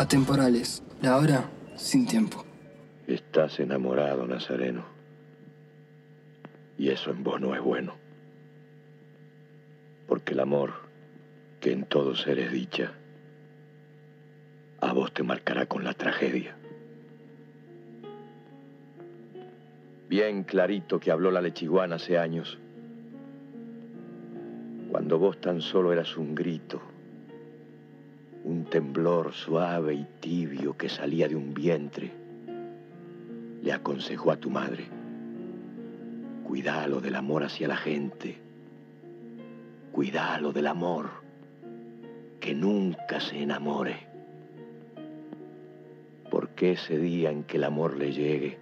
Atemporales, 0.00 0.82
la 1.02 1.18
hora 1.18 1.50
sin 1.76 2.06
tiempo. 2.06 2.42
Estás 3.06 3.60
enamorado, 3.60 4.26
Nazareno. 4.26 4.86
Y 6.78 6.88
eso 6.88 7.10
en 7.10 7.22
vos 7.22 7.38
no 7.38 7.54
es 7.54 7.60
bueno. 7.60 7.96
Porque 10.08 10.32
el 10.32 10.40
amor, 10.40 10.72
que 11.60 11.72
en 11.72 11.84
todos 11.84 12.26
eres 12.26 12.50
dicha, 12.50 12.94
a 14.80 14.94
vos 14.94 15.12
te 15.12 15.22
marcará 15.22 15.66
con 15.66 15.84
la 15.84 15.92
tragedia. 15.92 16.56
Bien 20.08 20.44
clarito 20.44 20.98
que 20.98 21.10
habló 21.10 21.30
la 21.30 21.42
lechiguana 21.42 21.96
hace 21.96 22.16
años, 22.16 22.58
cuando 24.90 25.18
vos 25.18 25.38
tan 25.42 25.60
solo 25.60 25.92
eras 25.92 26.16
un 26.16 26.34
grito, 26.34 26.80
un 28.44 28.64
temblor 28.64 29.32
suave 29.32 29.94
y 29.94 30.06
tibio 30.20 30.76
que 30.76 30.88
salía 30.88 31.28
de 31.28 31.36
un 31.36 31.52
vientre, 31.52 32.10
le 33.62 33.72
aconsejó 33.72 34.32
a 34.32 34.36
tu 34.36 34.50
madre, 34.50 34.86
cuidalo 36.44 37.00
del 37.00 37.16
amor 37.16 37.44
hacia 37.44 37.68
la 37.68 37.76
gente, 37.76 38.38
cuidalo 39.92 40.52
del 40.52 40.66
amor, 40.66 41.10
que 42.40 42.54
nunca 42.54 43.20
se 43.20 43.42
enamore, 43.42 44.06
porque 46.30 46.72
ese 46.72 46.96
día 46.96 47.30
en 47.30 47.44
que 47.44 47.58
el 47.58 47.64
amor 47.64 47.98
le 47.98 48.12
llegue, 48.12 48.58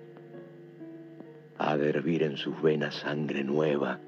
ha 1.59 1.77
de 1.77 1.89
hervir 1.89 2.25
en 2.25 2.37
sus 2.37 2.61
venas 2.61 2.97
sangre 2.97 3.45
nueva, 3.45 4.01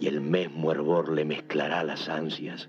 y 0.00 0.06
el 0.08 0.20
mismo 0.20 0.72
hervor 0.72 1.12
le 1.12 1.24
mezclará 1.24 1.84
las 1.84 2.08
ansias, 2.08 2.68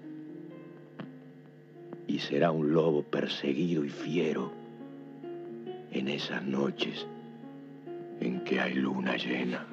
y 2.11 2.19
será 2.19 2.51
un 2.51 2.73
lobo 2.73 3.03
perseguido 3.03 3.85
y 3.85 3.89
fiero 3.89 4.51
en 5.91 6.09
esas 6.09 6.43
noches 6.43 7.07
en 8.19 8.43
que 8.43 8.59
hay 8.59 8.73
luna 8.73 9.15
llena. 9.15 9.65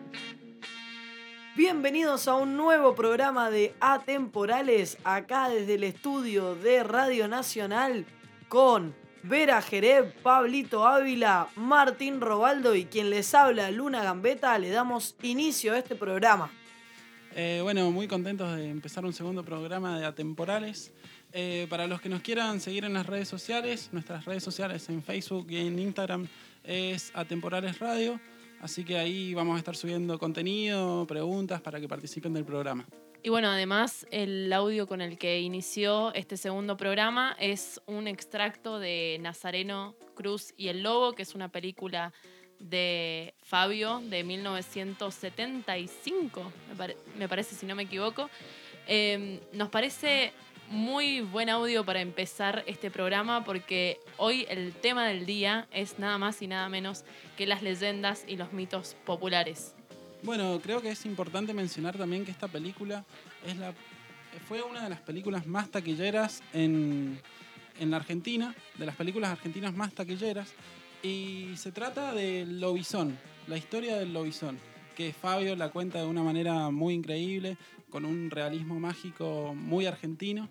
Bienvenidos 1.57 2.29
a 2.29 2.37
un 2.37 2.57
nuevo 2.57 2.95
programa 2.95 3.51
de 3.51 3.75
Atemporales, 3.81 4.99
acá 5.03 5.49
desde 5.49 5.75
el 5.75 5.83
estudio 5.83 6.55
de 6.55 6.85
Radio 6.85 7.27
Nacional, 7.27 8.07
con 8.49 8.95
Vera 9.25 9.61
Jerez, 9.61 10.15
Pablito 10.23 10.87
Ávila, 10.87 11.49
Martín 11.57 12.21
Robaldo 12.21 12.77
y 12.77 12.85
quien 12.85 13.11
les 13.11 13.35
habla, 13.35 13.73
Luna 13.73 14.05
Gambeta, 14.05 14.57
le 14.61 14.71
damos 14.71 15.17
inicio 15.23 15.73
a 15.73 15.79
este 15.79 15.97
programa. 15.97 16.53
Eh, 17.41 17.61
bueno, 17.63 17.93
muy 17.93 18.09
contentos 18.09 18.57
de 18.57 18.69
empezar 18.69 19.05
un 19.05 19.13
segundo 19.13 19.45
programa 19.45 19.97
de 20.01 20.05
Atemporales. 20.05 20.93
Eh, 21.33 21.69
para 21.71 21.87
los 21.87 22.01
que 22.01 22.09
nos 22.09 22.21
quieran 22.21 22.61
seguir 22.61 22.85
en 22.85 22.93
las 22.93 23.07
redes 23.07 23.29
sociales, 23.29 23.91
nuestras 23.93 24.25
redes 24.25 24.43
sociales 24.43 24.89
en 24.89 25.05
Facebook 25.05 25.47
y 25.49 25.59
en 25.59 25.79
Instagram 25.79 26.27
es 26.65 27.13
Atemporales 27.15 27.79
Radio. 27.79 28.19
Así 28.61 28.85
que 28.85 28.99
ahí 28.99 29.35
vamos 29.35 29.55
a 29.55 29.59
estar 29.59 29.77
subiendo 29.77 30.19
contenido, 30.19 31.07
preguntas 31.07 31.61
para 31.61 31.79
que 31.79 31.87
participen 31.87 32.35
del 32.35 32.45
programa. 32.45 32.89
Y 33.23 33.29
bueno, 33.29 33.49
además 33.51 34.05
el 34.11 34.53
audio 34.53 34.89
con 34.89 35.01
el 35.01 35.17
que 35.17 35.41
inició 35.41 36.13
este 36.15 36.37
segundo 36.37 36.77
programa 36.77 37.37
es 37.39 37.81
un 37.87 38.09
extracto 38.09 38.81
de 38.81 39.17
Nazareno 39.21 39.95
Cruz 40.17 40.55
y 40.57 40.69
el 40.69 40.83
Lobo, 40.83 41.13
que 41.13 41.23
es 41.23 41.37
una 41.37 41.53
película 41.53 42.13
de 42.59 43.35
Fabio 43.43 44.03
de 44.05 44.25
1975, 44.25 46.53
me, 47.17 47.29
parece 47.29 47.55
si 47.55 47.67
no 47.67 47.75
me 47.75 47.85
equivoco. 47.85 48.29
Em, 48.87 49.39
nos 49.53 49.69
parece 49.69 50.33
muy 50.71 51.21
buen 51.21 51.49
audio 51.49 51.85
para 51.85 52.01
empezar 52.01 52.65
este 52.67 52.91
programa 52.91 53.45
porque 53.45 54.01
hoy 54.17 54.47
el 54.51 54.73
tema 54.73 55.07
del 55.07 55.25
día 55.25 55.67
es 55.73 55.99
nada 55.99 56.19
más 56.19 56.43
y 56.43 56.47
nada 56.47 56.69
menos 56.69 57.05
que 57.37 57.47
las 57.47 57.63
leyendas 57.63 58.25
y 58.27 58.37
los 58.37 58.53
mitos 58.53 58.97
populares. 59.05 59.75
Bueno, 60.23 60.61
creo 60.63 60.83
que 60.83 60.91
es 60.91 61.07
importante 61.07 61.55
mencionar 61.55 61.97
también 61.97 62.25
que 62.25 62.31
esta 62.31 62.49
película 62.49 63.05
es 63.47 63.57
la, 63.57 63.73
fue 64.49 64.63
una 64.63 64.83
de 64.83 64.91
las 64.91 65.01
películas 65.01 65.47
más 65.47 65.71
taquilleras 65.71 66.43
en, 66.53 67.21
en 67.79 67.91
la 67.91 67.99
Argentina, 67.99 68.55
de 68.77 68.87
las 68.87 68.97
películas 68.97 69.31
argentinas 69.31 69.75
más 69.75 69.93
taquilleras, 69.93 70.53
y 71.03 71.57
se 71.57 71.73
trata 71.73 72.13
del 72.13 72.61
lobizón, 72.61 73.17
la 73.47 73.57
historia 73.57 73.97
del 73.97 74.13
lobizón, 74.13 74.59
que 74.97 75.13
Fabio 75.13 75.55
la 75.55 75.71
cuenta 75.71 76.01
de 76.01 76.07
una 76.07 76.23
manera 76.23 76.71
muy 76.71 76.95
increíble, 76.95 77.57
con 77.91 78.05
un 78.05 78.31
realismo 78.31 78.81
mágico 78.81 79.55
muy 79.55 79.87
argentino, 79.87 80.49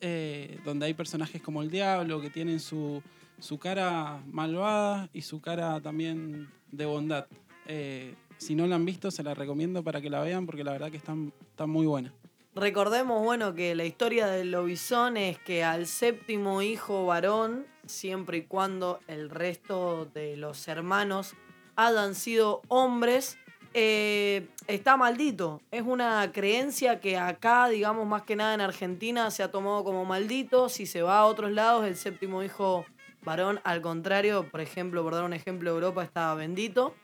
eh, 0.00 0.58
donde 0.64 0.86
hay 0.86 0.94
personajes 0.94 1.40
como 1.40 1.62
el 1.62 1.70
diablo 1.70 2.20
que 2.20 2.30
tienen 2.30 2.60
su, 2.60 3.02
su 3.40 3.58
cara 3.58 4.22
malvada 4.30 5.08
y 5.12 5.22
su 5.22 5.40
cara 5.40 5.80
también 5.80 6.48
de 6.70 6.86
bondad. 6.86 7.26
Eh, 7.66 8.14
si 8.36 8.54
no 8.54 8.66
la 8.66 8.76
han 8.76 8.84
visto, 8.84 9.10
se 9.10 9.22
la 9.22 9.34
recomiendo 9.34 9.82
para 9.82 10.00
que 10.00 10.10
la 10.10 10.20
vean 10.20 10.44
porque 10.44 10.62
la 10.62 10.72
verdad 10.72 10.90
que 10.90 10.98
están, 10.98 11.32
están 11.50 11.70
muy 11.70 11.86
buena. 11.86 12.12
Recordemos, 12.56 13.22
bueno, 13.22 13.54
que 13.54 13.74
la 13.74 13.84
historia 13.84 14.28
del 14.28 14.50
lobizón 14.50 15.18
es 15.18 15.38
que 15.38 15.62
al 15.62 15.86
séptimo 15.86 16.62
hijo 16.62 17.04
varón 17.04 17.66
siempre 17.84 18.38
y 18.38 18.42
cuando 18.44 18.98
el 19.08 19.28
resto 19.28 20.06
de 20.06 20.38
los 20.38 20.66
hermanos 20.66 21.34
hayan 21.76 22.14
sido 22.14 22.62
hombres, 22.68 23.36
eh, 23.74 24.48
está 24.68 24.96
maldito. 24.96 25.60
Es 25.70 25.82
una 25.82 26.32
creencia 26.32 26.98
que 26.98 27.18
acá, 27.18 27.68
digamos, 27.68 28.06
más 28.06 28.22
que 28.22 28.36
nada 28.36 28.54
en 28.54 28.62
Argentina, 28.62 29.30
se 29.30 29.42
ha 29.42 29.50
tomado 29.50 29.84
como 29.84 30.06
maldito. 30.06 30.70
Si 30.70 30.86
se 30.86 31.02
va 31.02 31.18
a 31.18 31.26
otros 31.26 31.52
lados, 31.52 31.84
el 31.84 31.94
séptimo 31.94 32.42
hijo 32.42 32.86
varón, 33.22 33.60
al 33.64 33.82
contrario, 33.82 34.48
por 34.50 34.62
ejemplo, 34.62 35.02
por 35.02 35.12
dar 35.12 35.24
un 35.24 35.34
ejemplo, 35.34 35.68
Europa 35.68 36.02
está 36.02 36.32
bendito. 36.32 36.94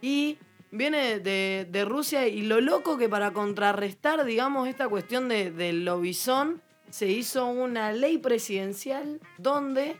Y 0.00 0.38
viene 0.72 1.20
de, 1.20 1.84
Rusia 1.86 2.26
y 2.26 2.42
lo 2.42 2.60
loco 2.60 2.98
que 2.98 3.08
para 3.08 3.32
contrarrestar, 3.32 4.24
digamos, 4.24 4.66
esta 4.66 4.88
cuestión 4.88 5.28
de, 5.28 5.52
del 5.52 5.84
lobizón, 5.84 6.60
se 6.90 7.06
hizo 7.08 7.46
una 7.46 7.92
ley 7.92 8.18
presidencial 8.18 9.20
donde 9.38 9.96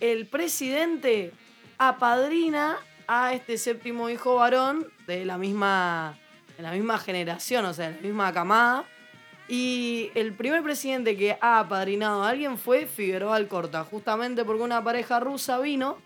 el 0.00 0.26
presidente 0.26 1.32
apadrina 1.78 2.76
a 3.06 3.32
este 3.32 3.56
séptimo 3.56 4.10
hijo 4.10 4.34
varón 4.34 4.86
de 5.06 5.24
la 5.24 5.38
misma, 5.38 6.18
de 6.56 6.62
la 6.62 6.72
misma 6.72 6.98
generación, 6.98 7.64
o 7.64 7.72
sea, 7.72 7.90
de 7.90 7.96
la 7.96 8.02
misma 8.02 8.32
camada. 8.32 8.84
Y 9.48 10.10
el 10.14 10.32
primer 10.32 10.62
presidente 10.62 11.16
que 11.16 11.38
ha 11.40 11.60
apadrinado 11.60 12.24
a 12.24 12.30
alguien 12.30 12.58
fue 12.58 12.86
Figueroa 12.86 13.36
Alcorta, 13.36 13.84
justamente 13.84 14.44
porque 14.44 14.62
una 14.62 14.82
pareja 14.82 15.20
rusa 15.20 15.58
vino 15.60 15.98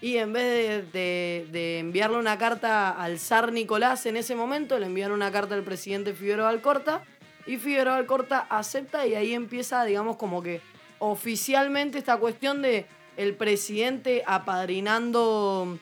y 0.00 0.16
en 0.16 0.32
vez 0.32 0.92
de, 0.92 1.46
de, 1.50 1.78
enviarle 1.80 2.18
una 2.18 2.38
carta 2.38 2.90
al 2.90 3.18
zar 3.18 3.52
Nicolás 3.52 4.06
en 4.06 4.16
ese 4.16 4.34
momento, 4.34 4.78
le 4.78 4.86
envían 4.86 5.12
una 5.12 5.32
carta 5.32 5.54
al 5.54 5.64
presidente 5.64 6.14
Figueroa 6.14 6.48
Alcorta 6.48 7.02
y 7.46 7.56
Figueroa 7.56 7.96
Alcorta 7.96 8.46
acepta 8.48 9.06
y 9.06 9.14
ahí 9.14 9.34
empieza, 9.34 9.84
digamos, 9.84 10.16
como 10.16 10.42
que 10.42 10.60
oficialmente 10.98 11.98
esta 11.98 12.16
cuestión 12.18 12.62
de 12.62 12.86
el 13.16 13.34
presidente 13.34 14.22
apadrinando, 14.26 15.78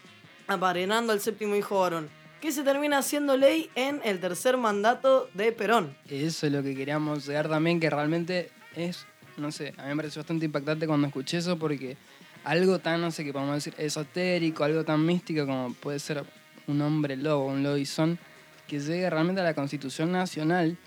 apadrinando 0.47 1.12
al 1.12 1.21
séptimo 1.21 1.55
hijo 1.55 1.81
varón, 1.81 2.09
que 2.41 2.53
se 2.53 2.62
termina 2.62 2.99
haciendo 2.99 3.37
ley 3.37 3.71
en 3.75 4.00
el 4.05 4.21
tercer 4.21 4.56
mandato 4.56 5.28
de 5.34 5.53
Perón. 5.53 5.94
Eso 6.09 6.47
es 6.47 6.53
lo 6.53 6.62
que 6.62 6.75
queríamos 6.75 7.26
llegar 7.26 7.49
también, 7.49 7.78
que 7.78 7.91
realmente 7.91 8.50
es, 8.75 9.06
no 9.37 9.53
sé, 9.53 9.75
a 9.76 9.82
mí 9.82 9.88
me 9.91 9.97
pareció 9.97 10.21
bastante 10.21 10.47
impactante 10.47 10.87
cuando 10.87 11.09
escuché 11.09 11.38
eso 11.38 11.59
porque 11.59 11.99
algo 12.47 12.79
tan, 12.79 13.01
no 13.01 13.11
sé 13.11 13.25
qué 13.25 13.33
podemos 13.33 13.57
decir, 13.57 13.75
esotérico, 13.77 14.62
algo 14.62 14.84
tan 14.84 15.05
místico 15.05 15.47
como 15.47 15.75
puede 15.75 15.99
ser 15.99 16.25
un 16.69 16.81
hombre 16.81 17.17
lobo, 17.17 17.47
un 17.47 17.65
lobizón, 17.65 18.20
que 18.69 18.79
llegue 18.79 19.11
realmente 19.11 19.41
a 19.41 19.44
la 19.44 19.55
Constitución 19.55 20.12
Nacional, 20.12 20.79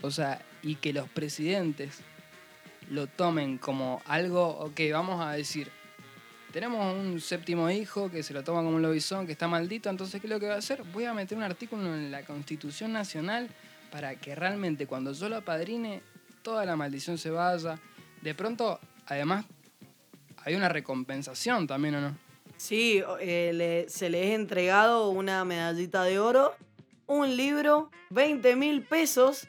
o 0.00 0.10
sea, 0.10 0.40
y 0.62 0.76
que 0.76 0.94
los 0.94 1.10
presidentes 1.10 2.00
lo 2.88 3.08
tomen 3.08 3.58
como 3.58 4.00
algo, 4.06 4.48
ok, 4.58 4.80
vamos 4.90 5.22
a 5.22 5.32
decir, 5.32 5.70
tenemos 6.50 6.96
un 6.96 7.20
séptimo 7.20 7.68
hijo 7.68 8.10
que 8.10 8.22
se 8.22 8.32
lo 8.32 8.42
toma 8.42 8.62
como 8.62 8.76
un 8.76 8.82
lobizón, 8.82 9.26
que 9.26 9.32
está 9.32 9.46
maldito, 9.46 9.90
entonces 9.90 10.18
¿qué 10.18 10.28
es 10.28 10.32
lo 10.32 10.40
que 10.40 10.46
va 10.46 10.54
a 10.54 10.58
hacer? 10.58 10.82
Voy 10.94 11.04
a 11.04 11.12
meter 11.12 11.36
un 11.36 11.44
artículo 11.44 11.94
en 11.94 12.10
la 12.10 12.22
Constitución 12.22 12.90
Nacional 12.90 13.50
para 13.90 14.16
que 14.16 14.34
realmente 14.34 14.86
cuando 14.86 15.12
yo 15.12 15.28
lo 15.28 15.36
apadrine, 15.36 16.00
toda 16.40 16.64
la 16.64 16.74
maldición 16.74 17.18
se 17.18 17.28
vaya. 17.28 17.78
De 18.22 18.34
pronto, 18.34 18.80
además, 19.06 19.44
hay 20.44 20.54
una 20.54 20.68
recompensación 20.68 21.66
también, 21.66 21.96
¿o 21.96 22.00
no? 22.00 22.16
Sí, 22.56 23.02
eh, 23.20 23.86
se 23.88 24.08
le 24.08 24.28
es 24.28 24.34
entregado 24.34 25.08
una 25.10 25.44
medallita 25.44 26.04
de 26.04 26.18
oro, 26.18 26.54
un 27.06 27.36
libro, 27.36 27.90
20 28.10 28.56
mil 28.56 28.82
pesos 28.82 29.48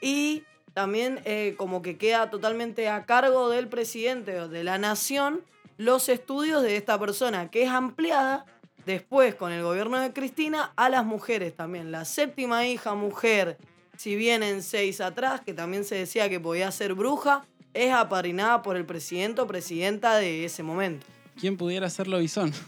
y 0.00 0.44
también 0.72 1.20
eh, 1.24 1.54
como 1.56 1.82
que 1.82 1.98
queda 1.98 2.30
totalmente 2.30 2.88
a 2.88 3.04
cargo 3.04 3.50
del 3.50 3.68
presidente 3.68 4.40
o 4.40 4.48
de 4.48 4.64
la 4.64 4.78
nación 4.78 5.42
los 5.76 6.08
estudios 6.08 6.62
de 6.62 6.76
esta 6.76 6.98
persona, 6.98 7.50
que 7.50 7.62
es 7.62 7.70
ampliada 7.70 8.46
después 8.86 9.34
con 9.34 9.52
el 9.52 9.62
gobierno 9.62 10.00
de 10.00 10.12
Cristina 10.12 10.72
a 10.76 10.88
las 10.88 11.04
mujeres 11.04 11.54
también. 11.54 11.92
La 11.92 12.04
séptima 12.04 12.66
hija 12.66 12.94
mujer, 12.94 13.58
si 13.96 14.16
bien 14.16 14.42
en 14.42 14.62
seis 14.62 15.00
atrás, 15.00 15.40
que 15.40 15.52
también 15.52 15.84
se 15.84 15.96
decía 15.96 16.28
que 16.28 16.40
podía 16.40 16.70
ser 16.70 16.94
bruja, 16.94 17.44
es 17.76 17.92
apadrinada 17.92 18.62
por 18.62 18.76
el 18.76 18.86
presidente 18.86 19.40
o 19.42 19.46
presidenta 19.46 20.16
de 20.16 20.44
ese 20.44 20.62
momento. 20.62 21.06
¿Quién 21.38 21.56
pudiera 21.56 21.88
ser 21.90 22.08
lobizón? 22.08 22.52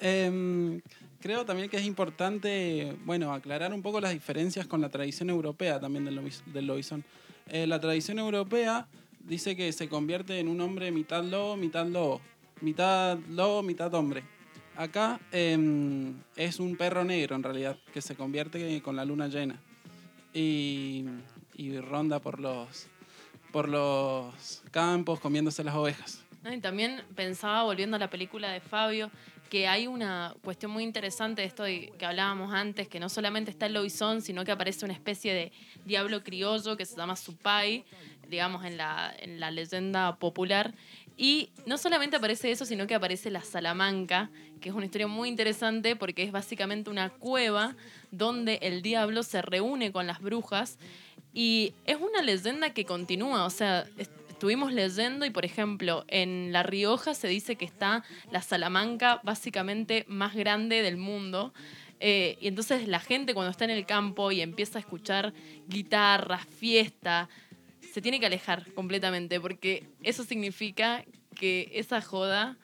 Em, 0.00 0.82
creo 1.20 1.46
también 1.46 1.70
que 1.70 1.78
es 1.78 1.86
importante, 1.86 2.94
bueno, 3.06 3.32
aclarar 3.32 3.72
un 3.72 3.80
poco 3.80 4.02
las 4.02 4.12
diferencias 4.12 4.66
con 4.66 4.82
la 4.82 4.90
tradición 4.90 5.30
europea 5.30 5.80
también 5.80 6.04
del, 6.04 6.20
del. 6.46 6.84
Eh, 7.48 7.66
la 7.66 7.80
tradición 7.80 8.18
europea 8.18 8.86
dice 9.20 9.56
que 9.56 9.72
se 9.72 9.88
convierte 9.88 10.40
en 10.40 10.48
un 10.48 10.60
hombre 10.60 10.90
mitad 10.90 11.24
lobo, 11.24 11.56
mitad 11.56 11.86
lobo. 11.86 12.20
Mitad 12.60 13.18
lobo, 13.30 13.62
mitad 13.62 13.94
hombre. 13.94 14.24
Acá 14.76 15.20
em, 15.32 16.14
es 16.36 16.60
un 16.60 16.76
perro 16.76 17.02
negro 17.04 17.34
en 17.36 17.42
realidad, 17.42 17.78
que 17.94 18.02
se 18.02 18.14
convierte 18.14 18.82
con 18.82 18.96
la 18.96 19.06
luna 19.06 19.28
llena. 19.28 19.58
Y 20.34 21.06
ronda 21.80 22.18
por 22.18 22.40
los, 22.40 22.88
por 23.54 23.68
los 23.68 24.62
campos 24.72 25.20
comiéndose 25.20 25.62
las 25.62 25.76
ovejas. 25.76 26.24
Y 26.52 26.58
también 26.58 27.02
pensaba, 27.14 27.62
volviendo 27.62 27.94
a 27.94 28.00
la 28.00 28.10
película 28.10 28.50
de 28.50 28.58
Fabio, 28.58 29.12
que 29.48 29.68
hay 29.68 29.86
una 29.86 30.34
cuestión 30.42 30.72
muy 30.72 30.82
interesante 30.82 31.42
de 31.42 31.46
esto 31.46 31.62
que 31.62 32.04
hablábamos 32.04 32.52
antes, 32.52 32.88
que 32.88 32.98
no 32.98 33.08
solamente 33.08 33.52
está 33.52 33.66
el 33.66 33.74
lobizón, 33.74 34.22
sino 34.22 34.44
que 34.44 34.50
aparece 34.50 34.84
una 34.84 34.92
especie 34.92 35.32
de 35.32 35.52
diablo 35.84 36.24
criollo 36.24 36.76
que 36.76 36.84
se 36.84 36.96
llama 36.96 37.14
Supai, 37.14 37.84
digamos, 38.28 38.64
en 38.64 38.76
la, 38.76 39.14
en 39.20 39.38
la 39.38 39.52
leyenda 39.52 40.16
popular. 40.16 40.74
Y 41.16 41.50
no 41.64 41.78
solamente 41.78 42.16
aparece 42.16 42.50
eso, 42.50 42.66
sino 42.66 42.88
que 42.88 42.96
aparece 42.96 43.30
la 43.30 43.42
Salamanca, 43.42 44.30
que 44.60 44.70
es 44.70 44.74
una 44.74 44.86
historia 44.86 45.06
muy 45.06 45.28
interesante 45.28 45.94
porque 45.94 46.24
es 46.24 46.32
básicamente 46.32 46.90
una 46.90 47.10
cueva 47.10 47.76
donde 48.10 48.58
el 48.62 48.82
diablo 48.82 49.22
se 49.22 49.42
reúne 49.42 49.92
con 49.92 50.08
las 50.08 50.20
brujas 50.20 50.76
y 51.34 51.74
es 51.84 51.96
una 52.00 52.22
leyenda 52.22 52.70
que 52.72 52.84
continúa, 52.84 53.44
o 53.44 53.50
sea, 53.50 53.86
est- 53.98 54.12
estuvimos 54.30 54.72
leyendo 54.72 55.24
y 55.26 55.30
por 55.30 55.44
ejemplo 55.44 56.04
en 56.08 56.52
La 56.52 56.62
Rioja 56.62 57.14
se 57.14 57.28
dice 57.28 57.56
que 57.56 57.64
está 57.64 58.04
la 58.30 58.42
Salamanca 58.42 59.20
básicamente 59.24 60.04
más 60.08 60.34
grande 60.34 60.82
del 60.82 60.96
mundo. 60.96 61.52
Eh, 62.00 62.36
y 62.40 62.48
entonces 62.48 62.86
la 62.88 62.98
gente 63.00 63.32
cuando 63.32 63.50
está 63.50 63.64
en 63.64 63.70
el 63.70 63.86
campo 63.86 64.30
y 64.32 64.40
empieza 64.42 64.78
a 64.78 64.80
escuchar 64.80 65.32
guitarras, 65.68 66.44
fiesta, 66.46 67.28
se 67.92 68.02
tiene 68.02 68.20
que 68.20 68.26
alejar 68.26 68.70
completamente 68.74 69.40
porque 69.40 69.86
eso 70.02 70.24
significa 70.24 71.04
que 71.36 71.70
esa 71.72 72.02
joda 72.02 72.58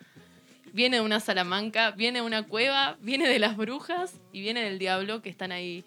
viene 0.72 0.96
de 0.98 1.02
una 1.02 1.20
Salamanca, 1.20 1.92
viene 1.92 2.18
de 2.20 2.26
una 2.26 2.42
cueva, 2.42 2.98
viene 3.00 3.28
de 3.28 3.38
las 3.38 3.56
brujas 3.56 4.20
y 4.32 4.40
viene 4.40 4.62
del 4.62 4.78
diablo 4.78 5.22
que 5.22 5.30
están 5.30 5.52
ahí. 5.52 5.84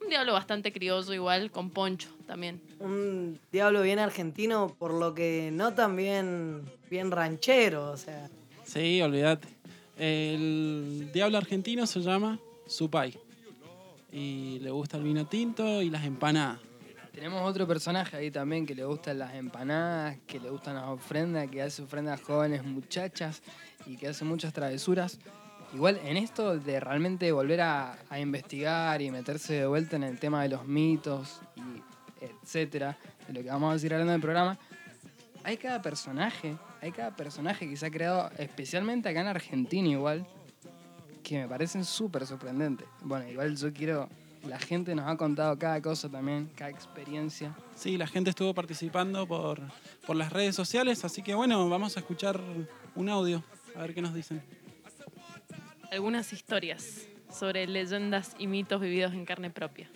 Un 0.00 0.08
diablo 0.08 0.32
bastante 0.32 0.72
criollo 0.72 1.12
igual, 1.12 1.50
con 1.50 1.70
poncho 1.70 2.08
también. 2.26 2.60
Un 2.78 3.38
diablo 3.52 3.82
bien 3.82 3.98
argentino, 3.98 4.74
por 4.78 4.92
lo 4.92 5.14
que 5.14 5.50
no 5.52 5.74
tan 5.74 5.96
bien, 5.96 6.64
bien 6.90 7.10
ranchero, 7.10 7.90
o 7.90 7.96
sea. 7.96 8.28
Sí, 8.64 9.00
olvídate. 9.02 9.48
El 9.98 11.10
diablo 11.12 11.38
argentino 11.38 11.86
se 11.86 12.00
llama 12.00 12.38
Supay. 12.66 13.18
Y 14.12 14.58
le 14.60 14.70
gusta 14.70 14.96
el 14.96 15.04
vino 15.04 15.26
tinto 15.26 15.82
y 15.82 15.90
las 15.90 16.04
empanadas. 16.04 16.58
Tenemos 17.12 17.42
otro 17.42 17.66
personaje 17.66 18.16
ahí 18.16 18.30
también 18.30 18.64
que 18.64 18.74
le 18.74 18.84
gustan 18.84 19.18
las 19.18 19.34
empanadas, 19.34 20.16
que 20.26 20.40
le 20.40 20.48
gustan 20.48 20.76
las 20.76 20.86
ofrendas, 20.86 21.50
que 21.50 21.60
hace 21.60 21.82
ofrendas 21.82 22.20
a 22.20 22.24
jóvenes 22.24 22.64
muchachas 22.64 23.42
y 23.84 23.96
que 23.96 24.08
hace 24.08 24.24
muchas 24.24 24.52
travesuras. 24.52 25.18
Igual 25.72 26.00
en 26.04 26.16
esto 26.16 26.58
de 26.58 26.80
realmente 26.80 27.30
volver 27.30 27.60
a, 27.60 27.96
investigar 28.18 29.00
y 29.00 29.10
meterse 29.10 29.54
de 29.54 29.66
vuelta 29.66 29.96
en 29.96 30.02
el 30.02 30.18
tema 30.18 30.42
de 30.42 30.48
los 30.48 30.66
mitos 30.66 31.40
y 31.56 32.24
etcétera, 32.24 32.98
de 33.26 33.34
lo 33.34 33.42
que 33.42 33.48
vamos 33.48 33.70
a 33.70 33.74
decir 33.74 33.92
hablando 33.92 34.12
del 34.12 34.20
programa, 34.20 34.58
hay 35.44 35.56
cada 35.56 35.80
personaje, 35.80 36.56
hay 36.80 36.90
cada 36.90 37.14
personaje 37.14 37.68
que 37.68 37.76
se 37.76 37.86
ha 37.86 37.90
creado 37.90 38.30
especialmente 38.36 39.08
acá 39.08 39.20
en 39.20 39.28
Argentina 39.28 39.88
igual, 39.88 40.26
que 41.22 41.38
me 41.38 41.48
parecen 41.48 41.84
súper 41.84 42.26
sorprendentes. 42.26 42.88
Bueno, 43.02 43.28
igual 43.28 43.56
yo 43.56 43.72
quiero, 43.72 44.08
la 44.46 44.58
gente 44.58 44.94
nos 44.94 45.06
ha 45.06 45.16
contado 45.16 45.56
cada 45.56 45.80
cosa 45.80 46.08
también, 46.08 46.50
cada 46.56 46.70
experiencia. 46.70 47.54
Sí, 47.76 47.96
la 47.96 48.08
gente 48.08 48.30
estuvo 48.30 48.52
participando 48.52 49.26
por, 49.26 49.60
por 50.04 50.16
las 50.16 50.32
redes 50.32 50.56
sociales, 50.56 51.04
así 51.04 51.22
que 51.22 51.34
bueno, 51.34 51.68
vamos 51.68 51.96
a 51.96 52.00
escuchar 52.00 52.40
un 52.96 53.08
audio, 53.08 53.42
a 53.76 53.82
ver 53.82 53.94
qué 53.94 54.02
nos 54.02 54.12
dicen. 54.12 54.42
Algunas 55.90 56.32
historias 56.32 57.08
sobre 57.32 57.66
leyendas 57.66 58.36
y 58.38 58.46
mitos 58.46 58.80
vividos 58.80 59.12
en 59.12 59.24
carne 59.24 59.50
propia. 59.50 59.90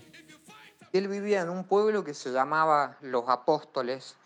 Él 0.93 1.07
vivía 1.07 1.43
en 1.43 1.51
un 1.51 1.63
pueblo 1.63 2.03
que 2.03 2.15
se 2.15 2.33
llamaba 2.33 2.97
Los 3.01 3.29
Apóstoles, 3.29 4.17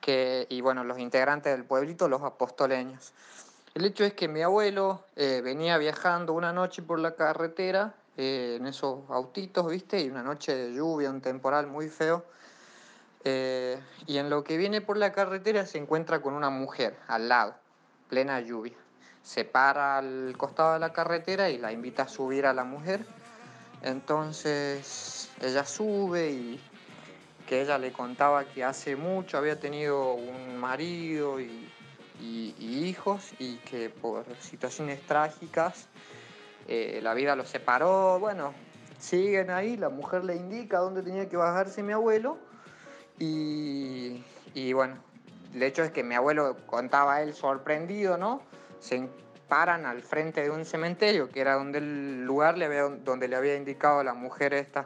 que, 0.00 0.46
y 0.48 0.60
bueno, 0.60 0.84
los 0.84 1.00
integrantes 1.00 1.52
del 1.52 1.64
pueblito, 1.64 2.08
los 2.08 2.22
apostoleños. 2.22 3.12
El 3.74 3.84
hecho 3.86 4.04
es 4.04 4.14
que 4.14 4.28
mi 4.28 4.42
abuelo 4.42 5.04
eh, 5.16 5.40
venía 5.42 5.78
viajando 5.78 6.32
una 6.32 6.52
noche 6.52 6.82
por 6.82 7.00
la 7.00 7.16
carretera, 7.16 7.92
eh, 8.16 8.58
en 8.60 8.66
esos 8.68 9.10
autitos, 9.10 9.68
¿viste? 9.68 10.00
Y 10.00 10.08
una 10.08 10.22
noche 10.22 10.54
de 10.54 10.74
lluvia, 10.74 11.10
un 11.10 11.20
temporal 11.20 11.66
muy 11.66 11.88
feo. 11.88 12.24
eh, 13.24 13.80
y 14.06 14.18
en 14.18 14.30
lo 14.30 14.44
que 14.44 14.56
viene 14.56 14.80
por 14.80 14.96
la 14.96 15.10
carretera 15.10 15.66
se 15.66 15.78
encuentra 15.78 16.22
con 16.22 16.34
una 16.34 16.50
mujer 16.50 16.96
al 17.08 17.28
lado, 17.28 17.56
plena 18.08 18.40
lluvia. 18.40 18.76
Se 19.26 19.44
para 19.44 19.98
al 19.98 20.34
costado 20.38 20.74
de 20.74 20.78
la 20.78 20.92
carretera 20.92 21.50
y 21.50 21.58
la 21.58 21.72
invita 21.72 22.04
a 22.04 22.08
subir 22.08 22.46
a 22.46 22.54
la 22.54 22.62
mujer. 22.62 23.04
Entonces 23.82 25.28
ella 25.40 25.64
sube 25.64 26.30
y 26.30 26.60
que 27.48 27.62
ella 27.62 27.76
le 27.76 27.92
contaba 27.92 28.44
que 28.44 28.62
hace 28.62 28.94
mucho 28.94 29.36
había 29.36 29.58
tenido 29.58 30.14
un 30.14 30.58
marido 30.58 31.40
y, 31.40 31.68
y- 32.20 32.54
hijos 32.86 33.32
y 33.40 33.56
que 33.58 33.90
por 33.90 34.24
situaciones 34.40 35.04
trágicas 35.06 35.88
eh, 36.68 37.00
la 37.02 37.12
vida 37.14 37.34
los 37.34 37.48
separó. 37.48 38.20
Bueno, 38.20 38.52
siguen 39.00 39.50
ahí, 39.50 39.76
la 39.76 39.88
mujer 39.88 40.24
le 40.24 40.36
indica 40.36 40.78
dónde 40.78 41.02
tenía 41.02 41.28
que 41.28 41.36
bajarse 41.36 41.82
mi 41.82 41.92
abuelo 41.92 42.38
y, 43.18 44.22
y 44.54 44.72
bueno, 44.72 44.98
el 45.52 45.64
hecho 45.64 45.82
es 45.82 45.90
que 45.90 46.04
mi 46.04 46.14
abuelo 46.14 46.56
contaba 46.66 47.16
a 47.16 47.22
él 47.22 47.34
sorprendido, 47.34 48.16
¿no? 48.16 48.40
Se 48.80 49.08
paran 49.48 49.86
al 49.86 50.02
frente 50.02 50.42
de 50.42 50.50
un 50.50 50.64
cementerio, 50.64 51.30
que 51.30 51.40
era 51.40 51.54
donde 51.54 51.78
el 51.78 52.24
lugar 52.24 52.58
le 52.58 52.66
había, 52.66 52.82
donde 52.82 53.28
le 53.28 53.36
había 53.36 53.56
indicado 53.56 54.00
a 54.00 54.04
la 54.04 54.14
mujer 54.14 54.54
esta. 54.54 54.84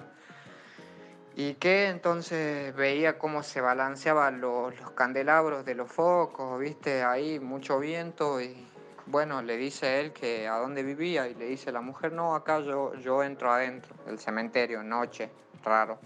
Y 1.37 1.55
que 1.55 1.89
entonces 1.89 2.75
veía 2.75 3.19
cómo 3.19 3.43
se 3.43 3.61
balanceaban 3.61 4.41
los, 4.41 4.79
los 4.79 4.91
candelabros 4.91 5.65
de 5.65 5.75
los 5.75 5.91
focos, 5.91 6.59
viste, 6.59 7.03
ahí 7.03 7.41
mucho 7.41 7.79
viento 7.79 8.41
y 8.41 8.67
bueno, 9.11 9.43
le 9.43 9.57
dice 9.57 10.01
él 10.01 10.13
que 10.13 10.47
a 10.47 10.59
dónde 10.59 10.85
vivía 10.85 11.27
y 11.27 11.35
le 11.35 11.47
dice 11.47 11.73
la 11.73 11.81
mujer, 11.81 12.13
no, 12.13 12.35
acá 12.35 12.61
yo, 12.61 12.95
yo 12.95 13.25
entro 13.25 13.51
adentro 13.51 13.95
del 14.07 14.21
cementerio, 14.21 14.85
noche, 14.85 15.31
raro. 15.65 15.99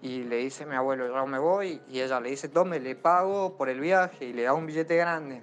Y 0.00 0.24
le 0.24 0.36
dice 0.36 0.64
mi 0.64 0.76
abuelo, 0.76 1.06
yo 1.08 1.26
me 1.26 1.38
voy 1.38 1.82
y 1.88 2.00
ella 2.00 2.20
le 2.20 2.30
dice, 2.30 2.48
tome, 2.48 2.80
le 2.80 2.96
pago 2.96 3.56
por 3.56 3.68
el 3.68 3.80
viaje 3.80 4.26
y 4.26 4.32
le 4.32 4.44
da 4.44 4.54
un 4.54 4.66
billete 4.66 4.96
grande. 4.96 5.42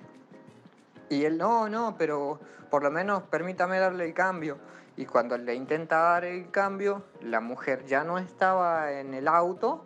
Y 1.09 1.25
él, 1.25 1.37
no, 1.37 1.69
no, 1.69 1.95
pero 1.97 2.39
por 2.69 2.83
lo 2.83 2.91
menos 2.91 3.23
permítame 3.23 3.79
darle 3.79 4.05
el 4.05 4.13
cambio. 4.13 4.57
Y 4.95 5.05
cuando 5.05 5.37
le 5.37 5.55
intenta 5.55 5.97
dar 5.97 6.25
el 6.25 6.51
cambio, 6.51 7.03
la 7.21 7.39
mujer 7.39 7.85
ya 7.85 8.03
no 8.03 8.17
estaba 8.17 8.91
en 8.91 9.13
el 9.13 9.27
auto 9.27 9.83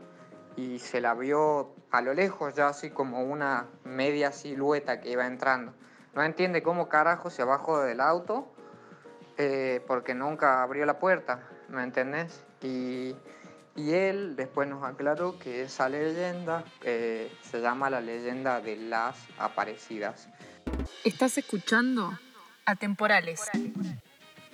y 0.55 0.79
se 0.79 1.00
la 1.00 1.13
vio 1.13 1.74
a 1.91 2.01
lo 2.01 2.13
lejos, 2.13 2.53
ya 2.55 2.67
así 2.67 2.89
como 2.89 3.24
una 3.24 3.67
media 3.83 4.31
silueta 4.31 5.00
que 5.00 5.12
iba 5.12 5.25
entrando. 5.25 5.74
No 6.13 6.24
entiende 6.24 6.63
cómo 6.63 6.89
carajo 6.89 7.29
se 7.29 7.43
bajó 7.43 7.79
del 7.81 8.01
auto 8.01 8.51
eh, 9.38 9.83
porque 9.88 10.13
nunca 10.13 10.63
abrió 10.63 10.86
la 10.86 11.00
puerta, 11.00 11.47
¿me 11.69 11.83
entendés? 11.83 12.43
Y, 12.62 13.15
y 13.75 13.93
él 13.93 14.36
después 14.36 14.67
nos 14.67 14.83
aclaró 14.83 15.38
que 15.38 15.62
esa 15.62 15.88
leyenda 15.88 16.63
eh, 16.81 17.31
se 17.43 17.62
llama 17.62 17.89
la 17.91 18.01
leyenda 18.01 18.59
de 18.59 18.75
las 18.75 19.15
aparecidas. 19.38 20.27
Estás 21.03 21.38
escuchando 21.38 22.17
Atemporales. 22.65 23.41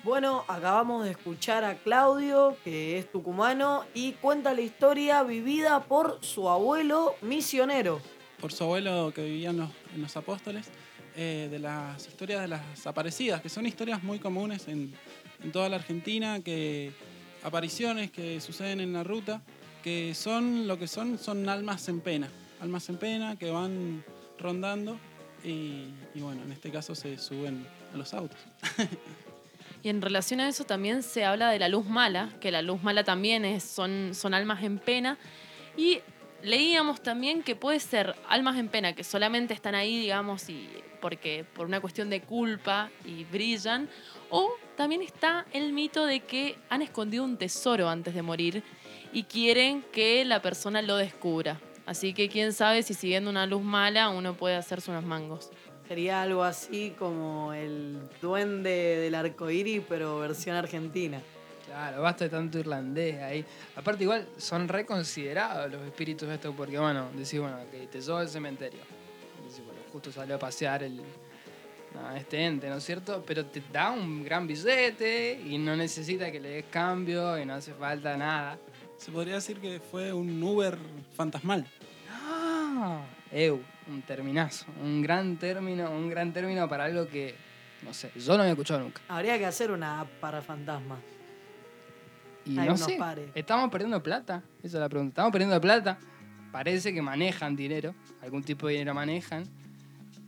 Bueno, 0.04 0.44
acabamos 0.48 1.06
de 1.06 1.12
escuchar 1.12 1.64
a 1.64 1.76
Claudio, 1.76 2.58
que 2.64 3.00
es 3.00 3.12
tucumano, 3.12 3.86
y 3.94 4.14
cuenta 4.14 4.54
la 4.54 4.62
historia 4.62 5.24
vivida 5.24 5.84
por 5.86 6.20
su 6.22 6.50
abuelo 6.50 7.16
misionero. 7.22 8.02
Por 8.42 8.52
su 8.52 8.66
abuelo 8.66 9.14
que 9.16 9.24
vivía 9.24 9.52
en 9.52 9.58
los, 9.58 9.70
en 9.96 10.02
los 10.02 10.18
apóstoles, 10.18 10.68
eh, 11.16 11.48
de 11.50 11.60
las 11.60 12.06
historias 12.06 12.42
de 12.42 12.50
las 12.50 12.86
aparecidas, 12.86 13.42
que 13.42 13.48
son 13.48 13.66
historias 13.66 14.04
muy 14.04 14.20
comunes 14.20 14.68
en, 14.68 14.94
en 15.42 15.52
toda 15.52 15.70
la 15.70 15.78
Argentina, 15.78 16.42
que 16.42 16.92
apariciones 17.44 18.12
que 18.12 18.42
suceden 18.42 18.82
en 18.82 18.94
la 18.94 19.04
ruta, 19.04 19.42
que 19.84 20.14
son 20.16 20.68
lo 20.68 20.78
que 20.78 20.88
son, 20.88 21.18
son 21.18 21.48
almas 21.48 21.88
en 21.88 22.02
pena, 22.02 22.30
almas 22.62 22.90
en 22.90 22.98
pena 22.98 23.38
que 23.38 23.52
van 23.52 24.04
rondando 24.40 24.98
y, 25.44 25.94
bueno, 26.16 26.42
en 26.44 26.52
este 26.52 26.72
caso 26.72 26.96
se 26.96 27.18
suben 27.18 27.66
a 27.94 27.98
los 27.98 28.14
autos. 28.14 28.40
Y 29.86 29.90
en 29.90 30.02
relación 30.02 30.40
a 30.40 30.48
eso 30.48 30.64
también 30.64 31.04
se 31.04 31.26
habla 31.26 31.50
de 31.50 31.60
la 31.60 31.68
luz 31.68 31.86
mala, 31.86 32.30
que 32.40 32.52
la 32.52 32.62
luz 32.62 32.82
mala 32.84 33.04
también 33.04 33.44
es, 33.44 33.64
son, 33.64 34.12
son 34.14 34.34
almas 34.34 34.64
en 34.64 34.80
pena. 34.80 35.18
Y 35.76 36.00
leíamos 36.42 37.04
también 37.04 37.44
que 37.44 37.58
puede 37.58 37.82
ser 37.82 38.16
almas 38.30 38.58
en 38.58 38.70
pena 38.70 38.94
que 38.94 39.04
solamente 39.04 39.54
están 39.54 39.76
ahí, 39.76 40.00
digamos, 40.00 40.48
y 40.48 40.70
porque 41.02 41.46
por 41.54 41.66
una 41.66 41.82
cuestión 41.82 42.10
de 42.10 42.22
culpa 42.22 42.90
y 43.04 43.26
brillan, 43.26 43.90
o 44.30 44.54
también 44.78 45.02
está 45.02 45.46
el 45.52 45.74
mito 45.74 46.06
de 46.06 46.22
que 46.22 46.56
han 46.70 46.82
escondido 46.82 47.26
un 47.26 47.36
tesoro 47.36 47.90
antes 47.90 48.16
de 48.16 48.22
morir 48.22 48.64
y 49.12 49.24
quieren 49.24 49.84
que 49.92 50.24
la 50.24 50.42
persona 50.42 50.82
lo 50.82 50.96
descubra. 50.96 51.60
Así 51.86 52.14
que 52.14 52.30
quién 52.30 52.54
sabe 52.54 52.84
si 52.84 52.94
siguiendo 52.94 53.30
una 53.30 53.46
luz 53.46 53.62
mala 53.62 54.10
uno 54.10 54.36
puede 54.36 54.56
hacerse 54.56 54.92
unos 54.92 55.04
mangos. 55.04 55.50
Sería 55.88 56.22
algo 56.22 56.44
así 56.44 56.96
como 56.98 57.54
el 57.54 58.00
duende 58.22 58.70
del 58.70 59.16
arco 59.16 59.50
iris, 59.50 59.84
pero 59.88 60.20
versión 60.20 60.56
argentina. 60.56 61.22
Claro, 61.66 62.02
basta 62.02 62.26
de 62.26 62.30
tanto 62.30 62.60
irlandés 62.60 63.22
ahí. 63.22 63.46
Aparte, 63.76 64.04
igual 64.04 64.28
son 64.38 64.68
reconsiderados 64.68 65.72
los 65.72 65.82
espíritus 65.82 66.30
estos, 66.30 66.56
porque 66.56 66.78
bueno, 66.78 67.10
decís, 67.14 67.40
bueno, 67.40 67.58
que 67.70 67.88
te 67.88 68.00
llevo 68.00 68.18
al 68.18 68.30
cementerio. 68.30 68.80
Decís, 69.44 69.64
bueno, 69.66 69.82
justo 69.92 70.12
salió 70.12 70.36
a 70.36 70.40
pasear 70.40 70.84
el, 70.84 71.02
no, 71.94 72.16
este 72.16 72.46
ente, 72.46 72.70
¿no 72.70 72.78
es 72.78 72.84
cierto? 72.84 73.24
Pero 73.26 73.46
te 73.46 73.62
da 73.72 73.92
un 73.92 74.24
gran 74.24 74.48
billete 74.48 75.42
y 75.46 75.58
no 75.58 75.76
necesita 75.76 76.32
que 76.32 76.40
le 76.40 76.50
des 76.50 76.66
cambio 76.70 77.38
y 77.38 77.46
no 77.46 77.56
hace 77.56 77.74
falta 77.74 78.16
nada. 78.18 78.58
Se 79.04 79.12
podría 79.12 79.36
decir 79.36 79.60
que 79.60 79.82
fue 79.82 80.14
un 80.14 80.42
Uber 80.42 80.78
fantasmal. 81.18 81.68
Ah, 82.10 83.02
eu, 83.34 83.60
un 83.90 84.02
terminazo, 84.02 84.66
un 84.82 85.02
gran 85.02 85.36
término, 85.36 85.92
un 85.92 86.08
gran 86.08 86.32
término 86.32 86.70
para 86.70 86.86
algo 86.86 87.06
que, 87.10 87.36
no 87.84 87.94
sé, 87.94 88.14
yo 88.16 88.38
no 88.38 88.44
había 88.44 88.54
escuchado 88.54 88.80
nunca. 88.80 89.02
Habría 89.10 89.38
que 89.38 89.46
hacer 89.46 89.72
una 89.72 90.00
app 90.00 90.08
para 90.22 90.42
fantasmas. 90.42 91.00
Y 92.46 92.52
no 92.52 92.78
sé, 92.78 92.96
pares. 92.98 93.30
estamos 93.36 93.70
perdiendo 93.70 94.02
plata, 94.02 94.42
esa 94.60 94.78
es 94.78 94.82
la 94.82 94.88
pregunta. 94.88 95.12
Estamos 95.12 95.34
perdiendo 95.34 95.60
plata, 95.60 96.00
parece 96.54 96.94
que 96.94 97.02
manejan 97.02 97.58
dinero, 97.58 97.94
algún 98.22 98.42
tipo 98.42 98.68
de 98.68 98.74
dinero 98.76 98.94
manejan. 98.94 99.44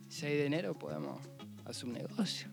Si 0.09 0.25
hay 0.25 0.43
dinero 0.43 0.73
podemos 0.73 1.21
hacer 1.63 1.85
un 1.85 1.93
negocio. 1.93 2.49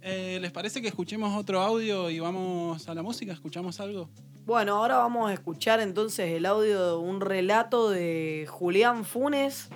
Eh, 0.00 0.38
¿Les 0.40 0.52
parece 0.52 0.80
que 0.80 0.86
escuchemos 0.86 1.36
otro 1.36 1.60
audio 1.60 2.08
y 2.08 2.20
vamos 2.20 2.88
a 2.88 2.94
la 2.94 3.02
música? 3.02 3.32
¿Escuchamos 3.32 3.80
algo? 3.80 4.08
Bueno, 4.50 4.78
ahora 4.78 4.96
vamos 4.96 5.30
a 5.30 5.32
escuchar 5.32 5.78
entonces 5.78 6.32
el 6.32 6.44
audio 6.44 6.84
de 6.84 6.96
un 6.96 7.20
relato 7.20 7.88
de 7.88 8.48
Julián 8.50 9.04
Funes, 9.04 9.68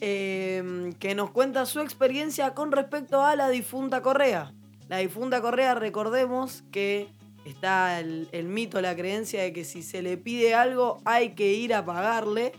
eh, 0.00 0.90
que 0.98 1.14
nos 1.14 1.32
cuenta 1.32 1.66
su 1.66 1.80
experiencia 1.80 2.54
con 2.54 2.72
respecto 2.72 3.22
a 3.22 3.36
la 3.36 3.50
difunta 3.50 4.00
Correa. 4.00 4.54
La 4.88 4.96
difunta 4.96 5.42
Correa, 5.42 5.74
recordemos 5.74 6.64
que 6.72 7.10
está 7.44 8.00
el, 8.00 8.30
el 8.32 8.48
mito, 8.48 8.80
la 8.80 8.96
creencia 8.96 9.42
de 9.42 9.52
que 9.52 9.64
si 9.64 9.82
se 9.82 10.00
le 10.00 10.16
pide 10.16 10.54
algo 10.54 11.02
hay 11.04 11.34
que 11.34 11.52
ir 11.52 11.74
a 11.74 11.84
pagarle. 11.84 12.52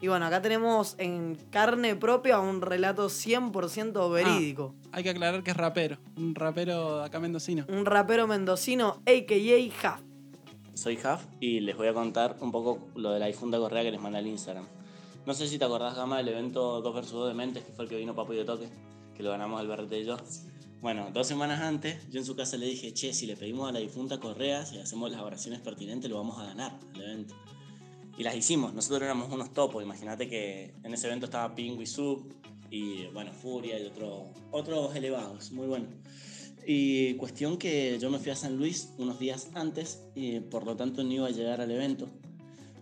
Y 0.00 0.08
bueno, 0.08 0.26
acá 0.26 0.42
tenemos 0.42 0.96
en 0.98 1.36
carne 1.52 1.94
propia 1.94 2.40
un 2.40 2.60
relato 2.60 3.06
100% 3.06 4.12
verídico. 4.12 4.74
Hay 4.90 5.04
que 5.04 5.10
aclarar 5.10 5.44
que 5.44 5.52
es 5.52 5.56
rapero, 5.56 5.96
un 6.16 6.34
rapero 6.34 7.04
acá 7.04 7.20
mendocino. 7.20 7.64
Un 7.68 7.86
rapero 7.86 8.26
mendocino, 8.26 9.00
a.k.a. 9.06 9.80
Jaf. 9.80 10.13
Soy 10.74 10.96
Jaf 10.96 11.24
y 11.40 11.60
les 11.60 11.76
voy 11.76 11.86
a 11.86 11.94
contar 11.94 12.36
un 12.40 12.50
poco 12.50 12.88
lo 12.96 13.12
de 13.12 13.20
la 13.20 13.26
difunta 13.26 13.58
correa 13.58 13.82
que 13.82 13.90
les 13.90 14.00
mandé 14.00 14.18
al 14.18 14.26
Instagram. 14.26 14.66
No 15.24 15.32
sé 15.32 15.48
si 15.48 15.58
te 15.58 15.64
acordás, 15.64 15.96
Gama, 15.96 16.18
del 16.18 16.28
evento 16.28 16.82
2 16.82 16.94
vs 16.94 17.10
2 17.12 17.28
de 17.28 17.34
Mentes, 17.34 17.64
que 17.64 17.72
fue 17.72 17.84
el 17.84 17.90
que 17.90 17.96
vino 17.96 18.14
Papo 18.14 18.34
y 18.34 18.36
de 18.36 18.44
Toque, 18.44 18.68
que 19.16 19.22
lo 19.22 19.30
ganamos 19.30 19.60
el 19.60 19.68
Berrete 19.68 20.00
y 20.00 20.04
yo. 20.04 20.16
Bueno, 20.82 21.08
dos 21.14 21.26
semanas 21.26 21.62
antes, 21.62 22.10
yo 22.10 22.18
en 22.20 22.26
su 22.26 22.36
casa 22.36 22.58
le 22.58 22.66
dije, 22.66 22.92
che, 22.92 23.14
si 23.14 23.26
le 23.26 23.36
pedimos 23.36 23.68
a 23.68 23.72
la 23.72 23.78
difunta 23.78 24.20
Correa, 24.20 24.66
si 24.66 24.78
hacemos 24.78 25.10
las 25.10 25.22
oraciones 25.22 25.60
pertinentes, 25.60 26.10
lo 26.10 26.18
vamos 26.18 26.38
a 26.38 26.44
ganar 26.44 26.78
al 26.94 27.00
evento. 27.00 27.34
Y 28.18 28.22
las 28.22 28.36
hicimos, 28.36 28.74
nosotros 28.74 29.02
éramos 29.02 29.32
unos 29.32 29.54
topos, 29.54 29.82
imagínate 29.82 30.28
que 30.28 30.74
en 30.82 30.92
ese 30.92 31.06
evento 31.06 31.24
estaba 31.24 31.54
Pingu 31.54 31.80
y 31.80 31.86
Sub, 31.86 32.34
y 32.70 33.06
bueno, 33.06 33.32
Furia 33.32 33.80
y 33.80 33.86
otro, 33.86 34.24
otros 34.50 34.94
elevados, 34.94 35.52
muy 35.52 35.66
bueno. 35.66 35.86
Y 36.66 37.14
cuestión 37.14 37.58
que 37.58 37.98
yo 38.00 38.10
me 38.10 38.18
fui 38.18 38.30
a 38.30 38.36
San 38.36 38.56
Luis 38.56 38.90
unos 38.98 39.18
días 39.18 39.50
antes 39.54 40.00
y 40.14 40.40
por 40.40 40.64
lo 40.64 40.76
tanto 40.76 41.04
no 41.04 41.12
iba 41.12 41.26
a 41.26 41.30
llegar 41.30 41.60
al 41.60 41.70
evento. 41.70 42.08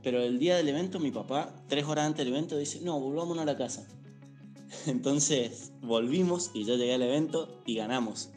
Pero 0.03 0.21
el 0.21 0.39
día 0.39 0.57
del 0.57 0.69
evento 0.69 1.01
mi 1.01 1.11
papá, 1.11 1.55
tres 1.69 1.85
horas 1.85 2.07
antes 2.07 2.25
del 2.25 2.35
evento, 2.35 2.57
dice, 2.57 2.81
no, 2.83 3.01
volvámonos 3.01 3.43
a 3.43 3.47
la 3.47 3.57
casa. 3.57 3.87
Entonces 4.87 5.73
volvimos 5.81 6.51
y 6.55 6.65
yo 6.65 6.77
llegué 6.77 6.95
al 6.95 7.03
evento 7.03 7.63
y 7.67 7.77
ganamos. 7.77 8.31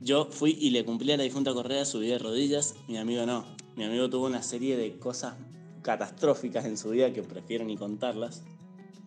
Yo 0.00 0.28
fui 0.30 0.56
y 0.60 0.70
le 0.70 0.84
cumplí 0.84 1.12
a 1.12 1.16
la 1.16 1.22
difunta 1.22 1.52
Correa, 1.52 1.84
subí 1.84 2.08
de 2.08 2.18
rodillas, 2.18 2.74
mi 2.88 2.98
amigo 2.98 3.26
no. 3.26 3.44
Mi 3.76 3.84
amigo 3.84 4.08
tuvo 4.08 4.26
una 4.26 4.42
serie 4.42 4.76
de 4.76 4.98
cosas 4.98 5.34
catastróficas 5.82 6.64
en 6.64 6.76
su 6.76 6.90
vida 6.90 7.12
que 7.12 7.22
prefiero 7.22 7.64
ni 7.64 7.76
contarlas, 7.76 8.42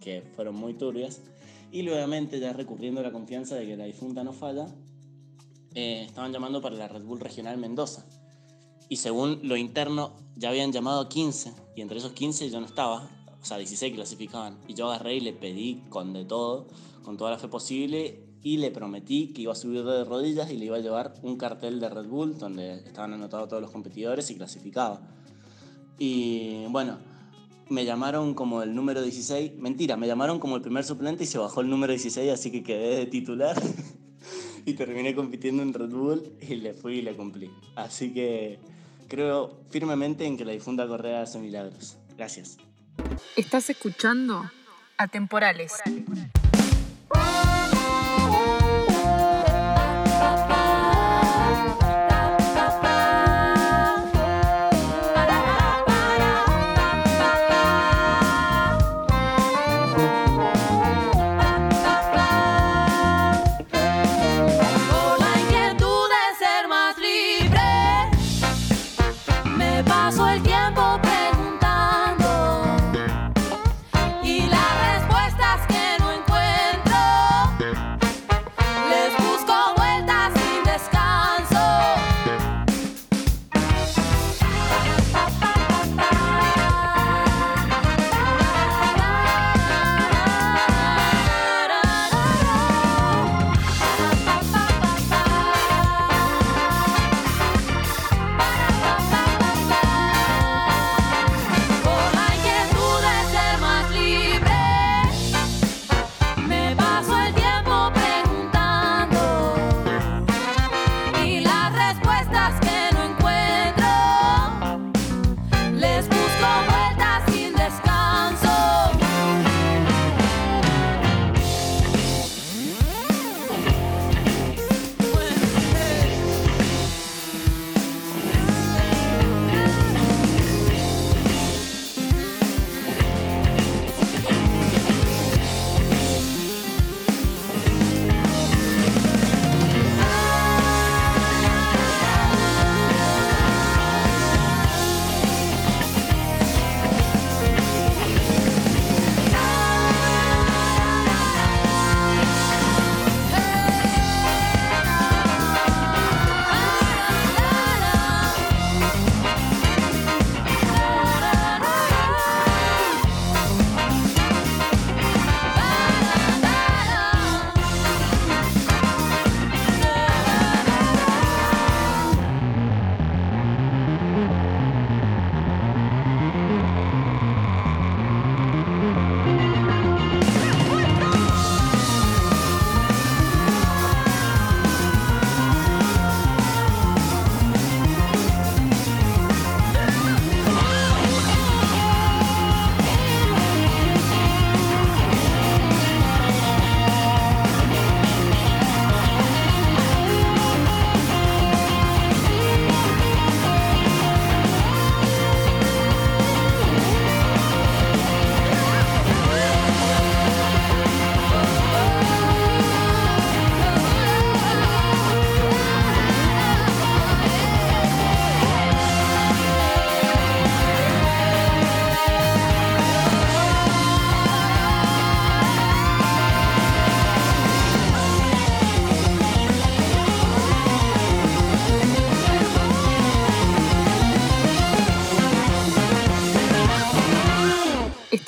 que 0.02 0.24
fueron 0.36 0.56
muy 0.56 0.74
turbias. 0.74 1.22
Y 1.72 1.84
nuevamente, 1.84 2.40
ya 2.40 2.54
recurriendo 2.54 3.02
a 3.02 3.04
la 3.04 3.12
confianza 3.12 3.56
de 3.56 3.66
que 3.68 3.78
la 3.78 3.86
difunta 3.86 4.24
no 4.24 4.34
falla, 4.34 4.68
eh, 5.76 6.04
estaban 6.08 6.32
llamando 6.32 6.62
para 6.62 6.76
la 6.76 6.88
Red 6.88 7.04
Bull 7.04 7.20
Regional 7.20 7.58
Mendoza. 7.58 8.06
Y 8.90 8.98
según 8.98 9.40
lo 9.44 9.56
interno, 9.56 10.14
ya 10.36 10.50
habían 10.50 10.72
llamado 10.72 11.02
a 11.02 11.10
15, 11.10 11.54
y 11.76 11.82
entre 11.82 12.00
esos 12.00 12.14
15 12.14 12.50
yo 12.50 12.60
no 12.60 12.66
estaba, 12.66 13.10
o 13.42 13.46
sea, 13.46 13.58
16 13.58 13.94
clasificaban. 13.94 14.58
Y 14.68 14.74
yo 14.74 14.90
agarré 14.90 15.16
y 15.16 15.20
le 15.20 15.34
pedí 15.34 15.84
con 15.90 16.14
de 16.14 16.26
todo, 16.26 16.68
con 17.04 17.18
toda 17.18 17.32
la 17.32 17.38
fe 17.38 17.48
posible, 17.48 18.30
y 18.42 18.58
le 18.58 18.72
prometí 18.72 19.34
que 19.34 19.44
iba 19.44 19.52
a 19.52 19.56
subir 19.56 19.84
de 19.84 20.06
rodillas 20.06 20.50
y 20.50 20.58
le 20.58 20.66
iba 20.66 20.78
a 20.78 20.80
llevar 20.80 21.14
un 21.24 21.38
cartel 21.38 21.80
de 21.80 21.90
Red 21.90 22.08
Bull 22.08 22.38
donde 22.38 22.76
estaban 22.86 23.14
anotados 23.14 23.50
todos 23.50 23.62
los 23.62 23.72
competidores 23.72 24.30
y 24.32 24.36
clasificaba. 24.36 25.02
Y 25.98 26.66
bueno, 26.70 26.98
me 27.70 27.86
llamaron 27.86 28.34
como 28.34 28.64
el 28.64 28.74
número 28.74 29.02
16, 29.02 29.58
mentira, 29.58 29.98
me 29.98 30.08
llamaron 30.08 30.40
como 30.40 30.56
el 30.56 30.62
primer 30.62 30.86
suplente 30.86 31.26
y 31.26 31.28
se 31.28 31.38
bajó 31.38 31.62
el 31.62 31.70
número 31.70 31.92
16, 31.92 32.32
así 32.32 32.52
que 32.52 32.64
quedé 32.64 32.96
de 32.96 33.06
titular. 33.06 33.62
y 34.66 34.74
terminé 34.74 35.16
compitiendo 35.16 35.64
en 35.64 35.74
Red 35.74 35.90
Bull 35.90 36.34
y 36.42 36.56
le 36.56 36.74
fui 36.74 37.00
y 37.00 37.02
le 37.02 37.16
cumplí. 37.16 37.52
Así 37.76 38.14
que 38.14 38.60
creo 39.08 39.60
firmemente 39.70 40.26
en 40.26 40.38
que 40.38 40.46
la 40.46 40.52
difunta 40.52 40.88
Correa 40.88 41.22
hace 41.22 41.40
milagros. 41.40 41.98
Gracias. 42.18 42.58
Estás 43.36 43.70
escuchando 43.70 44.50
Atemporales. 44.98 45.74
Por 46.06 46.18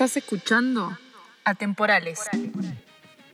Estás 0.02 0.18
escuchando 0.18 0.98
Atemporales. 1.46 2.22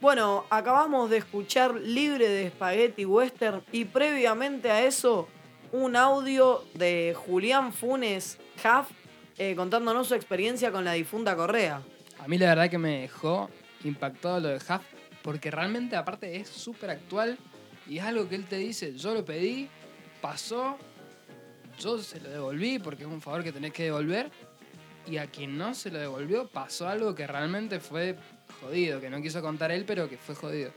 Bueno, 0.02 0.44
acabamos 0.50 1.10
de 1.10 1.16
escuchar 1.16 1.76
Libre 1.76 2.28
de 2.28 2.50
Spaghetti 2.50 3.06
Western 3.06 3.64
y 3.72 3.86
previamente 3.86 4.70
a 4.70 4.84
eso 4.84 5.30
un 5.72 5.96
audio 5.96 6.66
de 6.74 7.16
Julián 7.16 7.72
Funes 7.72 8.38
Huff 8.58 8.90
eh, 9.38 9.56
contándonos 9.56 10.10
su 10.10 10.16
experiencia 10.16 10.70
con 10.70 10.84
la 10.84 10.92
difunta 10.92 11.38
Correa. 11.38 11.82
A 12.20 12.28
mí 12.28 12.38
la 12.38 12.48
verdad 12.48 12.70
que 12.70 12.78
me 12.78 13.00
dejó 13.00 13.50
impactado 13.86 14.42
lo 14.42 14.50
de 14.50 14.58
Huff, 14.58 14.84
porque 15.22 15.50
realmente 15.50 15.96
aparte 15.96 16.36
es 16.36 16.50
súper 16.50 16.90
actual 16.90 17.38
y 17.88 18.00
es 18.00 18.04
algo 18.04 18.28
que 18.28 18.36
él 18.36 18.44
te 18.44 18.58
dice, 18.58 18.94
yo 18.94 19.14
lo 19.14 19.24
pedí, 19.24 19.70
pasó, 20.20 20.78
yo 21.80 21.98
se 22.00 22.20
lo 22.20 22.28
devolví 22.28 22.78
porque 22.80 23.04
es 23.04 23.10
un 23.10 23.22
favor 23.22 23.42
que 23.42 23.54
tenés 23.54 23.72
que 23.72 23.84
devolver, 23.84 24.30
y 25.10 25.18
a 25.18 25.28
quien 25.28 25.58
no 25.58 25.74
se 25.74 25.90
lo 25.92 26.00
devolvió 26.00 26.48
pasó 26.48 26.88
algo 26.88 27.16
que 27.16 27.26
realmente 27.28 27.80
fue 27.80 28.16
jodido, 28.62 29.00
que 29.00 29.10
no 29.10 29.22
quiso 29.22 29.42
contar 29.42 29.72
él, 29.72 29.84
pero 29.86 30.10
que 30.10 30.18
fue 30.18 30.36
jodido. 30.36 30.72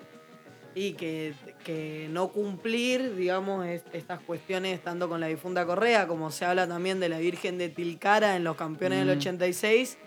Y 0.74 0.92
que, 0.92 1.34
que 1.64 2.06
no 2.10 2.28
cumplir, 2.28 3.16
digamos, 3.16 3.66
es- 3.66 3.82
estas 3.92 4.20
cuestiones 4.20 4.80
tanto 4.84 5.08
con 5.08 5.18
la 5.20 5.26
difunta 5.26 5.66
Correa, 5.66 6.06
como 6.06 6.30
se 6.30 6.44
habla 6.44 6.68
también 6.68 7.00
de 7.00 7.08
la 7.08 7.18
Virgen 7.18 7.58
de 7.58 7.68
Tilcara 7.70 8.36
en 8.36 8.44
los 8.44 8.56
campeones 8.56 9.00
del 9.00 9.16
Mm. 9.16 9.18
86, 9.18 9.98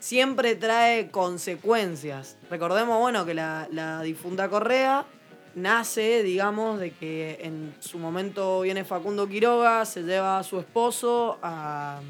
siempre 0.00 0.56
trae 0.56 1.10
consecuencias. 1.10 2.36
Recordemos, 2.50 2.98
bueno, 3.00 3.24
que 3.24 3.34
la, 3.34 3.68
la 3.70 4.02
difunta 4.02 4.48
Correa 4.48 5.06
nace, 5.54 6.22
digamos, 6.24 6.78
de 6.80 6.90
que 6.92 7.38
en 7.42 7.74
su 7.80 7.98
momento 7.98 8.60
viene 8.62 8.84
Facundo 8.84 9.28
Quiroga, 9.28 9.84
se 9.84 10.02
lleva 10.02 10.38
a 10.38 10.42
su 10.42 10.58
esposo 10.58 11.38
a, 11.42 12.00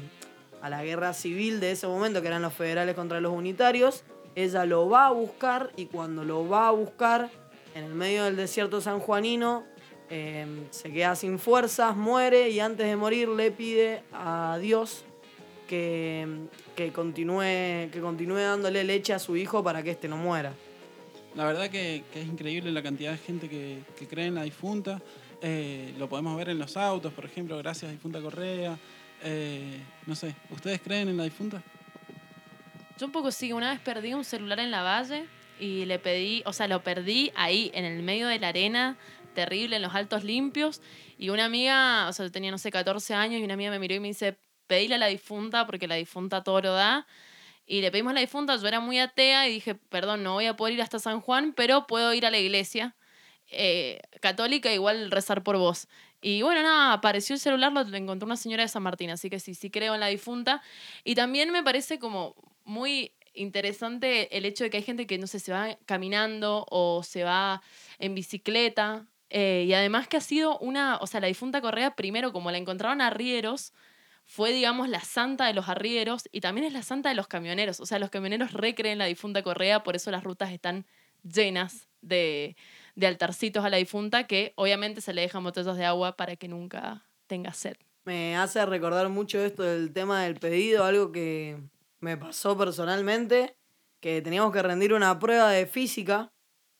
a 0.61 0.69
la 0.69 0.83
guerra 0.83 1.13
civil 1.13 1.59
de 1.59 1.71
ese 1.71 1.87
momento, 1.87 2.21
que 2.21 2.27
eran 2.27 2.41
los 2.41 2.53
federales 2.53 2.95
contra 2.95 3.21
los 3.21 3.33
unitarios. 3.33 4.03
Ella 4.35 4.65
lo 4.65 4.89
va 4.89 5.07
a 5.07 5.11
buscar 5.11 5.71
y 5.75 5.85
cuando 5.85 6.23
lo 6.23 6.47
va 6.47 6.67
a 6.67 6.71
buscar 6.71 7.29
en 7.75 7.83
el 7.83 7.93
medio 7.93 8.23
del 8.25 8.35
desierto 8.35 8.81
sanjuanino, 8.81 9.63
eh, 10.09 10.45
se 10.71 10.91
queda 10.91 11.15
sin 11.15 11.39
fuerzas, 11.39 11.95
muere 11.95 12.49
y 12.49 12.59
antes 12.59 12.87
de 12.87 12.95
morir 12.95 13.29
le 13.29 13.51
pide 13.51 14.01
a 14.11 14.57
Dios 14.59 15.03
que, 15.67 16.27
que, 16.75 16.91
continúe, 16.91 17.91
que 17.91 17.99
continúe 18.01 18.39
dándole 18.39 18.83
leche 18.83 19.13
a 19.13 19.19
su 19.19 19.37
hijo 19.37 19.63
para 19.63 19.83
que 19.83 19.91
éste 19.91 20.07
no 20.07 20.17
muera. 20.17 20.53
La 21.35 21.45
verdad 21.45 21.69
que, 21.69 22.03
que 22.11 22.21
es 22.21 22.27
increíble 22.27 22.71
la 22.71 22.81
cantidad 22.81 23.11
de 23.11 23.19
gente 23.19 23.47
que, 23.47 23.83
que 23.97 24.07
cree 24.07 24.25
en 24.25 24.35
la 24.35 24.43
difunta. 24.43 24.99
Eh, 25.41 25.93
lo 25.97 26.09
podemos 26.09 26.35
ver 26.35 26.49
en 26.49 26.59
los 26.59 26.75
autos, 26.75 27.13
por 27.13 27.25
ejemplo, 27.25 27.57
gracias 27.57 27.89
a 27.89 27.91
Difunta 27.91 28.19
Correa. 28.19 28.77
Eh, 29.23 29.81
no 30.05 30.15
sé, 30.15 30.35
¿ustedes 30.49 30.81
creen 30.81 31.09
en 31.09 31.17
la 31.17 31.23
difunta? 31.23 31.61
Yo 32.97 33.05
un 33.05 33.11
poco 33.11 33.31
sí, 33.31 33.53
una 33.53 33.71
vez 33.71 33.79
perdí 33.79 34.13
un 34.13 34.25
celular 34.25 34.59
en 34.59 34.71
la 34.71 34.81
valle 34.83 35.25
y 35.59 35.85
le 35.85 35.99
pedí, 35.99 36.41
o 36.45 36.53
sea, 36.53 36.67
lo 36.67 36.83
perdí 36.83 37.31
ahí 37.35 37.71
en 37.73 37.85
el 37.85 38.03
medio 38.03 38.27
de 38.27 38.39
la 38.39 38.49
arena, 38.49 38.97
terrible, 39.33 39.77
en 39.77 39.81
los 39.81 39.95
altos 39.95 40.23
limpios. 40.23 40.81
Y 41.17 41.29
una 41.29 41.45
amiga, 41.45 42.07
o 42.09 42.13
sea, 42.13 42.25
yo 42.25 42.31
tenía, 42.31 42.51
no 42.51 42.57
sé, 42.57 42.71
14 42.71 43.13
años 43.13 43.41
y 43.41 43.43
una 43.43 43.53
amiga 43.53 43.71
me 43.71 43.79
miró 43.79 43.95
y 43.95 43.99
me 43.99 44.07
dice, 44.09 44.37
pedíle 44.67 44.95
a 44.95 44.97
la 44.97 45.07
difunta 45.07 45.65
porque 45.65 45.87
la 45.87 45.95
difunta 45.95 46.43
todo 46.43 46.61
lo 46.61 46.73
da. 46.73 47.07
Y 47.65 47.81
le 47.81 47.91
pedimos 47.91 48.11
a 48.11 48.13
la 48.15 48.21
difunta, 48.21 48.55
yo 48.55 48.67
era 48.67 48.79
muy 48.79 48.99
atea 48.99 49.47
y 49.47 49.53
dije, 49.53 49.75
perdón, 49.75 50.23
no 50.23 50.33
voy 50.33 50.47
a 50.47 50.55
poder 50.55 50.73
ir 50.73 50.81
hasta 50.81 50.97
San 50.99 51.21
Juan, 51.21 51.53
pero 51.53 51.87
puedo 51.87 52.13
ir 52.13 52.25
a 52.25 52.31
la 52.31 52.39
iglesia 52.39 52.95
eh, 53.51 54.01
católica, 54.21 54.73
igual 54.73 55.11
rezar 55.11 55.43
por 55.43 55.57
vos. 55.57 55.87
Y 56.21 56.41
bueno, 56.41 56.61
nada, 56.61 56.93
apareció 56.93 57.33
el 57.35 57.39
celular, 57.39 57.71
lo, 57.71 57.81
encontró 57.95 58.25
una 58.25 58.35
señora 58.35 58.63
de 58.63 58.69
San 58.69 58.83
Martín, 58.83 59.09
así 59.09 59.29
que 59.29 59.39
sí, 59.39 59.53
sí 59.55 59.69
creo 59.71 59.93
en 59.93 60.01
la 60.01 60.07
difunta. 60.07 60.61
Y 61.03 61.15
también 61.15 61.51
me 61.51 61.63
parece 61.63 61.99
como 61.99 62.35
muy 62.65 63.13
interesante 63.33 64.35
el 64.37 64.45
hecho 64.45 64.63
de 64.65 64.69
que 64.69 64.77
hay 64.77 64.83
gente 64.83 65.07
que, 65.07 65.17
no 65.17 65.27
sé, 65.27 65.39
se 65.39 65.51
va 65.51 65.77
caminando 65.85 66.65
o 66.69 67.03
se 67.03 67.23
va 67.23 67.61
en 67.99 68.15
bicicleta. 68.15 69.07
eh, 69.29 69.65
y 69.67 69.73
además 69.73 70.07
que 70.07 70.17
ha 70.17 70.21
sido 70.21 70.57
una, 70.59 70.97
o 70.97 71.07
sea, 71.07 71.21
la 71.21 71.27
difunta 71.27 71.61
Correa, 71.61 71.95
primero 71.95 72.33
como 72.33 72.51
la 72.51 72.57
encontraron 72.57 73.01
arrieros, 73.01 73.73
fue, 74.25 74.51
digamos, 74.53 74.89
la 74.89 75.01
santa 75.01 75.47
de 75.47 75.53
los 75.53 75.69
arrieros 75.69 76.29
y 76.31 76.41
también 76.41 76.67
es 76.67 76.73
la 76.73 76.83
santa 76.83 77.09
de 77.09 77.15
los 77.15 77.27
camioneros. 77.27 77.79
O 77.79 77.85
sea, 77.85 77.99
los 77.99 78.11
camioneros 78.11 78.53
recreen 78.53 78.99
la 78.99 79.05
difunta 79.05 79.41
Correa, 79.43 79.83
por 79.83 79.95
eso 79.95 80.11
las 80.11 80.23
rutas 80.23 80.51
están 80.51 80.85
llenas 81.23 81.87
de, 82.01 82.55
de 82.99 83.07
altarcitos 83.07 83.63
a 83.63 83.69
la 83.69 83.77
difunta, 83.77 84.27
que 84.27 84.53
obviamente 84.55 85.01
se 85.01 85.13
le 85.13 85.21
dejan 85.21 85.43
botellas 85.43 85.77
de 85.77 85.85
agua 85.85 86.15
para 86.17 86.35
que 86.35 86.47
nunca 86.47 87.05
tenga 87.27 87.53
sed. 87.53 87.77
Me 88.05 88.35
hace 88.35 88.65
recordar 88.65 89.09
mucho 89.09 89.39
esto 89.39 89.63
del 89.63 89.93
tema 89.93 90.23
del 90.23 90.35
pedido, 90.35 90.83
algo 90.83 91.11
que 91.11 91.57
me 91.99 92.17
pasó 92.17 92.57
personalmente, 92.57 93.55
que 93.99 94.21
teníamos 94.21 94.51
que 94.53 94.61
rendir 94.61 94.93
una 94.93 95.17
prueba 95.19 95.49
de 95.51 95.65
física 95.65 96.31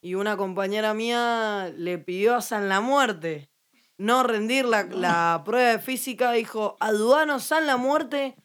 y 0.02 0.16
una 0.16 0.38
compañera 0.38 0.94
mía 0.94 1.72
le 1.76 1.98
pidió 1.98 2.36
a 2.36 2.42
San 2.42 2.70
la 2.70 2.82
Muerte 2.82 3.50
no 4.00 4.24
rendir 4.24 4.66
la, 4.66 4.84
la 4.86 5.44
prueba 5.46 5.72
de 5.72 5.80
física, 5.80 6.32
dijo, 6.32 6.78
aduano 6.80 7.40
San 7.40 7.68
la 7.68 7.78
Muerte 7.78 8.36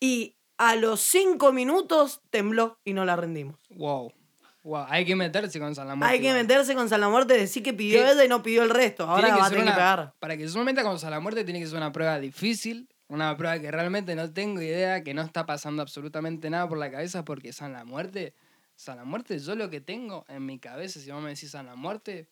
y 0.00 0.36
a 0.56 0.74
los 0.74 1.02
cinco 1.02 1.52
minutos 1.52 2.22
tembló 2.30 2.80
y 2.82 2.94
no 2.94 3.04
la 3.04 3.14
rendimos. 3.14 3.60
Wow. 3.76 4.12
Wow. 4.66 4.86
Hay 4.88 5.04
que 5.04 5.14
meterse 5.14 5.60
con 5.60 5.76
San 5.76 5.86
la 5.86 5.94
Muerte. 5.94 6.12
Hay 6.12 6.20
que 6.20 6.26
igual. 6.26 6.42
meterse 6.42 6.74
con 6.74 6.88
San 6.88 7.00
la 7.00 7.08
Muerte, 7.08 7.34
decir 7.34 7.62
que 7.62 7.72
pidió 7.72 8.02
¿Qué? 8.02 8.10
ella 8.10 8.24
y 8.24 8.28
no 8.28 8.42
pidió 8.42 8.64
el 8.64 8.70
resto. 8.70 9.04
Ahora 9.04 9.28
va 9.36 9.46
a 9.46 9.48
tener 9.48 9.64
que 9.64 9.70
pegar. 9.70 10.12
Para 10.18 10.36
que 10.36 10.48
yo 10.48 10.58
me 10.58 10.64
meta 10.64 10.82
con 10.82 10.98
San 10.98 11.12
la 11.12 11.20
Muerte 11.20 11.44
tiene 11.44 11.60
que 11.60 11.66
ser 11.68 11.76
una 11.76 11.92
prueba 11.92 12.18
difícil, 12.18 12.88
una 13.06 13.36
prueba 13.36 13.60
que 13.60 13.70
realmente 13.70 14.16
no 14.16 14.32
tengo 14.32 14.60
idea, 14.60 15.04
que 15.04 15.14
no 15.14 15.22
está 15.22 15.46
pasando 15.46 15.82
absolutamente 15.82 16.50
nada 16.50 16.68
por 16.68 16.78
la 16.78 16.90
cabeza, 16.90 17.24
porque 17.24 17.52
San 17.52 17.74
la 17.74 17.84
Muerte, 17.84 18.34
San 18.74 18.96
la 18.96 19.04
Muerte, 19.04 19.38
yo 19.38 19.54
lo 19.54 19.70
que 19.70 19.80
tengo 19.80 20.24
en 20.26 20.44
mi 20.44 20.58
cabeza, 20.58 20.98
si 20.98 21.12
vos 21.12 21.22
me 21.22 21.30
decís 21.30 21.52
San 21.52 21.66
la 21.66 21.76
Muerte, 21.76 22.28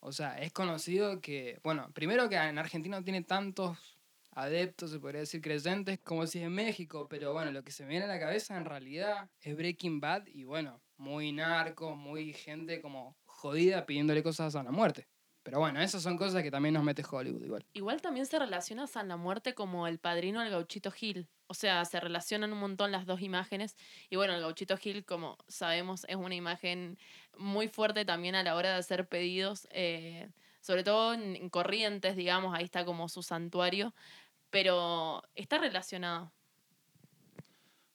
o 0.00 0.10
sea, 0.10 0.38
es 0.38 0.52
conocido 0.52 1.20
que, 1.20 1.60
bueno, 1.62 1.90
primero 1.92 2.30
que 2.30 2.36
en 2.36 2.56
Argentina 2.58 2.98
no 2.98 3.04
tiene 3.04 3.20
tantos 3.20 3.98
adeptos, 4.30 4.90
se 4.90 5.00
podría 5.00 5.20
decir 5.20 5.42
creyentes, 5.42 5.98
como 6.02 6.26
si 6.26 6.40
en 6.40 6.52
México, 6.52 7.08
pero 7.10 7.34
bueno, 7.34 7.50
lo 7.52 7.62
que 7.62 7.72
se 7.72 7.82
me 7.82 7.90
viene 7.90 8.06
a 8.06 8.08
la 8.08 8.18
cabeza 8.18 8.56
en 8.56 8.64
realidad 8.64 9.28
es 9.42 9.54
Breaking 9.54 10.00
Bad 10.00 10.28
y 10.28 10.44
bueno, 10.44 10.80
muy 10.96 11.32
narcos, 11.32 11.96
muy 11.96 12.32
gente 12.32 12.80
como 12.80 13.16
jodida 13.24 13.86
pidiéndole 13.86 14.22
cosas 14.22 14.48
a 14.48 14.58
San 14.58 14.66
la 14.66 14.72
Muerte. 14.72 15.08
Pero 15.44 15.58
bueno, 15.58 15.80
esas 15.82 16.02
son 16.02 16.16
cosas 16.16 16.42
que 16.42 16.50
también 16.50 16.72
nos 16.72 16.82
mete 16.82 17.04
Hollywood 17.08 17.44
igual. 17.44 17.66
Igual 17.74 18.00
también 18.00 18.24
se 18.24 18.38
relaciona 18.38 18.84
a 18.84 18.86
San 18.86 19.08
la 19.08 19.18
Muerte 19.18 19.54
como 19.54 19.86
el 19.86 19.98
padrino 19.98 20.40
del 20.40 20.50
gauchito 20.50 20.90
Gil. 20.90 21.28
O 21.48 21.54
sea, 21.54 21.84
se 21.84 22.00
relacionan 22.00 22.50
un 22.50 22.60
montón 22.60 22.90
las 22.90 23.04
dos 23.04 23.20
imágenes. 23.20 23.76
Y 24.08 24.16
bueno, 24.16 24.32
el 24.32 24.40
gauchito 24.40 24.78
Gil, 24.78 25.04
como 25.04 25.36
sabemos, 25.46 26.06
es 26.08 26.16
una 26.16 26.34
imagen 26.34 26.98
muy 27.36 27.68
fuerte 27.68 28.06
también 28.06 28.34
a 28.36 28.42
la 28.42 28.54
hora 28.56 28.70
de 28.70 28.76
hacer 28.76 29.06
pedidos. 29.06 29.68
eh, 29.70 30.30
sobre 30.62 30.82
todo 30.82 31.12
en, 31.12 31.36
en 31.36 31.50
Corrientes, 31.50 32.16
digamos, 32.16 32.56
ahí 32.56 32.64
está 32.64 32.86
como 32.86 33.10
su 33.10 33.22
santuario. 33.22 33.94
Pero 34.48 35.22
está 35.34 35.58
relacionado. 35.58 36.32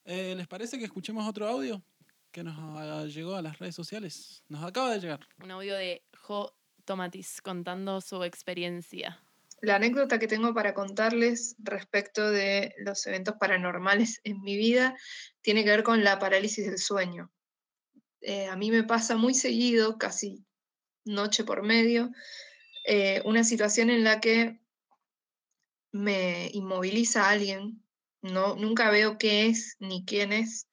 Eh, 0.04 0.34
¿Les 0.36 0.46
parece 0.46 0.78
que 0.78 0.84
escuchemos 0.84 1.28
otro 1.28 1.48
audio 1.48 1.82
que 2.30 2.42
nos 2.42 3.14
llegó 3.14 3.34
a 3.34 3.42
las 3.42 3.58
redes 3.58 3.74
sociales? 3.74 4.42
Nos 4.48 4.64
acaba 4.64 4.92
de 4.92 5.00
llegar. 5.00 5.26
Un 5.42 5.50
audio 5.50 5.74
de 5.74 6.04
Jo 6.16 6.54
Tomatis 6.84 7.40
contando 7.42 8.00
su 8.00 8.22
experiencia. 8.24 9.22
La 9.62 9.76
anécdota 9.76 10.18
que 10.18 10.26
tengo 10.26 10.54
para 10.54 10.72
contarles 10.72 11.54
respecto 11.58 12.30
de 12.30 12.74
los 12.78 13.06
eventos 13.06 13.34
paranormales 13.38 14.20
en 14.24 14.40
mi 14.40 14.56
vida 14.56 14.96
tiene 15.42 15.64
que 15.64 15.70
ver 15.70 15.82
con 15.82 16.02
la 16.02 16.18
parálisis 16.18 16.64
del 16.64 16.78
sueño. 16.78 17.30
Eh, 18.22 18.46
a 18.46 18.56
mí 18.56 18.70
me 18.70 18.84
pasa 18.84 19.16
muy 19.16 19.34
seguido, 19.34 19.98
casi 19.98 20.46
noche 21.04 21.44
por 21.44 21.62
medio, 21.62 22.10
eh, 22.86 23.20
una 23.24 23.44
situación 23.44 23.90
en 23.90 24.04
la 24.04 24.20
que 24.20 24.60
me 25.92 26.50
inmoviliza 26.54 27.28
alguien. 27.28 27.84
No, 28.22 28.56
nunca 28.56 28.90
veo 28.90 29.18
qué 29.18 29.46
es 29.46 29.76
ni 29.78 30.04
quién 30.04 30.32
es, 30.32 30.68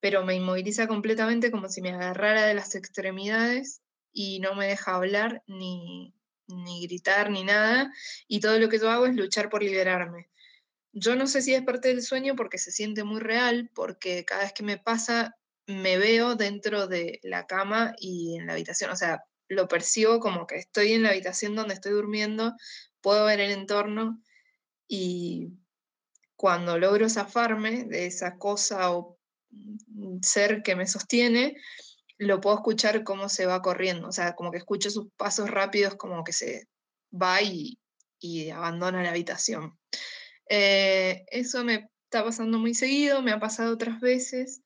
pero 0.00 0.24
me 0.24 0.34
inmoviliza 0.34 0.86
completamente 0.86 1.50
como 1.50 1.68
si 1.68 1.80
me 1.82 1.90
agarrara 1.90 2.46
de 2.46 2.54
las 2.54 2.74
extremidades 2.74 3.82
y 4.12 4.40
no 4.40 4.54
me 4.54 4.66
deja 4.66 4.94
hablar 4.94 5.42
ni, 5.46 6.14
ni 6.48 6.86
gritar 6.86 7.30
ni 7.30 7.44
nada, 7.44 7.92
y 8.28 8.40
todo 8.40 8.58
lo 8.58 8.68
que 8.68 8.78
yo 8.78 8.90
hago 8.90 9.06
es 9.06 9.14
luchar 9.14 9.48
por 9.50 9.62
liberarme. 9.62 10.28
Yo 10.92 11.16
no 11.16 11.26
sé 11.26 11.42
si 11.42 11.54
es 11.54 11.62
parte 11.62 11.88
del 11.88 12.02
sueño 12.02 12.36
porque 12.36 12.58
se 12.58 12.72
siente 12.72 13.04
muy 13.04 13.20
real, 13.20 13.70
porque 13.74 14.24
cada 14.24 14.42
vez 14.42 14.52
que 14.52 14.62
me 14.62 14.78
pasa 14.78 15.36
me 15.66 15.98
veo 15.98 16.36
dentro 16.36 16.86
de 16.86 17.20
la 17.22 17.46
cama 17.46 17.94
y 17.98 18.36
en 18.36 18.46
la 18.46 18.52
habitación, 18.52 18.90
o 18.90 18.96
sea, 18.96 19.24
lo 19.48 19.68
percibo 19.68 20.20
como 20.20 20.46
que 20.46 20.56
estoy 20.56 20.92
en 20.92 21.02
la 21.02 21.10
habitación 21.10 21.54
donde 21.54 21.74
estoy 21.74 21.92
durmiendo, 21.92 22.54
puedo 23.00 23.26
ver 23.26 23.40
el 23.40 23.50
entorno 23.50 24.22
y 24.88 25.52
cuando 26.36 26.78
logro 26.78 27.08
zafarme 27.08 27.84
de 27.84 28.06
esa 28.06 28.38
cosa 28.38 28.92
o 28.92 29.18
ser 30.22 30.62
que 30.62 30.76
me 30.76 30.86
sostiene, 30.86 31.56
lo 32.18 32.40
puedo 32.40 32.56
escuchar 32.56 33.04
cómo 33.04 33.28
se 33.28 33.46
va 33.46 33.62
corriendo, 33.62 34.08
o 34.08 34.12
sea, 34.12 34.34
como 34.34 34.50
que 34.50 34.58
escucho 34.58 34.90
sus 34.90 35.08
pasos 35.16 35.50
rápidos, 35.50 35.96
como 35.96 36.24
que 36.24 36.32
se 36.32 36.68
va 37.12 37.42
y, 37.42 37.78
abandona 38.52 39.02
la 39.02 39.10
habitación. 39.10 39.78
Eh, 40.48 41.24
eso 41.28 41.64
me 41.64 41.90
está 42.04 42.24
pasando 42.24 42.58
muy 42.58 42.74
seguido, 42.74 43.22
me 43.22 43.32
ha 43.32 43.40
pasado 43.40 43.72
otras 43.74 44.00
veces 44.00 44.62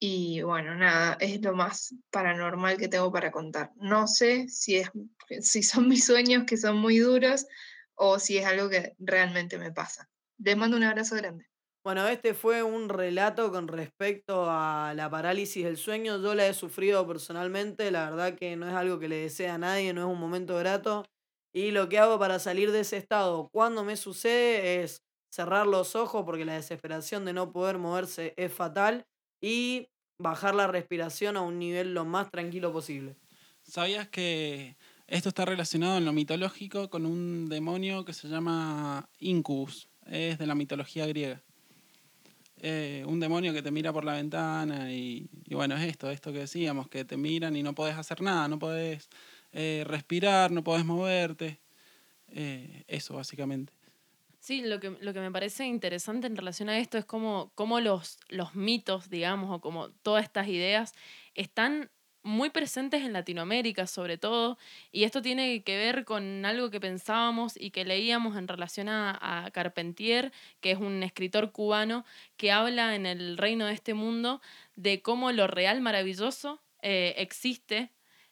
Y 0.00 0.42
bueno, 0.42 0.74
nada, 0.76 1.16
es 1.20 1.42
lo 1.42 1.54
más 1.54 1.94
paranormal 2.10 2.78
que 2.78 2.88
tengo 2.88 3.12
para 3.12 3.32
contar. 3.32 3.72
No 3.76 4.06
sé 4.06 4.48
si, 4.48 4.76
es, 4.76 4.90
si 5.42 5.62
son 5.62 5.88
mis 5.88 6.06
sueños 6.06 6.44
que 6.46 6.56
son 6.56 6.78
muy 6.78 6.98
duros 6.98 7.46
o 7.94 8.18
si 8.18 8.38
es 8.38 8.46
algo 8.46 8.70
que 8.70 8.94
realmente 8.98 9.58
me 9.58 9.72
pasa. 9.72 10.08
Les 10.38 10.56
mando 10.56 10.76
un 10.76 10.84
abrazo 10.84 11.16
grande. 11.16 11.48
Bueno, 11.88 12.06
este 12.06 12.34
fue 12.34 12.62
un 12.62 12.90
relato 12.90 13.50
con 13.50 13.66
respecto 13.66 14.44
a 14.46 14.92
la 14.94 15.08
parálisis 15.08 15.64
del 15.64 15.78
sueño. 15.78 16.20
Yo 16.20 16.34
la 16.34 16.46
he 16.46 16.52
sufrido 16.52 17.06
personalmente, 17.06 17.90
la 17.90 18.10
verdad 18.10 18.34
que 18.34 18.56
no 18.56 18.68
es 18.68 18.74
algo 18.74 18.98
que 18.98 19.08
le 19.08 19.16
desea 19.16 19.54
a 19.54 19.58
nadie, 19.58 19.94
no 19.94 20.02
es 20.02 20.12
un 20.14 20.20
momento 20.20 20.54
grato. 20.56 21.06
Y 21.50 21.70
lo 21.70 21.88
que 21.88 21.98
hago 21.98 22.18
para 22.18 22.40
salir 22.40 22.72
de 22.72 22.80
ese 22.80 22.98
estado 22.98 23.48
cuando 23.50 23.84
me 23.84 23.96
sucede 23.96 24.82
es 24.82 25.02
cerrar 25.32 25.66
los 25.66 25.96
ojos 25.96 26.26
porque 26.26 26.44
la 26.44 26.56
desesperación 26.56 27.24
de 27.24 27.32
no 27.32 27.52
poder 27.52 27.78
moverse 27.78 28.34
es 28.36 28.52
fatal 28.52 29.06
y 29.40 29.88
bajar 30.18 30.54
la 30.54 30.66
respiración 30.66 31.38
a 31.38 31.40
un 31.40 31.58
nivel 31.58 31.94
lo 31.94 32.04
más 32.04 32.30
tranquilo 32.30 32.70
posible. 32.70 33.16
¿Sabías 33.62 34.08
que 34.08 34.76
esto 35.06 35.30
está 35.30 35.46
relacionado 35.46 35.96
en 35.96 36.04
lo 36.04 36.12
mitológico 36.12 36.90
con 36.90 37.06
un 37.06 37.48
demonio 37.48 38.04
que 38.04 38.12
se 38.12 38.28
llama 38.28 39.08
Incubus? 39.20 39.88
Es 40.04 40.36
de 40.36 40.46
la 40.46 40.54
mitología 40.54 41.06
griega. 41.06 41.42
Eh, 42.60 43.04
un 43.06 43.20
demonio 43.20 43.52
que 43.52 43.62
te 43.62 43.70
mira 43.70 43.92
por 43.92 44.04
la 44.04 44.14
ventana 44.14 44.92
y, 44.92 45.28
bueno, 45.50 45.76
es 45.76 45.84
esto, 45.84 46.10
esto 46.10 46.32
que 46.32 46.40
decíamos, 46.40 46.88
que 46.88 47.04
te 47.04 47.16
miran 47.16 47.56
y 47.56 47.62
no 47.62 47.74
podés 47.74 47.96
hacer 47.96 48.20
nada, 48.20 48.48
no 48.48 48.58
podés 48.58 49.08
eh, 49.52 49.84
respirar, 49.86 50.50
no 50.50 50.64
podés 50.64 50.84
moverte. 50.84 51.60
Eh, 52.30 52.84
eso, 52.88 53.14
básicamente. 53.14 53.72
Sí, 54.40 54.62
lo 54.62 54.80
que, 54.80 54.96
lo 55.00 55.12
que 55.12 55.20
me 55.20 55.30
parece 55.30 55.66
interesante 55.66 56.26
en 56.26 56.36
relación 56.36 56.68
a 56.68 56.78
esto 56.78 56.98
es 56.98 57.04
cómo, 57.04 57.52
cómo 57.54 57.80
los, 57.80 58.18
los 58.28 58.54
mitos, 58.54 59.10
digamos, 59.10 59.54
o 59.54 59.60
como 59.60 59.90
todas 59.90 60.24
estas 60.24 60.48
ideas 60.48 60.94
están 61.34 61.90
muy 62.28 62.50
presentes 62.50 63.02
en 63.02 63.12
Latinoamérica 63.12 63.86
sobre 63.86 64.18
todo, 64.18 64.58
y 64.92 65.04
esto 65.04 65.22
tiene 65.22 65.62
que 65.62 65.76
ver 65.76 66.04
con 66.04 66.44
algo 66.44 66.70
que 66.70 66.80
pensábamos 66.80 67.56
y 67.56 67.70
que 67.70 67.84
leíamos 67.84 68.36
en 68.36 68.46
relación 68.46 68.88
a, 68.88 69.50
Carpentier, 69.52 70.30
que 70.60 70.72
es 70.72 70.78
un 70.78 71.02
escritor 71.02 71.52
cubano 71.52 72.04
que 72.36 72.52
habla 72.52 72.94
en 72.94 73.06
el 73.06 73.38
reino 73.38 73.66
de 73.66 73.72
este 73.72 73.94
mundo 73.94 74.40
de 74.76 75.00
cómo 75.00 75.32
lo 75.32 75.46
real 75.46 75.80
maravilloso 75.80 76.60
eh, 76.82 77.14
existe 77.16 77.90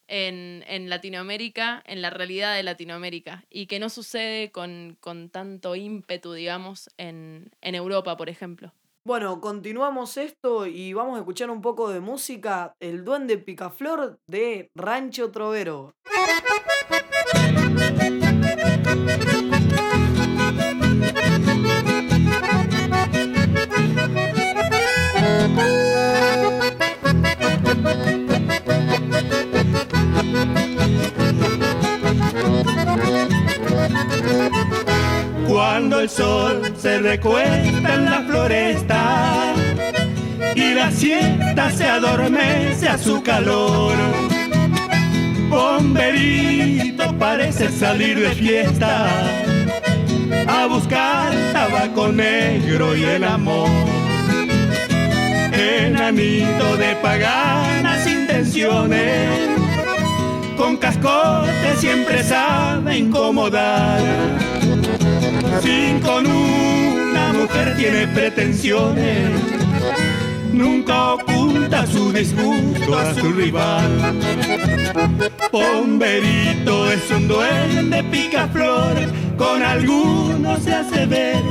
en, 0.08 0.62
en, 0.68 0.90
Latinoamérica, 0.90 1.82
en 1.86 2.02
la 2.02 2.10
realidad 2.10 2.54
de 2.54 2.62
Latinoamérica, 2.62 3.44
y 3.50 3.66
que 3.66 3.78
no 3.80 3.88
sucede 3.88 4.52
con, 4.52 4.96
con 5.00 5.30
tanto 5.30 5.74
ímpetu, 5.74 6.32
digamos, 6.34 6.90
en, 6.98 7.50
en 7.62 7.74
Europa, 7.74 8.16
por 8.16 8.28
ejemplo. 8.28 8.72
Bueno, 9.06 9.40
continuamos 9.40 10.16
esto 10.16 10.66
y 10.66 10.92
vamos 10.92 11.14
a 11.14 11.20
escuchar 11.20 11.48
un 11.48 11.62
poco 11.62 11.90
de 11.90 12.00
música. 12.00 12.74
El 12.80 13.04
Duende 13.04 13.38
Picaflor 13.38 14.18
de 14.26 14.72
Rancho 14.74 15.30
Trovero. 15.30 15.94
Cuando 35.56 36.00
el 36.00 36.10
sol 36.10 36.74
se 36.76 36.98
recuesta 36.98 37.94
en 37.94 38.04
la 38.04 38.22
floresta 38.28 39.54
y 40.54 40.74
la 40.74 40.90
siesta 40.90 41.70
se 41.70 41.84
adormece 41.84 42.86
a 42.86 42.98
su 42.98 43.22
calor. 43.22 43.94
Bomberito 45.48 47.10
parece 47.18 47.70
salir 47.70 48.20
de 48.20 48.34
fiesta 48.34 49.08
a 50.46 50.66
buscar 50.66 51.32
tabaco 51.54 52.08
negro 52.08 52.94
y 52.94 53.04
el 53.04 53.24
amor. 53.24 53.70
Enanito 55.54 56.76
de 56.76 56.96
paganas 56.96 58.06
intenciones, 58.06 59.40
con 60.58 60.76
cascote 60.76 61.76
siempre 61.78 62.22
sabe 62.22 62.98
incomodar 62.98 64.55
si 65.62 66.00
con 66.04 66.26
una 66.26 67.32
mujer 67.32 67.76
tiene 67.76 68.06
pretensiones, 68.08 69.30
nunca 70.52 71.14
oculta 71.14 71.86
su 71.86 72.12
disgusto 72.12 72.98
a 72.98 73.14
su 73.14 73.32
rival. 73.32 74.18
Pomberito 75.50 76.90
es 76.90 77.10
un 77.10 77.28
duende 77.28 78.02
picaflor, 78.04 78.96
con 79.36 79.62
algunos 79.62 80.62
se 80.62 80.74
hace 80.74 81.06
ver, 81.06 81.42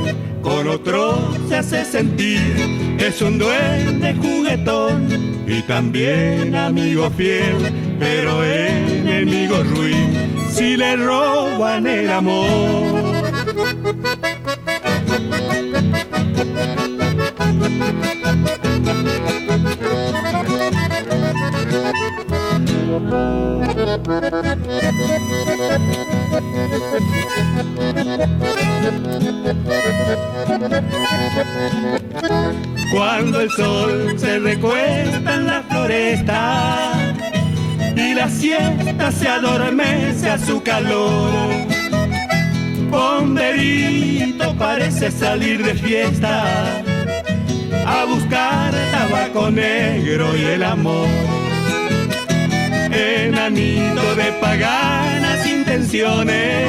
con 0.42 0.68
otros 0.68 1.18
se 1.48 1.56
hace 1.56 1.84
sentir. 1.84 2.96
Es 2.98 3.20
un 3.22 3.38
duende 3.38 4.14
juguetón 4.14 5.08
y 5.46 5.62
también 5.62 6.54
amigo 6.54 7.10
fiel, 7.10 7.72
pero 7.98 8.44
enemigo 8.44 9.62
ruin 9.62 10.36
si 10.50 10.76
le 10.76 10.96
roban 10.96 11.86
el 11.86 12.10
amor. 12.10 13.35
Cuando 32.92 33.40
el 33.40 33.50
sol 33.50 34.14
se 34.18 34.38
recuesta 34.38 35.34
en 35.34 35.46
la 35.46 35.62
floresta 35.62 36.92
y 37.96 38.14
la 38.14 38.28
siesta 38.28 39.10
se 39.10 39.28
adormece 39.28 40.28
a 40.28 40.38
su 40.38 40.62
calor. 40.62 41.75
Ponderito 42.90 44.54
parece 44.58 45.10
salir 45.10 45.64
de 45.64 45.74
fiesta 45.74 46.82
a 47.86 48.04
buscar 48.04 48.72
tabaco 48.90 49.50
negro 49.50 50.36
y 50.36 50.44
el 50.44 50.62
amor. 50.62 51.08
Enanito 52.90 54.14
de 54.14 54.32
paganas 54.40 55.46
intenciones, 55.46 56.68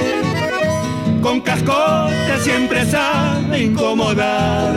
con 1.21 1.41
cascote 1.41 2.39
siempre 2.41 2.86
sabe 2.86 3.63
incomodar. 3.63 4.73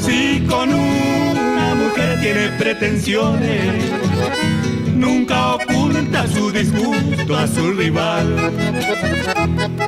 Si 0.00 0.44
con 0.48 0.72
una 0.72 1.74
mujer 1.74 2.20
tiene 2.20 2.48
pretensiones, 2.58 3.84
nunca 4.98 5.54
oculta 5.54 6.26
su 6.26 6.50
disgusto 6.50 7.36
a 7.36 7.46
su 7.46 7.72
rival. 7.72 8.52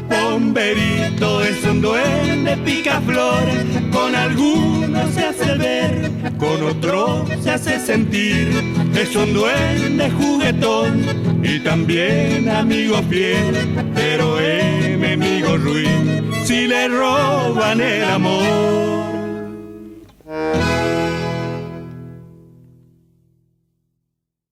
Bomberito 0.08 1.42
es 1.42 1.64
un 1.64 1.80
duende 1.80 2.56
picaflor, 2.58 3.44
con 3.92 4.14
algunos 4.14 5.10
se 5.14 5.24
hace 5.24 5.54
ver, 5.56 6.10
con 6.38 6.62
otros 6.62 7.28
se 7.42 7.50
hace 7.50 7.78
sentir. 7.80 8.48
Es 8.94 9.14
un 9.16 9.32
duende 9.34 10.10
juguetón 10.10 11.40
y 11.42 11.58
también 11.60 12.48
amigo 12.48 13.02
fiel, 13.08 13.54
pero 13.94 14.38
enemigo 14.40 15.56
ruin 15.56 16.30
si 16.44 16.66
le 16.66 16.88
roban 16.88 17.80
el 17.80 18.04
amor. 18.04 19.10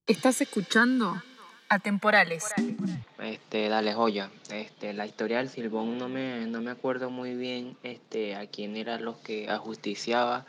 Estás 0.08 0.40
escuchando 0.40 1.22
Atemporales. 1.68 2.42
Este, 3.18 3.68
dale 3.68 3.92
joya. 3.92 4.30
Este, 4.50 4.94
la 4.94 5.04
historia 5.04 5.36
del 5.36 5.50
Silbón 5.50 5.98
no 5.98 6.08
me, 6.08 6.46
no 6.46 6.62
me 6.62 6.70
acuerdo 6.70 7.10
muy 7.10 7.34
bien 7.34 7.76
este, 7.82 8.34
a 8.34 8.46
quién 8.46 8.78
eran 8.78 9.04
los 9.04 9.18
que 9.18 9.50
ajusticiaba, 9.50 10.46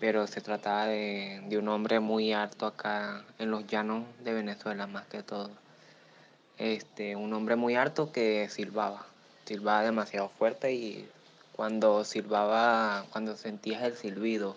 pero 0.00 0.26
se 0.26 0.40
trataba 0.40 0.86
de, 0.86 1.42
de 1.46 1.58
un 1.58 1.68
hombre 1.68 2.00
muy 2.00 2.32
alto 2.32 2.64
acá 2.64 3.22
en 3.38 3.50
los 3.50 3.66
llanos 3.66 4.06
de 4.24 4.32
Venezuela 4.32 4.86
más 4.86 5.06
que 5.08 5.22
todo. 5.22 5.50
Este, 6.56 7.16
un 7.16 7.34
hombre 7.34 7.56
muy 7.56 7.76
alto 7.76 8.12
que 8.12 8.48
silbaba, 8.48 9.04
silbaba 9.44 9.82
demasiado 9.82 10.30
fuerte 10.30 10.72
y 10.72 11.06
cuando 11.52 12.02
silbaba, 12.06 13.04
cuando 13.12 13.36
sentías 13.36 13.82
el 13.82 13.94
silbido 13.94 14.56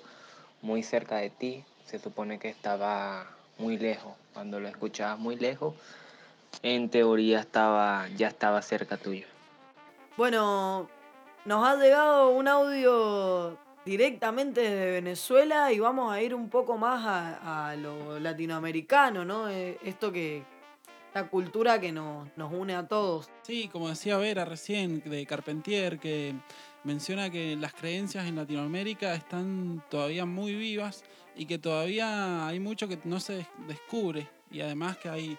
muy 0.62 0.82
cerca 0.82 1.18
de 1.18 1.30
ti, 1.30 1.66
se 1.86 2.00
supone 2.00 2.40
que 2.40 2.48
estaba 2.48 3.36
muy 3.60 3.78
lejos. 3.78 4.14
Cuando 4.34 4.60
lo 4.60 4.68
escuchabas 4.68 5.20
muy 5.20 5.36
lejos, 5.36 5.76
en 6.64 6.90
teoría 6.90 7.42
estaba, 7.42 8.08
ya 8.16 8.30
estaba 8.30 8.62
cerca 8.62 8.98
tuyo. 8.98 9.28
Bueno, 10.18 10.90
nos 11.46 11.68
ha 11.68 11.76
llegado 11.76 12.30
un 12.30 12.48
audio 12.48 13.58
directamente 13.86 14.62
desde 14.62 14.92
Venezuela 14.92 15.72
y 15.72 15.80
vamos 15.80 16.12
a 16.12 16.22
ir 16.22 16.34
un 16.34 16.50
poco 16.50 16.78
más 16.78 17.06
a, 17.06 17.70
a 17.70 17.76
lo 17.76 18.20
latinoamericano, 18.20 19.26
¿no? 19.26 19.50
Eh, 19.50 19.78
Esto 19.84 20.12
que, 20.12 20.44
esta 21.08 21.28
cultura 21.28 21.80
que 21.80 21.92
nos, 21.92 22.28
nos 22.38 22.54
une 22.54 22.76
a 22.76 22.88
todos. 22.88 23.30
Sí, 23.42 23.68
como 23.72 23.90
decía 23.90 24.18
Vera 24.18 24.46
recién, 24.46 25.02
de 25.04 25.26
Carpentier, 25.26 25.98
que 25.98 26.36
menciona 26.84 27.30
que 27.30 27.56
las 27.56 27.74
creencias 27.74 28.28
en 28.28 28.36
Latinoamérica 28.36 29.14
están 29.16 29.84
todavía 29.90 30.26
muy 30.26 30.54
vivas 30.56 31.04
y 31.40 31.46
que 31.46 31.58
todavía 31.58 32.46
hay 32.48 32.60
mucho 32.60 32.88
que 32.88 33.00
no 33.06 33.20
se 33.20 33.34
des- 33.34 33.48
descubre 33.68 34.28
y 34.52 34.62
además 34.62 34.98
que 34.98 35.10
hay 35.10 35.38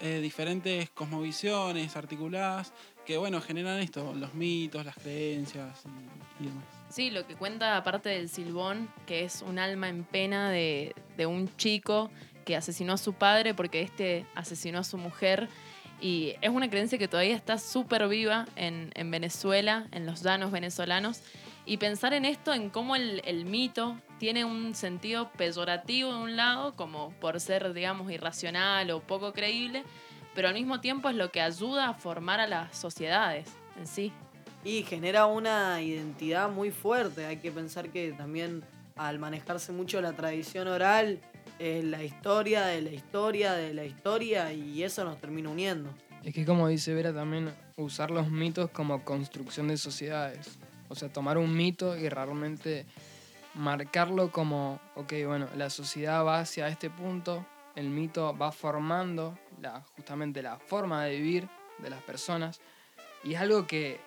eh, 0.00 0.20
diferentes 0.20 0.90
cosmovisiones 0.90 1.96
articuladas 1.96 2.72
que, 3.06 3.16
bueno, 3.16 3.40
generan 3.40 3.78
esto, 3.78 4.12
los 4.14 4.34
mitos, 4.34 4.84
las 4.84 4.94
creencias 4.96 5.82
y, 6.38 6.44
y 6.44 6.46
demás. 6.48 6.64
Sí, 6.90 7.10
lo 7.10 7.26
que 7.26 7.34
cuenta 7.34 7.76
aparte 7.76 8.10
del 8.10 8.28
Silbón, 8.28 8.88
que 9.06 9.24
es 9.24 9.42
un 9.42 9.58
alma 9.58 9.88
en 9.88 10.04
pena 10.04 10.50
de, 10.50 10.94
de 11.16 11.26
un 11.26 11.48
chico 11.56 12.10
que 12.44 12.54
asesinó 12.56 12.92
a 12.92 12.98
su 12.98 13.14
padre 13.14 13.54
porque 13.54 13.80
este 13.82 14.26
asesinó 14.34 14.78
a 14.80 14.84
su 14.84 14.98
mujer. 14.98 15.48
Y 16.00 16.34
es 16.42 16.50
una 16.50 16.70
creencia 16.70 16.96
que 16.96 17.08
todavía 17.08 17.34
está 17.34 17.58
súper 17.58 18.06
viva 18.08 18.46
en, 18.56 18.90
en 18.94 19.10
Venezuela, 19.10 19.88
en 19.90 20.06
los 20.06 20.22
llanos 20.22 20.52
venezolanos. 20.52 21.22
Y 21.68 21.76
pensar 21.76 22.14
en 22.14 22.24
esto, 22.24 22.54
en 22.54 22.70
cómo 22.70 22.96
el, 22.96 23.20
el 23.26 23.44
mito 23.44 24.00
tiene 24.18 24.46
un 24.46 24.74
sentido 24.74 25.30
peyorativo 25.32 26.14
de 26.14 26.18
un 26.18 26.34
lado, 26.34 26.74
como 26.76 27.10
por 27.20 27.38
ser, 27.40 27.74
digamos, 27.74 28.10
irracional 28.10 28.90
o 28.90 29.00
poco 29.00 29.34
creíble, 29.34 29.84
pero 30.34 30.48
al 30.48 30.54
mismo 30.54 30.80
tiempo 30.80 31.10
es 31.10 31.16
lo 31.16 31.30
que 31.30 31.42
ayuda 31.42 31.90
a 31.90 31.92
formar 31.92 32.40
a 32.40 32.46
las 32.46 32.74
sociedades 32.74 33.50
en 33.78 33.86
sí. 33.86 34.12
Y 34.64 34.82
genera 34.84 35.26
una 35.26 35.82
identidad 35.82 36.48
muy 36.48 36.70
fuerte. 36.70 37.26
Hay 37.26 37.36
que 37.36 37.52
pensar 37.52 37.90
que 37.90 38.12
también 38.12 38.64
al 38.96 39.18
manejarse 39.18 39.70
mucho 39.70 40.00
la 40.00 40.14
tradición 40.14 40.68
oral, 40.68 41.20
es 41.58 41.84
la 41.84 42.02
historia 42.02 42.64
de 42.64 42.80
la 42.80 42.92
historia 42.92 43.52
de 43.52 43.74
la 43.74 43.84
historia 43.84 44.54
y 44.54 44.82
eso 44.82 45.04
nos 45.04 45.20
termina 45.20 45.50
uniendo. 45.50 45.90
Es 46.24 46.32
que 46.32 46.46
como 46.46 46.66
dice 46.68 46.94
Vera 46.94 47.12
también, 47.12 47.52
usar 47.76 48.10
los 48.10 48.30
mitos 48.30 48.70
como 48.70 49.04
construcción 49.04 49.68
de 49.68 49.76
sociedades. 49.76 50.58
O 50.88 50.94
sea, 50.94 51.12
tomar 51.12 51.38
un 51.38 51.54
mito 51.56 51.96
y 51.96 52.08
realmente 52.08 52.86
marcarlo 53.54 54.30
como, 54.30 54.80
ok, 54.94 55.12
bueno, 55.26 55.48
la 55.56 55.70
sociedad 55.70 56.24
va 56.24 56.40
hacia 56.40 56.68
este 56.68 56.90
punto, 56.90 57.44
el 57.74 57.88
mito 57.90 58.36
va 58.36 58.52
formando 58.52 59.38
la, 59.60 59.82
justamente 59.96 60.42
la 60.42 60.58
forma 60.58 61.04
de 61.04 61.16
vivir 61.16 61.48
de 61.78 61.90
las 61.90 62.02
personas. 62.02 62.60
Y 63.24 63.34
es 63.34 63.40
algo 63.40 63.66
que 63.66 64.00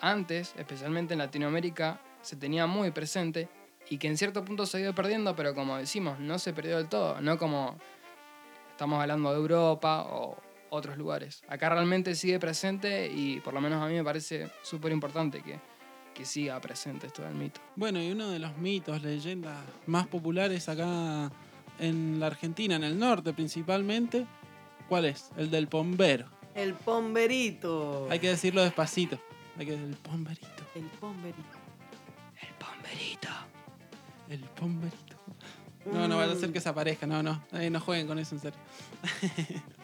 antes, 0.00 0.54
especialmente 0.56 1.14
en 1.14 1.18
Latinoamérica, 1.18 2.00
se 2.22 2.36
tenía 2.36 2.66
muy 2.66 2.90
presente 2.90 3.48
y 3.88 3.98
que 3.98 4.08
en 4.08 4.16
cierto 4.16 4.44
punto 4.44 4.66
se 4.66 4.78
ha 4.78 4.80
ido 4.80 4.94
perdiendo, 4.94 5.36
pero 5.36 5.54
como 5.54 5.76
decimos, 5.76 6.18
no 6.18 6.38
se 6.38 6.52
perdió 6.52 6.78
del 6.78 6.88
todo, 6.88 7.20
no 7.20 7.38
como 7.38 7.78
estamos 8.70 9.00
hablando 9.00 9.30
de 9.30 9.36
Europa 9.36 10.06
o 10.08 10.36
otros 10.70 10.96
lugares. 10.96 11.42
Acá 11.48 11.68
realmente 11.68 12.14
sigue 12.14 12.40
presente 12.40 13.08
y 13.08 13.40
por 13.40 13.54
lo 13.54 13.60
menos 13.60 13.82
a 13.82 13.86
mí 13.86 13.94
me 13.94 14.04
parece 14.04 14.50
súper 14.62 14.92
importante 14.92 15.42
que, 15.42 15.60
que 16.14 16.24
siga 16.24 16.60
presente 16.60 17.08
esto 17.08 17.22
del 17.22 17.34
mito. 17.34 17.60
Bueno, 17.76 18.02
y 18.02 18.10
uno 18.10 18.30
de 18.30 18.38
los 18.38 18.56
mitos, 18.56 19.02
leyendas 19.02 19.58
más 19.86 20.06
populares 20.06 20.68
acá 20.68 21.30
en 21.78 22.20
la 22.20 22.28
Argentina, 22.28 22.76
en 22.76 22.84
el 22.84 22.98
norte 22.98 23.32
principalmente, 23.32 24.26
¿cuál 24.88 25.06
es? 25.06 25.30
El 25.36 25.50
del 25.50 25.68
pombero. 25.68 26.26
El 26.54 26.74
pomberito. 26.74 28.06
Hay 28.10 28.20
que 28.20 28.28
decirlo 28.28 28.62
despacito. 28.62 29.18
Hay 29.58 29.66
que 29.66 29.74
el 29.74 29.96
pomberito. 29.96 30.46
El 30.74 30.84
pomberito. 30.84 31.64
Pomberito. 32.58 33.28
El 34.28 34.40
pomberito. 34.40 35.16
No, 35.86 36.08
no 36.08 36.16
vaya 36.16 36.32
a 36.32 36.36
ser 36.36 36.52
que 36.52 36.60
se 36.60 36.68
aparezca, 36.68 37.06
no, 37.06 37.22
no. 37.22 37.44
Eh, 37.52 37.70
no 37.70 37.80
jueguen 37.80 38.06
con 38.06 38.18
eso 38.18 38.34
en 38.34 38.40
serio. 38.40 38.58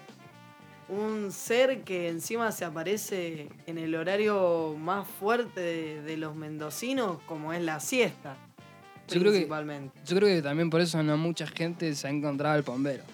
Un 0.91 1.31
ser 1.31 1.83
que 1.83 2.09
encima 2.09 2.51
se 2.51 2.65
aparece 2.65 3.49
en 3.67 3.79
el 3.79 3.95
horario 3.95 4.75
más 4.77 5.07
fuerte 5.07 5.61
de, 5.61 6.03
de 6.03 6.17
los 6.17 6.35
mendocinos, 6.35 7.19
como 7.27 7.53
es 7.53 7.63
la 7.63 7.79
siesta. 7.79 8.37
Yo 9.07 9.21
creo, 9.21 9.33
que, 9.33 9.39
Principalmente. 9.39 9.99
yo 10.05 10.17
creo 10.17 10.29
que 10.29 10.43
también 10.43 10.69
por 10.69 10.81
eso 10.81 11.03
no 11.03 11.17
mucha 11.17 11.47
gente 11.47 11.95
se 11.95 12.07
ha 12.07 12.11
encontrado 12.11 12.55
al 12.57 12.65
pombero. 12.65 13.05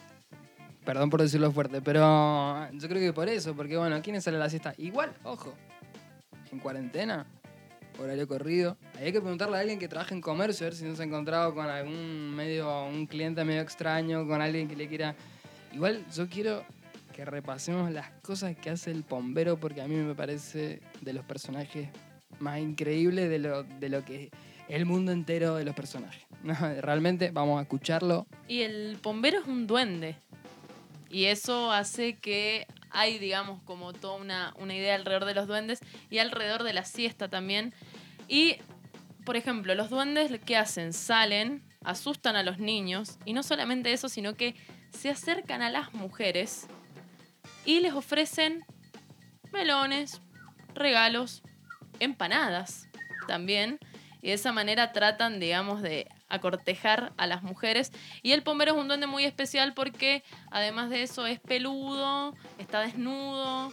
Perdón 0.84 1.10
por 1.10 1.20
decirlo 1.20 1.50
fuerte, 1.52 1.80
pero 1.82 2.70
yo 2.72 2.88
creo 2.88 3.00
que 3.00 3.12
por 3.12 3.28
eso, 3.28 3.54
porque 3.54 3.76
bueno, 3.76 4.00
¿quiénes 4.02 4.24
sale 4.24 4.36
a 4.36 4.40
la 4.40 4.48
siesta? 4.50 4.72
Igual, 4.78 5.12
ojo, 5.24 5.52
en 6.52 6.58
cuarentena, 6.60 7.26
horario 7.98 8.28
corrido, 8.28 8.76
hay 8.98 9.10
que 9.12 9.20
preguntarle 9.20 9.56
a 9.56 9.60
alguien 9.60 9.78
que 9.78 9.88
trabaja 9.88 10.14
en 10.14 10.20
comercio, 10.20 10.66
a 10.66 10.70
ver 10.70 10.78
si 10.78 10.84
no 10.84 10.94
se 10.94 11.02
ha 11.02 11.06
encontrado 11.06 11.54
con 11.54 11.66
algún 11.66 12.34
medio, 12.34 12.84
un 12.84 13.06
cliente 13.06 13.44
medio 13.44 13.62
extraño, 13.62 14.26
con 14.26 14.40
alguien 14.40 14.68
que 14.68 14.76
le 14.76 14.88
quiera... 14.88 15.14
Igual 15.72 16.04
yo 16.14 16.28
quiero 16.28 16.64
que 17.16 17.24
repasemos 17.24 17.90
las 17.90 18.10
cosas 18.20 18.54
que 18.56 18.68
hace 18.68 18.90
el 18.90 19.02
pombero, 19.02 19.58
porque 19.58 19.80
a 19.80 19.88
mí 19.88 19.94
me 19.94 20.14
parece 20.14 20.82
de 21.00 21.12
los 21.14 21.24
personajes 21.24 21.88
más 22.40 22.58
increíbles 22.58 23.30
de 23.30 23.38
lo, 23.38 23.62
de 23.62 23.88
lo 23.88 24.04
que 24.04 24.30
el 24.68 24.84
mundo 24.84 25.12
entero 25.12 25.54
de 25.54 25.64
los 25.64 25.74
personajes. 25.74 26.22
Realmente 26.82 27.30
vamos 27.30 27.58
a 27.58 27.62
escucharlo. 27.62 28.26
Y 28.48 28.60
el 28.60 28.98
bombero 29.02 29.40
es 29.40 29.46
un 29.46 29.66
duende. 29.66 30.16
Y 31.08 31.24
eso 31.24 31.72
hace 31.72 32.18
que 32.18 32.66
hay, 32.90 33.18
digamos, 33.18 33.62
como 33.62 33.94
toda 33.94 34.16
una, 34.16 34.52
una 34.58 34.74
idea 34.74 34.94
alrededor 34.94 35.24
de 35.24 35.34
los 35.34 35.46
duendes 35.46 35.80
y 36.10 36.18
alrededor 36.18 36.64
de 36.64 36.74
la 36.74 36.84
siesta 36.84 37.28
también. 37.28 37.72
Y, 38.28 38.56
por 39.24 39.36
ejemplo, 39.36 39.74
los 39.74 39.88
duendes, 39.88 40.30
¿qué 40.44 40.58
hacen? 40.58 40.92
Salen, 40.92 41.62
asustan 41.82 42.36
a 42.36 42.42
los 42.42 42.58
niños. 42.58 43.16
Y 43.24 43.32
no 43.32 43.42
solamente 43.42 43.90
eso, 43.94 44.10
sino 44.10 44.34
que 44.34 44.54
se 44.90 45.08
acercan 45.08 45.62
a 45.62 45.70
las 45.70 45.94
mujeres 45.94 46.68
y 47.66 47.80
les 47.80 47.92
ofrecen 47.92 48.64
melones, 49.52 50.22
regalos, 50.74 51.42
empanadas 52.00 52.88
también. 53.26 53.78
Y 54.22 54.28
de 54.28 54.34
esa 54.34 54.52
manera 54.52 54.92
tratan, 54.92 55.38
digamos, 55.38 55.82
de 55.82 56.08
acortejar 56.28 57.12
a 57.16 57.26
las 57.26 57.42
mujeres. 57.42 57.92
Y 58.22 58.32
el 58.32 58.42
pombero 58.42 58.72
es 58.72 58.78
un 58.78 58.88
duende 58.88 59.06
muy 59.06 59.24
especial 59.24 59.74
porque, 59.74 60.22
además 60.50 60.90
de 60.90 61.02
eso, 61.02 61.26
es 61.26 61.40
peludo, 61.40 62.34
está 62.58 62.80
desnudo. 62.80 63.72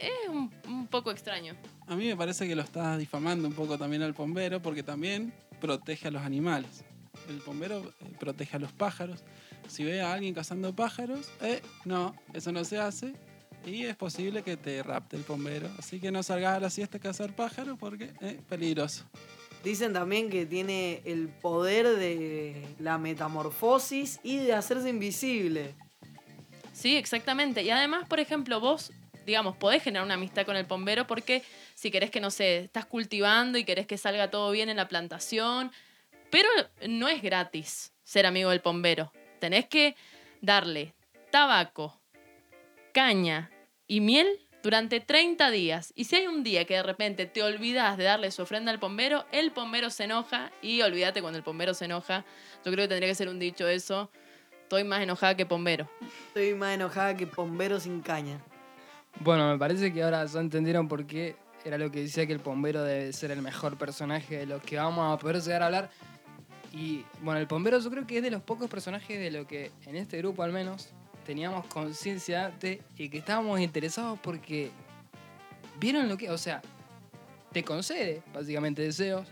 Es 0.00 0.28
un, 0.28 0.86
poco 0.88 1.10
extraño. 1.10 1.54
A 1.86 1.96
mí 1.96 2.06
me 2.06 2.16
parece 2.16 2.46
que 2.46 2.54
lo 2.54 2.62
estás 2.62 2.98
difamando 2.98 3.48
un 3.48 3.54
poco 3.54 3.78
también 3.78 4.02
al 4.02 4.12
pombero 4.12 4.60
porque 4.60 4.82
también 4.82 5.32
protege 5.60 6.08
a 6.08 6.10
los 6.10 6.22
animales. 6.22 6.84
El 7.28 7.38
pombero 7.38 7.94
eh, 8.00 8.12
protege 8.18 8.56
a 8.56 8.60
los 8.60 8.72
pájaros. 8.72 9.24
Si 9.68 9.84
ve 9.84 10.02
a 10.02 10.12
alguien 10.12 10.34
cazando 10.34 10.74
pájaros, 10.74 11.30
eh, 11.40 11.62
no, 11.84 12.14
eso 12.34 12.52
no 12.52 12.64
se 12.64 12.78
hace. 12.78 13.14
Y 13.66 13.84
es 13.84 13.96
posible 13.96 14.44
que 14.44 14.56
te 14.56 14.80
rapte 14.80 15.16
el 15.16 15.24
pombero. 15.24 15.68
Así 15.76 15.98
que 15.98 16.12
no 16.12 16.22
salgas 16.22 16.56
a 16.56 16.60
la 16.60 16.70
siesta 16.70 16.98
a 16.98 17.00
cazar 17.00 17.34
pájaros 17.34 17.76
porque 17.78 18.12
es 18.20 18.34
peligroso. 18.48 19.04
Dicen 19.64 19.92
también 19.92 20.30
que 20.30 20.46
tiene 20.46 21.02
el 21.04 21.28
poder 21.28 21.96
de 21.96 22.64
la 22.78 22.96
metamorfosis 22.96 24.20
y 24.22 24.36
de 24.36 24.52
hacerse 24.52 24.88
invisible. 24.88 25.74
Sí, 26.72 26.96
exactamente. 26.96 27.64
Y 27.64 27.70
además, 27.70 28.06
por 28.08 28.20
ejemplo, 28.20 28.60
vos, 28.60 28.92
digamos, 29.26 29.56
podés 29.56 29.82
generar 29.82 30.04
una 30.04 30.14
amistad 30.14 30.46
con 30.46 30.54
el 30.54 30.66
pombero 30.66 31.08
porque 31.08 31.42
si 31.74 31.90
querés 31.90 32.12
que, 32.12 32.20
no 32.20 32.30
sé, 32.30 32.58
estás 32.58 32.86
cultivando 32.86 33.58
y 33.58 33.64
querés 33.64 33.88
que 33.88 33.98
salga 33.98 34.30
todo 34.30 34.52
bien 34.52 34.68
en 34.68 34.76
la 34.76 34.86
plantación, 34.86 35.72
pero 36.30 36.48
no 36.86 37.08
es 37.08 37.20
gratis 37.20 37.92
ser 38.04 38.26
amigo 38.26 38.50
del 38.50 38.60
pombero. 38.60 39.12
Tenés 39.40 39.66
que 39.66 39.96
darle 40.40 40.94
tabaco, 41.32 41.98
caña 42.92 43.50
y 43.86 44.00
miel 44.00 44.26
durante 44.62 45.00
30 45.00 45.50
días. 45.50 45.92
Y 45.96 46.04
si 46.04 46.16
hay 46.16 46.26
un 46.26 46.42
día 46.42 46.64
que 46.64 46.74
de 46.74 46.82
repente 46.82 47.26
te 47.26 47.42
olvidas 47.42 47.96
de 47.96 48.04
darle 48.04 48.30
su 48.30 48.42
ofrenda 48.42 48.72
al 48.72 48.80
pombero, 48.80 49.24
el 49.32 49.52
pombero 49.52 49.90
se 49.90 50.04
enoja 50.04 50.50
y 50.60 50.82
olvídate 50.82 51.20
cuando 51.20 51.38
el 51.38 51.44
pombero 51.44 51.72
se 51.74 51.84
enoja. 51.84 52.24
Yo 52.64 52.72
creo 52.72 52.84
que 52.84 52.88
tendría 52.88 53.08
que 53.08 53.14
ser 53.14 53.28
un 53.28 53.38
dicho 53.38 53.68
eso. 53.68 54.10
Estoy 54.62 54.82
más 54.82 55.02
enojada 55.02 55.36
que 55.36 55.46
pombero. 55.46 55.88
Estoy 56.28 56.54
más 56.54 56.74
enojada 56.74 57.16
que 57.16 57.26
pombero 57.26 57.78
sin 57.78 58.00
caña. 58.00 58.40
Bueno, 59.20 59.48
me 59.48 59.58
parece 59.58 59.92
que 59.92 60.02
ahora 60.02 60.24
ya 60.26 60.40
entendieron 60.40 60.88
por 60.88 61.06
qué 61.06 61.36
era 61.64 61.78
lo 61.78 61.90
que 61.90 62.00
decía 62.00 62.26
que 62.26 62.32
el 62.32 62.40
pombero 62.40 62.82
debe 62.82 63.12
ser 63.12 63.30
el 63.30 63.42
mejor 63.42 63.78
personaje 63.78 64.38
de 64.38 64.46
los 64.46 64.62
que 64.62 64.76
vamos 64.76 65.12
a 65.12 65.18
poder 65.18 65.40
llegar 65.40 65.62
a 65.62 65.66
hablar. 65.66 65.90
Y 66.72 67.04
bueno, 67.22 67.40
el 67.40 67.46
pombero 67.46 67.78
yo 67.78 67.90
creo 67.90 68.06
que 68.06 68.18
es 68.18 68.22
de 68.22 68.30
los 68.30 68.42
pocos 68.42 68.68
personajes 68.68 69.18
de 69.18 69.30
lo 69.30 69.46
que 69.46 69.70
en 69.86 69.96
este 69.96 70.18
grupo 70.18 70.42
al 70.42 70.52
menos 70.52 70.90
teníamos 71.26 71.66
conciencia 71.66 72.50
de 72.60 72.80
y 72.96 73.08
que 73.08 73.18
estábamos 73.18 73.60
interesados 73.60 74.18
porque 74.22 74.70
vieron 75.80 76.08
lo 76.08 76.16
que, 76.16 76.30
o 76.30 76.38
sea, 76.38 76.62
te 77.52 77.62
concede 77.64 78.22
básicamente 78.32 78.82
deseos, 78.82 79.26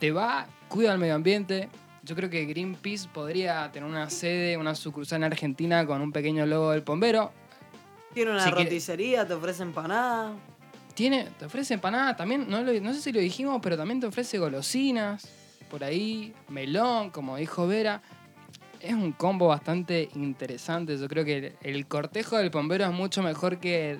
te 0.00 0.10
va, 0.12 0.46
cuida 0.68 0.92
el 0.92 0.98
medio 0.98 1.14
ambiente. 1.14 1.68
Yo 2.02 2.14
creo 2.14 2.30
que 2.30 2.44
Greenpeace 2.44 3.08
podría 3.12 3.70
tener 3.72 3.88
una 3.88 4.08
sede, 4.10 4.56
una 4.56 4.74
sucursal 4.74 5.18
en 5.18 5.24
Argentina 5.24 5.84
con 5.86 6.00
un 6.00 6.12
pequeño 6.12 6.46
logo 6.46 6.70
del 6.70 6.82
pombero. 6.82 7.32
Tiene 8.14 8.30
una 8.30 8.44
Si 8.44 8.50
que- 8.50 8.64
roticería, 8.64 9.26
te 9.26 9.34
ofrece 9.34 9.62
empanada. 9.62 10.32
Tiene, 10.94 11.24
te 11.38 11.44
ofrece 11.44 11.74
empanadas 11.74 12.16
también, 12.16 12.48
no, 12.48 12.62
lo- 12.62 12.80
no 12.80 12.94
sé 12.94 13.02
si 13.02 13.12
lo 13.12 13.20
dijimos, 13.20 13.58
pero 13.62 13.76
también 13.76 14.00
te 14.00 14.06
ofrece 14.06 14.38
golosinas. 14.38 15.28
por 15.68 15.82
ahí, 15.82 16.32
melón, 16.48 17.10
como 17.10 17.36
dijo 17.36 17.66
Vera. 17.66 18.00
Es 18.80 18.92
un 18.92 19.12
combo 19.12 19.48
bastante 19.48 20.08
interesante. 20.14 20.96
Yo 20.98 21.08
creo 21.08 21.24
que 21.24 21.54
el 21.62 21.86
cortejo 21.86 22.36
del 22.36 22.50
bombero 22.50 22.84
es 22.84 22.92
mucho 22.92 23.22
mejor 23.22 23.58
que, 23.58 23.98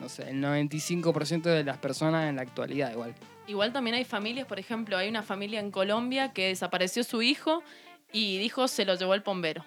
no 0.00 0.08
sé, 0.08 0.30
el 0.30 0.42
95% 0.42 1.42
de 1.42 1.64
las 1.64 1.78
personas 1.78 2.28
en 2.28 2.36
la 2.36 2.42
actualidad 2.42 2.92
igual. 2.92 3.14
Igual 3.46 3.72
también 3.72 3.96
hay 3.96 4.04
familias, 4.04 4.46
por 4.46 4.58
ejemplo, 4.58 4.96
hay 4.96 5.08
una 5.08 5.22
familia 5.22 5.60
en 5.60 5.70
Colombia 5.70 6.32
que 6.32 6.48
desapareció 6.48 7.04
su 7.04 7.20
hijo 7.20 7.62
y 8.10 8.38
dijo 8.38 8.68
se 8.68 8.84
lo 8.84 8.94
llevó 8.94 9.14
el 9.14 9.20
bombero. 9.20 9.64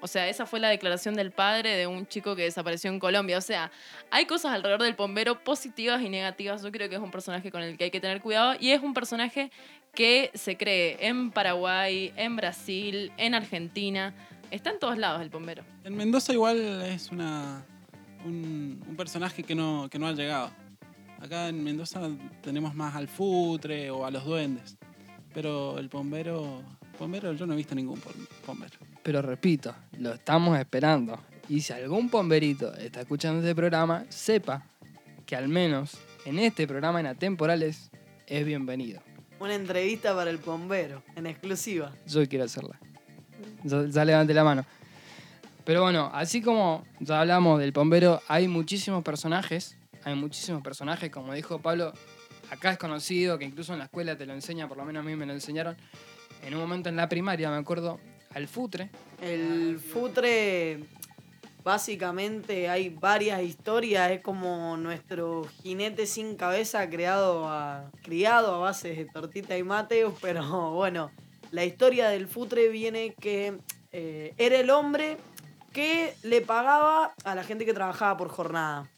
O 0.00 0.08
sea, 0.08 0.28
esa 0.28 0.46
fue 0.46 0.60
la 0.60 0.68
declaración 0.68 1.14
del 1.14 1.30
padre 1.30 1.74
de 1.76 1.86
un 1.86 2.06
chico 2.06 2.36
que 2.36 2.42
desapareció 2.42 2.90
en 2.90 3.00
Colombia. 3.00 3.38
O 3.38 3.40
sea, 3.40 3.70
hay 4.10 4.26
cosas 4.26 4.52
alrededor 4.52 4.82
del 4.82 4.94
bombero 4.94 5.42
positivas 5.42 6.02
y 6.02 6.08
negativas. 6.08 6.62
Yo 6.62 6.70
creo 6.70 6.88
que 6.88 6.96
es 6.96 7.00
un 7.00 7.10
personaje 7.10 7.50
con 7.50 7.62
el 7.62 7.78
que 7.78 7.84
hay 7.84 7.90
que 7.90 8.00
tener 8.00 8.20
cuidado 8.20 8.54
y 8.60 8.72
es 8.72 8.82
un 8.82 8.92
personaje 8.92 9.50
que 9.96 10.30
se 10.34 10.56
cree 10.56 10.98
en 11.00 11.32
Paraguay, 11.32 12.12
en 12.14 12.36
Brasil, 12.36 13.10
en 13.16 13.34
Argentina. 13.34 14.14
Está 14.52 14.70
en 14.70 14.78
todos 14.78 14.96
lados 14.96 15.20
el 15.22 15.30
bombero. 15.30 15.64
En 15.82 15.96
Mendoza 15.96 16.32
igual 16.32 16.82
es 16.82 17.10
una 17.10 17.64
un, 18.24 18.84
un 18.86 18.96
personaje 18.96 19.42
que 19.42 19.54
no, 19.54 19.88
que 19.90 19.98
no 19.98 20.06
ha 20.06 20.12
llegado. 20.12 20.50
Acá 21.20 21.48
en 21.48 21.64
Mendoza 21.64 22.08
tenemos 22.42 22.74
más 22.74 22.94
al 22.94 23.08
futre 23.08 23.90
o 23.90 24.04
a 24.04 24.10
los 24.10 24.24
duendes. 24.24 24.76
Pero 25.32 25.78
el 25.78 25.88
bombero, 25.88 26.62
bombero 26.98 27.32
yo 27.32 27.46
no 27.46 27.54
he 27.54 27.56
visto 27.56 27.74
ningún 27.74 28.00
bombero. 28.46 28.74
Pero 29.02 29.22
repito, 29.22 29.74
lo 29.98 30.12
estamos 30.12 30.58
esperando. 30.58 31.18
Y 31.48 31.60
si 31.60 31.72
algún 31.72 32.10
pomberito 32.10 32.74
está 32.74 33.00
escuchando 33.00 33.40
este 33.40 33.54
programa, 33.54 34.04
sepa 34.08 34.66
que 35.24 35.36
al 35.36 35.48
menos 35.48 35.96
en 36.24 36.38
este 36.38 36.66
programa 36.66 37.00
en 37.00 37.06
Atemporales 37.06 37.90
es 38.26 38.44
bienvenido. 38.44 39.00
Una 39.38 39.54
entrevista 39.54 40.14
para 40.14 40.30
el 40.30 40.38
bombero, 40.38 41.02
en 41.14 41.26
exclusiva. 41.26 41.92
Yo 42.06 42.26
quiero 42.28 42.44
hacerla. 42.44 42.78
Ya, 43.64 43.84
ya 43.86 44.04
levante 44.04 44.32
la 44.32 44.44
mano. 44.44 44.64
Pero 45.64 45.82
bueno, 45.82 46.10
así 46.14 46.40
como 46.40 46.86
ya 47.00 47.20
hablamos 47.20 47.58
del 47.58 47.72
bombero, 47.72 48.22
hay 48.28 48.48
muchísimos 48.48 49.02
personajes. 49.02 49.76
Hay 50.04 50.14
muchísimos 50.14 50.62
personajes, 50.62 51.10
como 51.10 51.34
dijo 51.34 51.58
Pablo. 51.58 51.92
Acá 52.50 52.70
es 52.70 52.78
conocido, 52.78 53.38
que 53.38 53.44
incluso 53.44 53.72
en 53.72 53.80
la 53.80 53.86
escuela 53.86 54.16
te 54.16 54.24
lo 54.24 54.32
enseñan, 54.32 54.68
por 54.68 54.76
lo 54.76 54.84
menos 54.84 55.00
a 55.00 55.06
mí 55.06 55.16
me 55.16 55.26
lo 55.26 55.32
enseñaron. 55.32 55.76
En 56.44 56.54
un 56.54 56.60
momento 56.60 56.88
en 56.88 56.94
la 56.94 57.08
primaria, 57.08 57.50
me 57.50 57.56
acuerdo, 57.56 57.98
al 58.32 58.46
futre. 58.46 58.90
El 59.20 59.80
futre, 59.80 60.84
básicamente 61.66 62.68
hay 62.68 62.90
varias 62.90 63.42
historias, 63.42 64.12
es 64.12 64.22
como 64.22 64.76
nuestro 64.76 65.48
jinete 65.64 66.06
sin 66.06 66.36
cabeza 66.36 66.88
creado 66.88 67.48
a, 67.48 67.90
criado 68.04 68.54
a 68.54 68.58
base 68.58 68.94
de 68.94 69.04
tortita 69.06 69.58
y 69.58 69.64
mate, 69.64 70.06
pero 70.22 70.70
bueno, 70.70 71.10
la 71.50 71.64
historia 71.64 72.08
del 72.08 72.28
futre 72.28 72.68
viene 72.68 73.14
que 73.14 73.58
eh, 73.90 74.32
era 74.38 74.60
el 74.60 74.70
hombre 74.70 75.16
que 75.72 76.14
le 76.22 76.40
pagaba 76.40 77.12
a 77.24 77.34
la 77.34 77.42
gente 77.42 77.64
que 77.64 77.74
trabajaba 77.74 78.16
por 78.16 78.28
jornada 78.28 78.88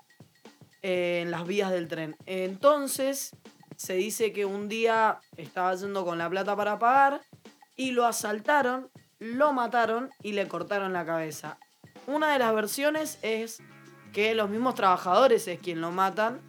eh, 0.83 1.21
en 1.23 1.31
las 1.31 1.47
vías 1.47 1.71
del 1.71 1.89
tren. 1.89 2.17
Entonces, 2.27 3.35
se 3.77 3.95
dice 3.95 4.35
que 4.35 4.45
un 4.45 4.69
día 4.69 5.21
estaba 5.39 5.75
yendo 5.75 6.05
con 6.05 6.19
la 6.19 6.29
plata 6.29 6.55
para 6.55 6.79
pagar 6.79 7.23
y 7.77 7.93
lo 7.93 8.05
asaltaron, 8.05 8.91
lo 9.19 9.55
mataron 9.55 10.11
y 10.23 10.33
le 10.33 10.47
cortaron 10.49 10.93
la 10.93 11.07
cabeza. 11.07 11.59
Una 12.09 12.33
de 12.33 12.39
las 12.39 12.55
versiones 12.55 13.19
es 13.21 13.63
que 14.15 14.35
los 14.35 14.49
mismos 14.49 14.75
trabajadores 14.75 15.47
es 15.47 15.59
quien 15.59 15.83
lo 15.83 15.91
matan 15.91 16.41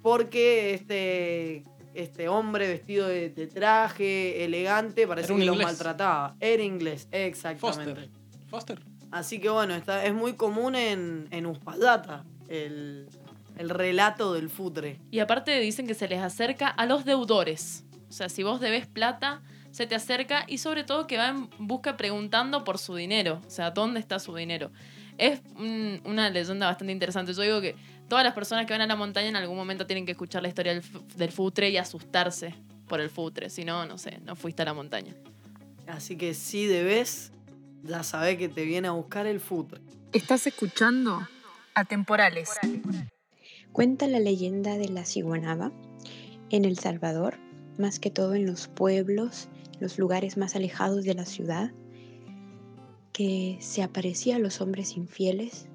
porque 0.00 0.74
este, 0.74 1.64
este 1.92 2.28
hombre 2.28 2.68
vestido 2.68 3.08
de, 3.08 3.30
de 3.30 3.48
traje, 3.48 4.44
elegante, 4.44 5.08
parece 5.08 5.34
que 5.34 5.44
los 5.44 5.60
maltrataba. 5.60 6.36
Era 6.38 6.62
inglés, 6.62 7.08
exactamente. 7.10 8.08
Foster. 8.48 8.78
Foster. 8.78 8.96
Así 9.10 9.40
que 9.40 9.48
bueno, 9.48 9.74
está, 9.74 10.04
es 10.04 10.14
muy 10.14 10.34
común 10.34 10.76
en, 10.76 11.26
en 11.32 11.46
Uspallata 11.46 12.24
el, 12.48 13.08
el 13.58 13.70
relato 13.70 14.34
del 14.34 14.48
futre. 14.48 15.00
Y 15.10 15.18
aparte 15.18 15.58
dicen 15.58 15.88
que 15.88 15.94
se 15.94 16.06
les 16.06 16.20
acerca 16.20 16.68
a 16.68 16.86
los 16.86 17.04
deudores. 17.04 17.84
O 18.08 18.12
sea, 18.12 18.28
si 18.28 18.44
vos 18.44 18.60
debes 18.60 18.86
plata, 18.86 19.42
se 19.76 19.86
te 19.86 19.94
acerca 19.94 20.44
y 20.48 20.56
sobre 20.56 20.84
todo 20.84 21.06
que 21.06 21.18
va 21.18 21.28
en 21.28 21.50
busca 21.58 21.98
preguntando 21.98 22.64
por 22.64 22.78
su 22.78 22.94
dinero. 22.94 23.42
O 23.46 23.50
sea, 23.50 23.70
¿dónde 23.72 24.00
está 24.00 24.18
su 24.18 24.34
dinero? 24.34 24.70
Es 25.18 25.42
un- 25.56 26.00
una 26.06 26.30
leyenda 26.30 26.64
bastante 26.66 26.92
interesante. 26.94 27.34
Yo 27.34 27.42
digo 27.42 27.60
que 27.60 27.74
todas 28.08 28.24
las 28.24 28.32
personas 28.32 28.64
que 28.64 28.72
van 28.72 28.80
a 28.80 28.86
la 28.86 28.96
montaña 28.96 29.28
en 29.28 29.36
algún 29.36 29.54
momento 29.54 29.86
tienen 29.86 30.06
que 30.06 30.12
escuchar 30.12 30.40
la 30.40 30.48
historia 30.48 30.72
del, 30.72 30.82
del 31.16 31.30
futre 31.30 31.68
y 31.68 31.76
asustarse 31.76 32.54
por 32.88 33.02
el 33.02 33.10
futre. 33.10 33.50
Si 33.50 33.66
no, 33.66 33.84
no 33.84 33.98
sé, 33.98 34.18
no 34.24 34.34
fuiste 34.34 34.62
a 34.62 34.64
la 34.64 34.72
montaña. 34.72 35.14
Así 35.86 36.16
que 36.16 36.32
si 36.32 36.64
debes, 36.66 37.32
ya 37.82 38.02
sabés 38.02 38.38
que 38.38 38.48
te 38.48 38.64
viene 38.64 38.88
a 38.88 38.92
buscar 38.92 39.26
el 39.26 39.40
futre. 39.40 39.82
Estás 40.14 40.46
escuchando 40.46 41.20
Atemporales. 41.74 42.48
Cuenta 43.72 44.06
la 44.06 44.20
leyenda 44.20 44.78
de 44.78 44.88
la 44.88 45.04
ciguanaba 45.04 45.70
en 46.48 46.64
El 46.64 46.78
Salvador, 46.78 47.36
más 47.76 47.98
que 47.98 48.10
todo 48.10 48.34
en 48.34 48.46
los 48.46 48.68
pueblos, 48.68 49.48
los 49.80 49.98
lugares 49.98 50.36
más 50.36 50.56
alejados 50.56 51.04
de 51.04 51.14
la 51.14 51.24
ciudad, 51.24 51.72
que 53.12 53.56
se 53.60 53.82
aparecía 53.82 54.36
a 54.36 54.38
los 54.38 54.60
hombres 54.60 54.96
infieles 54.96 55.68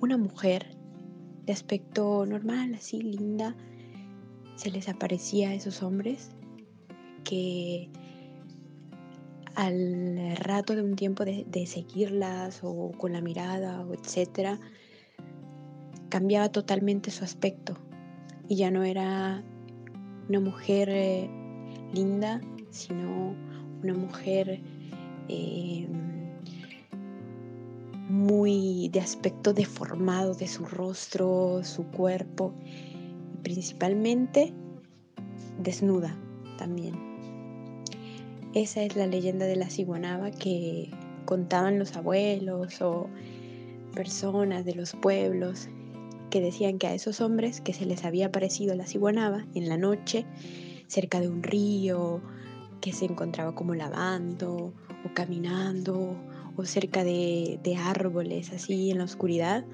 una 0.00 0.16
mujer 0.16 0.76
de 1.46 1.52
aspecto 1.52 2.26
normal, 2.26 2.74
así 2.74 3.00
linda, 3.00 3.56
se 4.56 4.70
les 4.70 4.88
aparecía 4.88 5.50
a 5.50 5.54
esos 5.54 5.82
hombres 5.82 6.30
que 7.24 7.88
al 9.54 10.36
rato 10.36 10.74
de 10.74 10.82
un 10.82 10.96
tiempo 10.96 11.24
de, 11.24 11.44
de 11.48 11.66
seguirlas 11.66 12.60
o 12.62 12.92
con 12.98 13.12
la 13.12 13.20
mirada 13.20 13.82
o 13.82 13.94
etcétera, 13.94 14.58
cambiaba 16.08 16.50
totalmente 16.50 17.10
su 17.10 17.24
aspecto. 17.24 17.78
Y 18.48 18.56
ya 18.56 18.70
no 18.70 18.82
era 18.82 19.42
una 20.28 20.40
mujer 20.40 20.88
eh, 20.90 21.30
linda, 21.94 22.40
sino 22.72 23.36
una 23.82 23.94
mujer 23.94 24.60
eh, 25.28 25.86
muy 28.08 28.88
de 28.92 29.00
aspecto 29.00 29.52
deformado 29.52 30.34
de 30.34 30.48
su 30.48 30.64
rostro, 30.64 31.60
su 31.62 31.84
cuerpo, 31.84 32.52
y 33.34 33.36
principalmente 33.42 34.52
desnuda 35.62 36.16
también. 36.58 37.12
Esa 38.54 38.82
es 38.82 38.96
la 38.96 39.06
leyenda 39.06 39.46
de 39.46 39.56
la 39.56 39.70
ciguanaba 39.70 40.30
que 40.30 40.90
contaban 41.24 41.78
los 41.78 41.96
abuelos 41.96 42.82
o 42.82 43.08
personas 43.94 44.64
de 44.64 44.74
los 44.74 44.92
pueblos 44.92 45.68
que 46.30 46.40
decían 46.40 46.78
que 46.78 46.86
a 46.86 46.94
esos 46.94 47.20
hombres 47.20 47.60
que 47.60 47.72
se 47.72 47.86
les 47.86 48.04
había 48.04 48.26
aparecido 48.26 48.74
la 48.74 48.86
ciguanaba 48.86 49.46
en 49.54 49.68
la 49.68 49.76
noche 49.76 50.26
cerca 50.86 51.20
de 51.20 51.28
un 51.28 51.42
río 51.42 52.20
que 52.82 52.92
se 52.92 53.06
encontraba 53.06 53.54
como 53.54 53.74
lavando 53.74 54.74
o 55.06 55.14
caminando 55.14 56.14
o 56.56 56.64
cerca 56.66 57.02
de, 57.02 57.58
de 57.62 57.76
árboles 57.76 58.52
así 58.52 58.90
en 58.90 58.98
la 58.98 59.04
oscuridad 59.04 59.64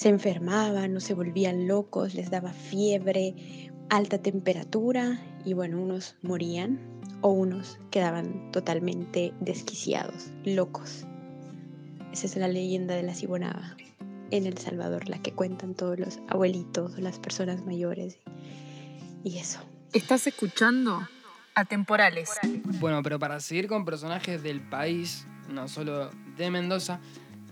se 0.00 0.08
enfermaban 0.08 0.96
o 0.96 1.00
se 1.00 1.12
volvían 1.12 1.68
locos, 1.68 2.14
les 2.14 2.30
daba 2.30 2.54
fiebre, 2.54 3.34
alta 3.90 4.16
temperatura 4.16 5.20
y 5.44 5.52
bueno, 5.52 5.78
unos 5.78 6.16
morían 6.22 6.80
o 7.20 7.28
unos 7.28 7.78
quedaban 7.90 8.50
totalmente 8.50 9.34
desquiciados, 9.40 10.30
locos. 10.42 11.04
Esa 12.14 12.26
es 12.26 12.36
la 12.36 12.48
leyenda 12.48 12.94
de 12.94 13.02
la 13.02 13.14
cibonaba 13.14 13.76
en 14.30 14.46
El 14.46 14.56
Salvador, 14.56 15.06
la 15.10 15.20
que 15.20 15.32
cuentan 15.32 15.74
todos 15.74 15.98
los 15.98 16.18
abuelitos 16.28 16.98
las 16.98 17.18
personas 17.18 17.66
mayores 17.66 18.16
y 19.22 19.36
eso. 19.36 19.60
Estás 19.92 20.26
escuchando 20.26 21.06
Atemporales. 21.54 22.30
Bueno, 22.78 23.02
pero 23.02 23.18
para 23.18 23.40
seguir 23.40 23.66
con 23.66 23.84
personajes 23.84 24.42
del 24.42 24.60
país, 24.60 25.26
no 25.48 25.68
solo 25.68 26.10
de 26.36 26.50
Mendoza, 26.50 27.00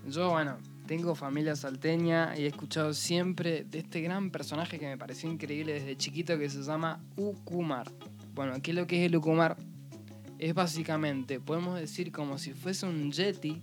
yo, 0.06 0.30
bueno, 0.30 0.56
tengo 0.86 1.14
familia 1.14 1.54
salteña 1.54 2.34
y 2.36 2.44
he 2.44 2.46
escuchado 2.46 2.94
siempre 2.94 3.64
de 3.64 3.80
este 3.80 4.00
gran 4.00 4.30
personaje 4.30 4.78
que 4.78 4.86
me 4.86 4.96
pareció 4.96 5.30
increíble 5.30 5.74
desde 5.74 5.96
chiquito 5.96 6.38
que 6.38 6.48
se 6.48 6.62
llama 6.62 7.00
Ucumar. 7.16 7.90
Bueno, 8.34 8.54
¿qué 8.62 8.70
es 8.70 8.76
lo 8.76 8.86
que 8.86 9.04
es 9.04 9.10
el 9.10 9.16
Ucumar? 9.16 9.56
Es 10.38 10.54
básicamente, 10.54 11.40
podemos 11.40 11.78
decir 11.78 12.10
como 12.10 12.38
si 12.38 12.54
fuese 12.54 12.86
un 12.86 13.12
yeti, 13.12 13.62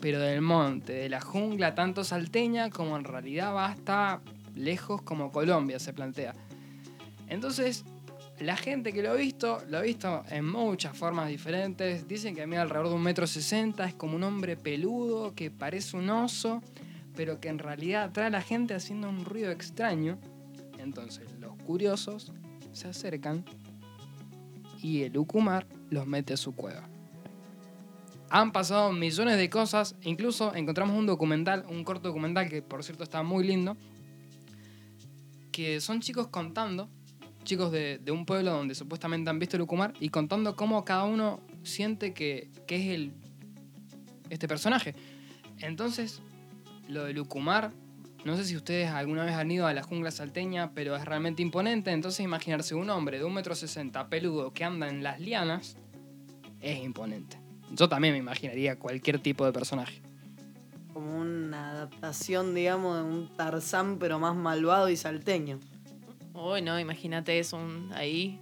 pero 0.00 0.20
del 0.20 0.42
monte, 0.42 0.92
de 0.92 1.08
la 1.08 1.20
jungla, 1.20 1.74
tanto 1.74 2.04
salteña 2.04 2.70
como 2.70 2.96
en 2.96 3.04
realidad 3.04 3.54
va 3.54 3.66
hasta 3.66 4.20
lejos 4.54 5.02
como 5.02 5.32
Colombia, 5.32 5.78
se 5.80 5.92
plantea. 5.92 6.34
Entonces, 7.26 7.84
la 8.40 8.56
gente 8.56 8.92
que 8.92 9.02
lo 9.02 9.10
ha 9.10 9.14
visto, 9.14 9.62
lo 9.68 9.78
ha 9.78 9.82
visto 9.82 10.24
en 10.28 10.46
muchas 10.50 10.96
formas 10.96 11.28
diferentes. 11.28 12.08
Dicen 12.08 12.34
que 12.34 12.46
mide 12.46 12.58
alrededor 12.58 12.88
de 12.88 12.94
un 12.94 13.02
metro 13.02 13.26
sesenta, 13.26 13.86
es 13.86 13.94
como 13.94 14.16
un 14.16 14.24
hombre 14.24 14.56
peludo 14.56 15.34
que 15.34 15.50
parece 15.50 15.96
un 15.96 16.10
oso, 16.10 16.62
pero 17.14 17.40
que 17.40 17.48
en 17.48 17.58
realidad 17.58 18.04
atrae 18.04 18.26
a 18.26 18.30
la 18.30 18.42
gente 18.42 18.74
haciendo 18.74 19.08
un 19.08 19.24
ruido 19.24 19.50
extraño. 19.50 20.18
Entonces 20.78 21.24
los 21.40 21.54
curiosos 21.62 22.32
se 22.72 22.88
acercan 22.88 23.44
y 24.82 25.02
el 25.02 25.16
Ukumar 25.16 25.66
los 25.90 26.06
mete 26.06 26.34
a 26.34 26.36
su 26.36 26.54
cueva. 26.54 26.88
Han 28.30 28.50
pasado 28.50 28.92
millones 28.92 29.38
de 29.38 29.48
cosas, 29.48 29.94
incluso 30.02 30.54
encontramos 30.56 30.98
un 30.98 31.06
documental, 31.06 31.64
un 31.68 31.84
corto 31.84 32.08
documental 32.08 32.48
que 32.48 32.62
por 32.62 32.82
cierto 32.82 33.04
está 33.04 33.22
muy 33.22 33.44
lindo, 33.44 33.76
que 35.52 35.80
son 35.80 36.00
chicos 36.00 36.26
contando, 36.26 36.88
chicos 37.44 37.70
de, 37.70 37.98
de 37.98 38.10
un 38.10 38.26
pueblo 38.26 38.50
donde 38.50 38.74
supuestamente 38.74 39.30
han 39.30 39.38
visto 39.38 39.56
el 39.56 39.62
Ukumar, 39.62 39.94
y 40.00 40.08
contando 40.08 40.56
cómo 40.56 40.84
cada 40.84 41.04
uno 41.04 41.40
siente 41.62 42.12
que, 42.12 42.50
que 42.66 42.76
es 42.76 42.94
el, 42.94 43.12
este 44.30 44.48
personaje. 44.48 44.94
Entonces, 45.60 46.20
lo 46.88 47.04
del 47.04 47.20
Ukumar, 47.20 47.70
no 48.24 48.36
sé 48.36 48.44
si 48.44 48.56
ustedes 48.56 48.90
alguna 48.90 49.24
vez 49.24 49.34
han 49.34 49.50
ido 49.50 49.66
a 49.66 49.74
la 49.74 49.82
jungla 49.82 50.10
salteña, 50.10 50.72
pero 50.74 50.96
es 50.96 51.04
realmente 51.04 51.42
imponente. 51.42 51.90
Entonces, 51.90 52.24
imaginarse 52.24 52.74
un 52.74 52.90
hombre 52.90 53.18
de 53.18 53.24
un 53.24 53.34
metro 53.34 53.54
sesenta 53.54 54.08
peludo 54.08 54.52
que 54.52 54.64
anda 54.64 54.88
en 54.88 55.02
las 55.02 55.20
lianas 55.20 55.76
es 56.60 56.82
imponente. 56.82 57.38
Yo 57.70 57.88
también 57.88 58.14
me 58.14 58.18
imaginaría 58.18 58.78
cualquier 58.78 59.18
tipo 59.18 59.44
de 59.44 59.52
personaje. 59.52 60.00
Como 60.92 61.18
una 61.18 61.70
adaptación, 61.70 62.54
digamos, 62.54 62.96
de 62.96 63.02
un 63.02 63.36
Tarzán, 63.36 63.98
pero 63.98 64.18
más 64.18 64.34
malvado 64.34 64.88
y 64.88 64.96
salteño. 64.96 65.58
Uy, 66.34 66.62
no, 66.62 66.78
imagínate 66.78 67.38
eso 67.38 67.56
un, 67.56 67.90
ahí. 67.94 68.40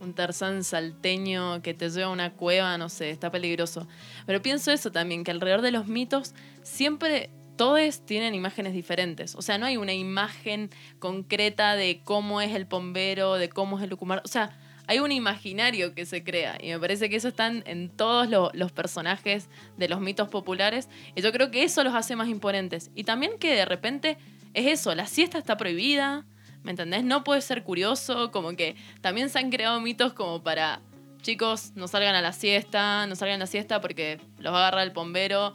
Un 0.00 0.14
Tarzán 0.14 0.64
salteño 0.64 1.60
que 1.62 1.74
te 1.74 1.90
lleva 1.90 2.06
a 2.08 2.10
una 2.12 2.32
cueva, 2.32 2.78
no 2.78 2.88
sé, 2.88 3.10
está 3.10 3.30
peligroso. 3.30 3.86
Pero 4.26 4.40
pienso 4.40 4.70
eso 4.72 4.90
también, 4.92 5.24
que 5.24 5.30
alrededor 5.30 5.60
de 5.60 5.72
los 5.72 5.86
mitos 5.88 6.34
siempre 6.62 7.30
todos 7.56 8.04
tienen 8.06 8.34
imágenes 8.34 8.72
diferentes. 8.72 9.34
O 9.34 9.42
sea, 9.42 9.58
no 9.58 9.66
hay 9.66 9.76
una 9.76 9.92
imagen 9.92 10.70
concreta 10.98 11.76
de 11.76 12.00
cómo 12.02 12.40
es 12.40 12.54
el 12.54 12.66
pombero, 12.66 13.34
de 13.34 13.50
cómo 13.50 13.76
es 13.76 13.84
el 13.84 13.90
lucumar. 13.90 14.22
O 14.24 14.28
sea, 14.28 14.58
hay 14.86 15.00
un 15.00 15.12
imaginario 15.12 15.94
que 15.94 16.06
se 16.06 16.24
crea. 16.24 16.56
Y 16.62 16.68
me 16.68 16.78
parece 16.78 17.10
que 17.10 17.16
eso 17.16 17.28
está 17.28 17.48
en 17.48 17.90
todos 17.90 18.28
lo- 18.30 18.50
los 18.54 18.72
personajes 18.72 19.50
de 19.76 19.88
los 19.90 20.00
mitos 20.00 20.28
populares. 20.28 20.88
Y 21.14 21.20
yo 21.20 21.30
creo 21.32 21.50
que 21.50 21.62
eso 21.62 21.84
los 21.84 21.94
hace 21.94 22.16
más 22.16 22.28
imponentes. 22.28 22.90
Y 22.94 23.04
también 23.04 23.38
que 23.38 23.54
de 23.54 23.66
repente 23.66 24.16
es 24.54 24.66
eso, 24.66 24.94
la 24.94 25.06
siesta 25.06 25.36
está 25.36 25.58
prohibida. 25.58 26.24
¿Me 26.62 26.70
entendés? 26.72 27.04
No 27.04 27.24
puede 27.24 27.40
ser 27.40 27.62
curioso, 27.64 28.30
como 28.30 28.54
que 28.54 28.76
también 29.00 29.30
se 29.30 29.38
han 29.38 29.50
creado 29.50 29.80
mitos 29.80 30.12
como 30.12 30.42
para 30.42 30.80
chicos, 31.22 31.72
no 31.74 31.88
salgan 31.88 32.14
a 32.14 32.20
la 32.22 32.32
siesta, 32.32 33.06
no 33.06 33.14
salgan 33.16 33.36
a 33.36 33.40
la 33.40 33.46
siesta 33.46 33.80
porque 33.80 34.20
los 34.38 34.52
va 34.52 34.58
a 34.58 34.60
agarrar 34.68 34.86
el 34.86 34.92
pombero, 34.92 35.54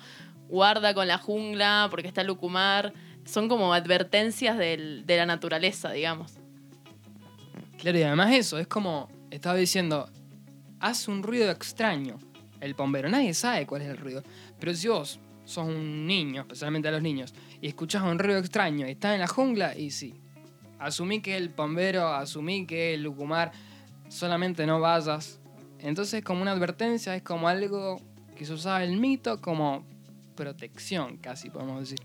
guarda 0.49 0.93
con 0.93 1.07
la 1.07 1.17
jungla 1.17 1.87
porque 1.91 2.07
está 2.07 2.21
el 2.21 2.27
lucumar. 2.27 2.93
Son 3.25 3.49
como 3.49 3.73
advertencias 3.73 4.57
del- 4.57 5.05
de 5.05 5.17
la 5.17 5.25
naturaleza, 5.25 5.91
digamos. 5.91 6.33
Claro, 7.77 7.97
y 7.97 8.03
además 8.03 8.33
eso, 8.33 8.57
es 8.59 8.67
como 8.67 9.09
estaba 9.31 9.55
diciendo, 9.55 10.09
hace 10.79 11.09
un 11.11 11.23
ruido 11.23 11.49
extraño 11.51 12.19
el 12.61 12.73
bombero. 12.73 13.09
Nadie 13.09 13.33
sabe 13.33 13.65
cuál 13.67 13.81
es 13.83 13.89
el 13.89 13.97
ruido. 13.97 14.23
Pero 14.59 14.73
si 14.73 14.87
vos 14.87 15.19
sos 15.43 15.67
un 15.67 16.05
niño, 16.07 16.41
especialmente 16.41 16.87
a 16.87 16.91
los 16.91 17.01
niños, 17.01 17.33
y 17.61 17.67
escuchás 17.67 18.03
un 18.03 18.17
ruido 18.19 18.39
extraño 18.39 18.87
y 18.87 18.91
estás 18.91 19.13
en 19.15 19.19
la 19.21 19.27
jungla, 19.27 19.77
y 19.77 19.91
sí. 19.91 20.15
Asumí 20.85 21.19
que 21.19 21.35
el 21.35 21.49
bombero, 21.49 22.09
asumí 22.09 22.67
que 22.67 22.93
el 22.93 23.01
lucumar, 23.01 23.51
solamente 24.07 24.67
no 24.67 24.79
vayas. 24.79 25.39
Entonces, 25.79 26.23
como 26.23 26.43
una 26.43 26.51
advertencia, 26.51 27.15
es 27.15 27.23
como 27.23 27.47
algo 27.47 27.99
que 28.35 28.45
se 28.45 28.53
usaba 28.53 28.83
el 28.83 28.95
mito 28.97 29.41
como 29.41 29.83
protección, 30.35 31.17
casi 31.17 31.49
podemos 31.49 31.79
decir. 31.79 31.99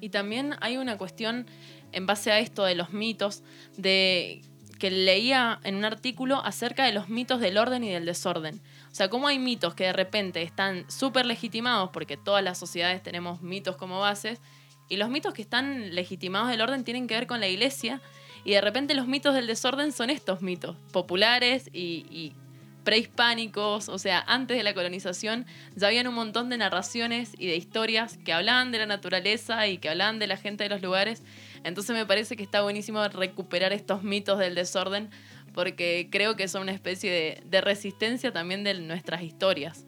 Y 0.00 0.08
también 0.08 0.54
hay 0.62 0.78
una 0.78 0.96
cuestión 0.96 1.44
en 1.92 2.06
base 2.06 2.32
a 2.32 2.38
esto 2.38 2.64
de 2.64 2.74
los 2.74 2.94
mitos, 2.94 3.42
de 3.76 4.40
que 4.78 4.90
leía 4.90 5.60
en 5.62 5.76
un 5.76 5.84
artículo 5.84 6.42
acerca 6.42 6.86
de 6.86 6.92
los 6.92 7.10
mitos 7.10 7.38
del 7.38 7.58
orden 7.58 7.84
y 7.84 7.90
del 7.90 8.06
desorden. 8.06 8.62
O 8.90 8.94
sea, 8.94 9.10
cómo 9.10 9.28
hay 9.28 9.38
mitos 9.38 9.74
que 9.74 9.84
de 9.84 9.92
repente 9.92 10.40
están 10.40 10.90
súper 10.90 11.26
legitimados, 11.26 11.90
porque 11.90 12.16
todas 12.16 12.42
las 12.42 12.56
sociedades 12.56 13.02
tenemos 13.02 13.42
mitos 13.42 13.76
como 13.76 14.00
bases, 14.00 14.40
y 14.90 14.96
los 14.96 15.08
mitos 15.08 15.32
que 15.32 15.40
están 15.40 15.94
legitimados 15.94 16.50
del 16.50 16.60
orden 16.60 16.84
tienen 16.84 17.06
que 17.06 17.14
ver 17.14 17.26
con 17.26 17.40
la 17.40 17.48
iglesia, 17.48 18.02
y 18.44 18.52
de 18.52 18.60
repente 18.60 18.94
los 18.94 19.06
mitos 19.06 19.34
del 19.34 19.46
desorden 19.46 19.92
son 19.92 20.10
estos 20.10 20.42
mitos, 20.42 20.76
populares 20.92 21.70
y, 21.72 22.34
prehispánicos, 22.84 23.90
o 23.90 23.98
sea, 23.98 24.24
antes 24.26 24.56
de 24.56 24.62
la 24.62 24.72
colonización 24.72 25.44
ya 25.76 25.88
habían 25.88 26.08
un 26.08 26.14
montón 26.14 26.48
de 26.48 26.56
narraciones 26.56 27.34
y 27.38 27.46
de 27.46 27.54
historias 27.54 28.16
que 28.24 28.32
hablaban 28.32 28.72
de 28.72 28.78
la 28.78 28.86
naturaleza 28.86 29.68
y 29.68 29.76
que 29.76 29.90
hablaban 29.90 30.18
de 30.18 30.26
la 30.26 30.38
gente 30.38 30.64
de 30.64 30.70
los 30.70 30.80
lugares. 30.80 31.22
Entonces 31.62 31.94
me 31.94 32.06
parece 32.06 32.36
que 32.36 32.42
está 32.42 32.62
buenísimo 32.62 33.06
recuperar 33.08 33.74
estos 33.74 34.02
mitos 34.02 34.38
del 34.38 34.54
desorden 34.54 35.10
porque 35.52 36.08
creo 36.10 36.36
que 36.36 36.48
son 36.48 36.62
una 36.62 36.72
especie 36.72 37.42
de 37.44 37.60
resistencia 37.60 38.32
también 38.32 38.64
de 38.64 38.72
nuestras 38.80 39.22
historias. 39.22 39.84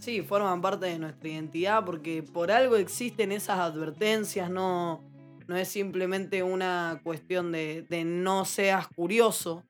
Sí, 0.00 0.22
forman 0.22 0.62
parte 0.62 0.86
de 0.86 0.98
nuestra 0.98 1.28
identidad 1.28 1.84
porque 1.84 2.22
por 2.22 2.50
algo 2.50 2.76
existen 2.76 3.32
esas 3.32 3.58
advertencias, 3.58 4.50
no, 4.50 5.04
no 5.46 5.56
es 5.56 5.68
simplemente 5.68 6.42
una 6.42 7.00
cuestión 7.04 7.52
de, 7.52 7.82
de 7.82 8.04
no 8.04 8.46
seas 8.46 8.88
curioso, 8.88 9.62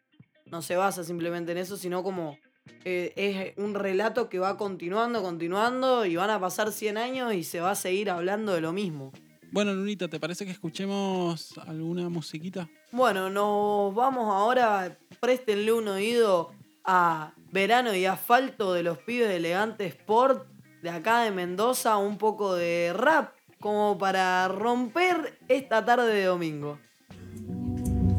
no 0.47 0.63
se 0.63 0.77
basa 0.77 1.03
simplemente 1.03 1.51
en 1.51 1.59
eso, 1.59 1.77
sino 1.77 2.05
como 2.05 2.39
eh, 2.85 3.13
es 3.17 3.59
un 3.59 3.75
relato 3.75 4.29
que 4.29 4.39
va 4.39 4.57
continuando, 4.57 5.21
continuando 5.21 6.07
y 6.07 6.15
van 6.15 6.31
a 6.31 6.41
pasar 6.41 6.73
100 6.73 6.97
años 6.97 7.35
y 7.35 7.43
se 7.43 7.61
va 7.61 7.73
a 7.73 7.75
seguir 7.75 8.09
hablando 8.09 8.55
de 8.55 8.61
lo 8.61 8.73
mismo. 8.73 9.13
Bueno, 9.53 9.75
Lunita, 9.75 10.07
¿te 10.07 10.21
parece 10.21 10.45
que 10.45 10.53
escuchemos 10.53 11.59
alguna 11.59 12.09
musiquita? 12.09 12.69
Bueno, 12.93 13.29
nos 13.31 13.93
vamos 13.95 14.33
ahora, 14.33 14.97
préstenle 15.19 15.73
un 15.73 15.89
oído 15.89 16.53
a 16.85 17.35
Verano 17.53 17.95
y 17.95 18.07
Asfalto 18.07 18.73
de 18.73 18.83
los 18.83 18.99
pibes 18.99 19.29
de 19.29 19.37
Elegante 19.37 19.87
Sport 19.87 20.47
de 20.83 20.91
acá 20.91 21.23
de 21.23 21.31
Mendoza, 21.31 21.97
un 21.99 22.17
poco 22.17 22.55
de 22.55 22.93
rap 22.95 23.35
como 23.61 23.99
para 23.99 24.49
romper 24.49 25.39
esta 25.49 25.85
tarde 25.85 26.15
de 26.15 26.25
domingo. 26.25 26.79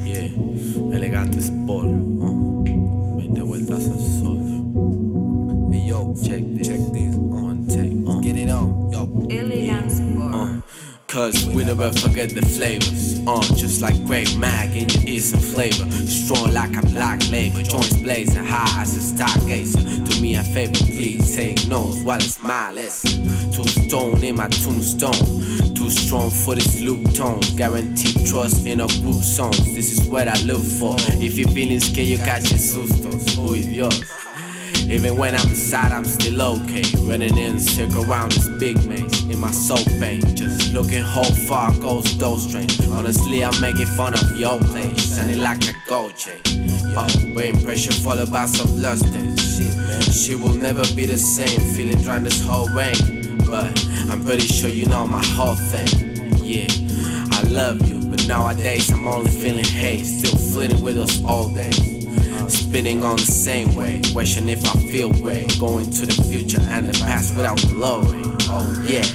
Yeah, 0.03 0.29
elegante 0.93 1.39
sport. 1.39 1.87
uh, 1.87 2.63
20 3.17 3.41
vueltas 3.41 3.87
al 3.87 3.99
sol. 3.99 5.71
Hey 5.71 5.87
yo, 5.87 6.13
check 6.21 6.43
this. 6.55 6.67
Check 6.67 6.91
this. 6.91 7.15
On 7.15 7.65
take. 7.67 7.93
Uh, 8.05 8.19
Get 8.21 8.35
it 8.37 8.49
on. 8.51 8.91
Yo. 8.91 9.07
Elegant 9.29 9.89
sport. 9.89 10.09
Uh, 10.09 10.10
Cause 11.11 11.45
we 11.47 11.65
never 11.65 11.91
forget 11.91 12.29
the 12.29 12.41
flavors. 12.41 13.19
Uh, 13.27 13.41
just 13.55 13.81
like 13.81 14.01
Great 14.05 14.33
Mag 14.37 14.73
in 14.77 14.87
your 14.87 15.03
ears 15.09 15.33
and 15.33 15.43
flavor. 15.43 15.91
Strong 15.91 16.53
like 16.53 16.73
a 16.77 16.85
black 16.87 17.19
labor. 17.29 17.61
Joints 17.63 17.97
blazing 17.97 18.45
high 18.45 18.81
as 18.81 18.95
a 18.95 19.13
stargazer. 19.13 20.07
Do 20.07 20.21
me 20.21 20.35
a 20.35 20.43
favor, 20.43 20.71
please 20.71 21.35
take 21.35 21.67
notes 21.67 22.01
while 22.03 22.15
it's 22.15 22.41
my 22.41 22.71
lesson. 22.71 23.25
Two 23.51 23.67
stone 23.67 24.23
in 24.23 24.37
my 24.37 24.47
tombstone. 24.47 25.75
Too 25.75 25.89
strong 25.89 26.29
for 26.29 26.55
this 26.55 26.79
loop 26.79 27.13
tone. 27.13 27.41
Guaranteed 27.57 28.25
trust 28.25 28.65
in 28.65 28.79
a 28.79 28.87
group 28.87 29.21
songs. 29.21 29.75
This 29.75 29.91
is 29.91 30.07
what 30.07 30.29
I 30.29 30.41
look 30.43 30.63
for. 30.63 30.95
If 31.21 31.37
you're 31.37 31.49
feeling 31.49 31.81
scared, 31.81 32.07
you 32.07 32.17
got 32.19 32.49
your 32.49 32.57
sustos. 32.57 33.35
Uy, 33.35 33.63
Dios. 33.63 34.20
Even 34.91 35.15
when 35.15 35.33
I'm 35.33 35.55
sad, 35.55 35.93
I'm 35.93 36.03
still 36.03 36.41
okay. 36.41 36.83
Running 36.97 37.37
in 37.37 37.59
circle 37.59 38.03
around 38.11 38.33
this 38.33 38.49
big 38.59 38.75
maze 38.85 39.23
in 39.23 39.39
my 39.39 39.49
soul 39.49 39.85
pain. 40.01 40.19
Just 40.35 40.73
looking 40.73 41.01
how 41.01 41.23
far 41.23 41.71
goes 41.79 42.17
those 42.17 42.51
trains. 42.51 42.77
Honestly, 42.89 43.41
I'm 43.41 43.57
making 43.61 43.85
fun 43.85 44.13
of 44.13 44.37
your 44.37 44.59
place. 44.59 45.15
Sounding 45.15 45.39
like 45.39 45.63
a 45.63 45.73
gold 45.87 46.17
chain. 46.17 46.41
Oh, 46.93 47.07
brain 47.33 47.63
pressure 47.63 47.93
followed 47.93 48.33
by 48.33 48.45
some 48.47 48.81
lust. 48.81 49.05
She 50.11 50.35
will 50.35 50.55
never 50.55 50.83
be 50.93 51.05
the 51.05 51.17
same. 51.17 51.61
Feeling 51.73 52.01
dry 52.03 52.19
this 52.19 52.45
whole 52.45 52.67
way. 52.75 52.93
But 53.47 53.71
I'm 54.11 54.25
pretty 54.25 54.45
sure 54.45 54.69
you 54.69 54.87
know 54.87 55.07
my 55.07 55.23
whole 55.23 55.55
thing. 55.55 56.35
Yeah, 56.43 56.67
I 57.31 57.43
love 57.43 57.87
you. 57.87 58.09
But 58.09 58.27
nowadays 58.27 58.91
I'm 58.91 59.07
only 59.07 59.31
feeling 59.31 59.63
hate. 59.63 60.03
Still 60.03 60.37
flirting 60.37 60.81
with 60.81 60.97
us 60.97 61.23
all 61.23 61.47
days. 61.47 62.00
Spinning 62.49 63.03
on 63.03 63.17
the 63.17 63.25
same 63.25 63.75
way, 63.75 64.01
question 64.13 64.49
if 64.49 64.63
I 64.65 64.79
feel 64.91 65.11
great. 65.11 65.59
Going 65.59 65.89
to 65.91 66.05
the 66.05 66.23
future 66.23 66.61
and 66.69 66.87
the 66.87 66.97
past 66.99 67.35
without 67.35 67.61
glory. 67.69 68.21
Oh 68.49 68.85
yeah. 68.87 69.05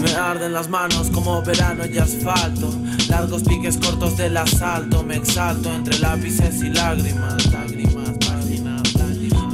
Me 0.00 0.14
arden 0.14 0.52
las 0.52 0.68
manos 0.68 1.10
como 1.10 1.42
verano 1.42 1.84
y 1.86 1.98
asfalto. 1.98 2.72
Largos 3.08 3.42
piques 3.42 3.76
cortos 3.78 4.16
del 4.16 4.36
asalto. 4.36 5.02
Me 5.02 5.16
exalto 5.16 5.72
entre 5.72 5.98
lápices 5.98 6.62
y 6.62 6.70
lágrimas. 6.70 7.52
Lágrimas. 7.52 8.03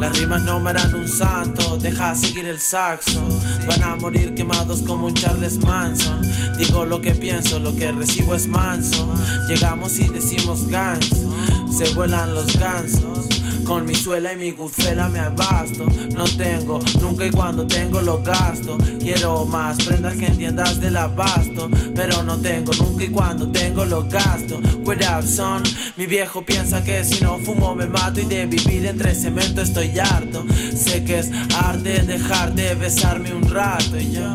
Las 0.01 0.18
rimas 0.18 0.42
no 0.44 0.59
me 0.59 0.70
harán 0.70 0.94
un 0.94 1.07
santo. 1.07 1.76
Deja 1.76 2.14
seguir 2.14 2.46
el 2.46 2.59
saxo. 2.59 3.20
Van 3.66 3.82
a 3.82 3.96
morir 3.96 4.34
quemados 4.34 4.80
como 4.80 5.09
un 5.09 5.14
Charles 5.14 5.59
Manson. 5.59 6.22
Digo 6.57 6.86
lo 6.86 7.03
que 7.03 7.12
pienso, 7.12 7.59
lo 7.59 7.76
que 7.76 7.92
recibo 7.92 8.34
es 8.34 8.46
manso. 8.46 9.12
Llegamos 9.46 9.98
y 9.98 10.09
decimos 10.09 10.66
ganso. 10.68 11.34
Se 11.70 11.92
vuelan 11.92 12.34
los 12.34 12.59
gansos. 12.59 13.28
Con 13.71 13.87
mi 13.87 13.95
suela 13.95 14.33
y 14.33 14.37
mi 14.37 14.51
guzela 14.51 15.09
me 15.09 15.21
abasto. 15.21 15.87
No 16.16 16.25
tengo, 16.25 16.81
nunca 17.01 17.25
y 17.25 17.31
cuando 17.31 17.64
tengo 17.68 18.01
lo 18.01 18.21
gasto. 18.21 18.77
Quiero 18.99 19.45
más 19.45 19.77
prendas 19.85 20.16
que 20.16 20.27
entiendas 20.27 20.81
del 20.81 20.97
abasto. 20.97 21.71
Pero 21.95 22.25
no 22.25 22.37
tengo, 22.39 22.73
nunca 22.73 23.05
y 23.05 23.11
cuando 23.11 23.49
tengo 23.53 23.85
lo 23.85 24.03
gasto. 24.09 24.61
Without 24.85 25.25
son, 25.25 25.62
mi 25.97 26.07
viejo 26.07 26.45
piensa 26.45 26.83
que 26.83 27.05
si 27.05 27.23
no 27.23 27.39
fumo 27.39 27.77
me 27.77 27.87
mato. 27.87 28.21
Y 28.21 28.25
de 28.25 28.47
vivir 28.47 28.87
entre 28.87 29.14
cemento 29.14 29.62
estoy 29.62 29.97
harto. 30.01 30.45
Sé 30.75 31.05
que 31.05 31.21
es 31.21 31.31
arte 31.57 32.03
dejar 32.03 32.53
de 32.53 32.75
besarme 32.75 33.33
un 33.33 33.49
rato. 33.49 33.97
Y 33.97 34.11
yo. 34.11 34.35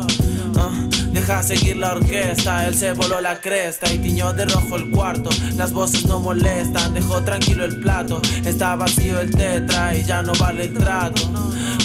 ah, 0.56 0.85
Deja 1.16 1.42
seguir 1.42 1.78
la 1.78 1.94
orquesta, 1.94 2.68
él 2.68 2.74
se 2.74 2.92
voló 2.92 3.22
la 3.22 3.40
cresta 3.40 3.90
y 3.90 3.96
tiñó 3.96 4.34
de 4.34 4.44
rojo 4.44 4.76
el 4.76 4.90
cuarto. 4.90 5.30
Las 5.56 5.72
voces 5.72 6.04
no 6.04 6.20
molestan, 6.20 6.92
dejó 6.92 7.22
tranquilo 7.22 7.64
el 7.64 7.80
plato. 7.80 8.20
Está 8.44 8.76
vacío 8.76 9.18
el 9.20 9.30
tetra 9.30 9.96
y 9.96 10.04
ya 10.04 10.20
no 10.20 10.34
vale 10.38 10.64
el 10.64 10.74
trato. 10.74 11.22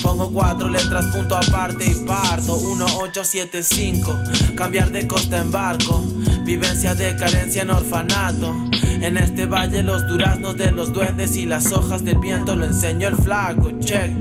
Pongo 0.03 0.29
cuatro 0.33 0.67
letras, 0.67 1.05
punto 1.15 1.37
aparte 1.37 1.85
y 1.85 2.05
parto. 2.05 2.59
1875, 2.59 4.19
cambiar 4.57 4.91
de 4.91 5.07
costa 5.07 5.37
en 5.37 5.49
barco. 5.49 6.03
Vivencia 6.43 6.93
de 6.93 7.15
carencia 7.15 7.61
en 7.61 7.69
orfanato. 7.69 8.53
En 8.99 9.15
este 9.15 9.45
valle 9.45 9.81
los 9.81 10.05
duraznos 10.09 10.57
de 10.57 10.73
los 10.73 10.91
duendes 10.91 11.37
y 11.37 11.45
las 11.45 11.71
hojas 11.71 12.03
del 12.03 12.17
viento 12.17 12.53
lo 12.57 12.65
enseñó 12.65 13.07
el 13.07 13.15
flaco. 13.15 13.71
Check 13.79 14.11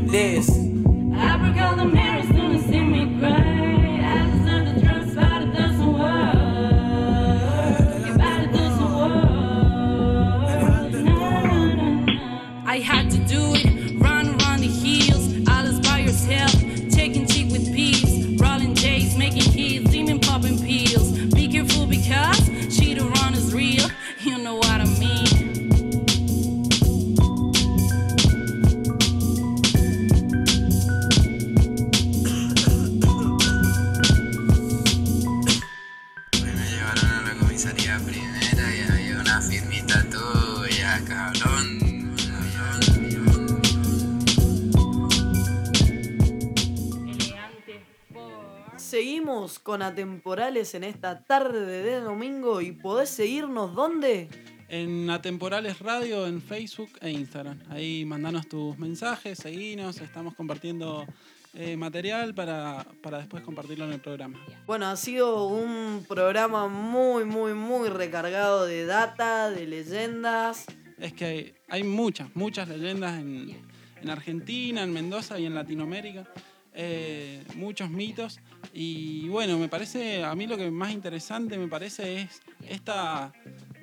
con 49.71 49.83
atemporales 49.83 50.75
en 50.75 50.83
esta 50.83 51.23
tarde 51.23 51.85
de 51.85 52.01
domingo 52.01 52.61
y 52.61 52.73
podés 52.73 53.09
seguirnos 53.09 53.73
¿dónde? 53.73 54.29
En 54.69 55.09
Atemporales 55.09 55.79
Radio, 55.79 56.27
en 56.27 56.43
Facebook 56.43 56.91
e 57.01 57.11
Instagram. 57.11 57.57
Ahí 57.71 58.05
mandanos 58.05 58.49
tus 58.49 58.77
mensajes, 58.79 59.39
seguinos, 59.39 60.01
estamos 60.01 60.35
compartiendo 60.35 61.07
eh, 61.55 61.77
material 61.77 62.35
para, 62.35 62.85
para 63.01 63.19
después 63.19 63.45
compartirlo 63.45 63.85
en 63.85 63.93
el 63.93 64.01
programa. 64.01 64.45
Bueno, 64.67 64.87
ha 64.87 64.97
sido 64.97 65.47
un 65.47 66.05
programa 66.09 66.67
muy, 66.67 67.25
muy, 67.25 67.55
muy 67.55 67.91
recargado 67.91 68.67
de 68.67 68.87
data, 68.87 69.51
de 69.51 69.69
leyendas. 69.69 70.67
Es 70.99 71.13
que 71.13 71.25
hay, 71.25 71.55
hay 71.69 71.85
muchas, 71.85 72.35
muchas 72.35 72.67
leyendas 72.69 73.21
en, 73.21 73.57
en 74.03 74.11
Argentina, 74.11 74.83
en 74.83 74.93
Mendoza 74.93 75.39
y 75.39 75.47
en 75.47 75.55
Latinoamérica. 75.55 76.27
eh, 76.75 77.43
muchos 77.55 77.91
mitos. 77.91 78.41
Y 78.73 79.29
bueno, 79.29 79.59
me 79.59 79.69
parece, 79.69 80.25
a 80.25 80.35
mí 80.35 80.47
lo 80.47 80.57
que 80.57 80.71
más 80.71 80.93
interesante 80.93 81.59
me 81.59 81.69
parece 81.69 82.23
es 82.23 82.41
esta 82.69 83.33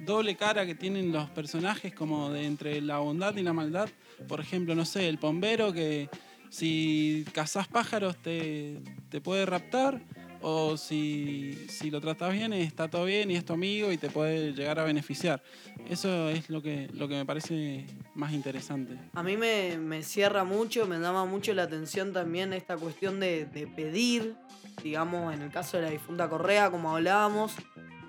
doble 0.06 0.36
cara 0.36 0.66
que 0.66 0.76
tienen 0.76 1.12
los 1.12 1.30
personajes 1.30 1.94
como 1.94 2.30
de 2.30 2.46
entre 2.46 2.82
la 2.82 3.00
bondad 3.00 3.36
y 3.36 3.44
la 3.44 3.54
maldad. 3.54 3.90
Por 4.28 4.40
ejemplo, 4.40 4.76
no 4.76 4.86
sé, 4.86 5.08
el 5.10 5.18
bombero 5.18 5.74
que 5.74 6.10
si 6.50 7.26
cazás 7.34 7.68
pájaros 7.68 8.18
te, 8.18 8.80
te 9.10 9.22
puede 9.22 9.46
raptar. 9.46 10.02
O 10.42 10.78
si, 10.78 11.66
si 11.68 11.90
lo 11.90 12.00
tratas 12.00 12.32
bien, 12.32 12.54
está 12.54 12.88
todo 12.88 13.06
bien 13.06 13.32
y 13.32 13.36
es 13.36 13.44
tu 13.44 13.54
amigo 13.54 13.92
y 13.92 13.98
te 13.98 14.10
puede 14.10 14.54
llegar 14.54 14.80
a 14.80 14.84
beneficiar. 14.84 15.42
Eso 15.90 16.30
es 16.30 16.50
lo 16.50 16.62
que, 16.62 16.88
lo 16.94 17.08
que 17.08 17.16
me 17.16 17.26
parece 17.26 17.88
más 18.14 18.34
interesante. 18.34 19.00
A 19.14 19.24
mí 19.24 19.36
me, 19.36 19.80
me 19.80 20.04
cierra 20.04 20.44
mucho, 20.44 20.86
me 20.86 21.00
llama 21.00 21.26
mucho 21.26 21.56
la 21.56 21.64
atención 21.64 22.14
también 22.14 22.54
esta 22.54 22.78
cuestión 22.78 23.20
de, 23.20 23.46
de 23.46 23.66
pedir, 23.66 24.36
digamos, 24.84 25.34
en 25.34 25.42
el 25.42 25.52
caso 25.52 25.78
de 25.78 25.84
la 25.84 25.90
difunta 25.90 26.30
Correa, 26.30 26.70
como 26.72 26.96
hablábamos, 26.96 27.56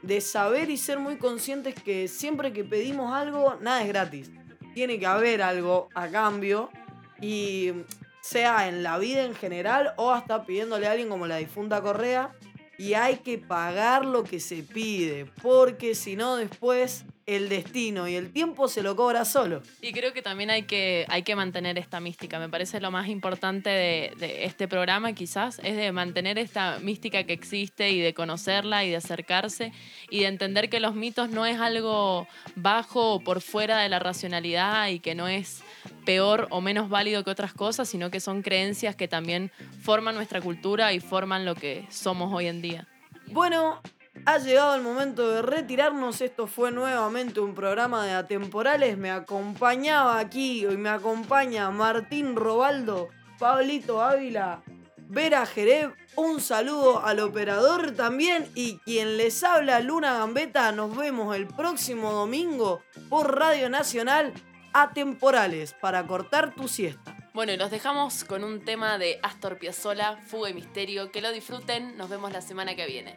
de 0.02 0.20
saber 0.20 0.70
y 0.70 0.76
ser 0.76 0.98
muy 0.98 1.16
conscientes 1.16 1.74
que 1.74 2.08
siempre 2.08 2.52
que 2.52 2.64
pedimos 2.64 3.12
algo, 3.12 3.56
nada 3.60 3.82
es 3.82 3.88
gratis. 3.88 4.30
Tiene 4.74 4.98
que 4.98 5.06
haber 5.06 5.42
algo 5.42 5.88
a 5.94 6.08
cambio 6.08 6.70
y 7.20 7.72
sea 8.20 8.68
en 8.68 8.82
la 8.82 8.98
vida 8.98 9.24
en 9.24 9.34
general 9.34 9.92
o 9.96 10.12
hasta 10.12 10.44
pidiéndole 10.44 10.86
a 10.86 10.92
alguien 10.92 11.08
como 11.08 11.26
la 11.26 11.36
difunta 11.36 11.80
Correa 11.80 12.32
y 12.76 12.94
hay 12.94 13.16
que 13.16 13.38
pagar 13.38 14.04
lo 14.04 14.22
que 14.22 14.38
se 14.38 14.62
pide, 14.62 15.26
porque 15.42 15.94
si 15.96 16.14
no 16.14 16.36
después 16.36 17.04
el 17.29 17.51
destino 17.51 18.09
y 18.09 18.14
el 18.14 18.33
tiempo 18.33 18.68
se 18.68 18.83
lo 18.83 18.97
cobra 18.97 19.26
solo. 19.26 19.62
Y 19.83 19.93
creo 19.93 20.14
que 20.14 20.22
también 20.22 20.49
hay 20.49 20.62
que, 20.62 21.05
hay 21.09 21.22
que 21.22 21.37
mantener 21.37 21.76
esta 21.76 22.01
mística. 22.01 22.39
Me 22.39 22.49
parece 22.49 22.81
lo 22.81 22.91
más 22.91 23.09
importante 23.09 23.68
de, 23.68 24.12
de 24.18 24.47
este 24.47 24.66
programa 24.66 25.12
quizás 25.12 25.61
es 25.62 25.76
de 25.76 25.93
mantener 25.93 26.39
esta 26.39 26.79
mística 26.79 27.24
que 27.24 27.35
existe 27.35 27.91
y 27.91 28.01
de 28.01 28.14
conocerla 28.14 28.87
y 28.87 28.91
de 28.91 28.97
acercarse 28.97 29.72
y 30.09 30.20
de 30.20 30.26
entender 30.26 30.70
que 30.70 30.81
los 30.81 30.95
mitos 30.95 31.29
no 31.29 31.45
es 31.45 31.61
algo 31.61 32.26
bajo 32.55 33.12
o 33.12 33.20
por 33.20 33.43
fuera 33.43 33.79
de 33.79 33.91
la 33.91 33.99
racionalidad 33.99 34.89
y 34.89 34.99
que 34.99 35.14
no 35.14 35.29
es 35.29 35.62
peor 36.07 36.47
o 36.49 36.62
menos 36.62 36.89
válido 36.89 37.24
que 37.24 37.31
otras 37.31 37.53
cosas, 37.53 37.91
sino 37.91 38.11
que 38.11 38.20
son 38.20 38.41
creencias 38.41 38.97
que 38.97 39.07
también 39.07 39.53
forman 39.83 40.14
nuestra 40.14 40.41
cultura 40.41 40.95
y 40.95 41.01
forman 41.01 41.45
lo 41.45 41.55
que 41.55 41.85
somos 41.91 42.33
hoy 42.33 42.47
en 42.47 42.62
día. 42.62 42.89
Bueno, 43.26 43.83
ha 44.26 44.38
llegado 44.38 44.74
el 44.74 44.82
momento 44.82 45.30
de 45.30 45.42
retirarnos. 45.42 46.20
Esto 46.20 46.46
fue 46.46 46.70
nuevamente 46.70 47.40
un 47.40 47.54
programa 47.54 48.04
de 48.04 48.12
atemporales. 48.12 48.98
Me 48.98 49.10
acompañaba 49.10 50.18
aquí 50.18 50.66
y 50.66 50.76
me 50.76 50.88
acompaña 50.88 51.70
Martín 51.70 52.36
Robaldo, 52.36 53.08
Pablito 53.38 54.02
Ávila, 54.02 54.62
Vera 55.08 55.46
Jerez. 55.46 55.88
Un 56.16 56.40
saludo 56.40 57.04
al 57.04 57.20
operador 57.20 57.92
también 57.92 58.48
y 58.54 58.78
quien 58.78 59.16
les 59.16 59.42
habla, 59.44 59.80
Luna 59.80 60.18
Gambeta. 60.18 60.72
Nos 60.72 60.96
vemos 60.96 61.34
el 61.36 61.46
próximo 61.46 62.12
domingo 62.12 62.82
por 63.08 63.38
Radio 63.38 63.70
Nacional 63.70 64.32
Atemporales 64.72 65.74
para 65.80 66.06
cortar 66.06 66.54
tu 66.54 66.68
siesta. 66.68 67.16
Bueno, 67.34 67.52
y 67.52 67.56
los 67.56 67.70
dejamos 67.70 68.24
con 68.24 68.42
un 68.42 68.64
tema 68.64 68.98
de 68.98 69.20
Astor 69.22 69.58
Piazzolla, 69.58 70.16
Fuga 70.16 70.50
y 70.50 70.54
Misterio. 70.54 71.12
Que 71.12 71.22
lo 71.22 71.30
disfruten. 71.30 71.96
Nos 71.96 72.10
vemos 72.10 72.32
la 72.32 72.40
semana 72.40 72.74
que 72.74 72.86
viene. 72.86 73.16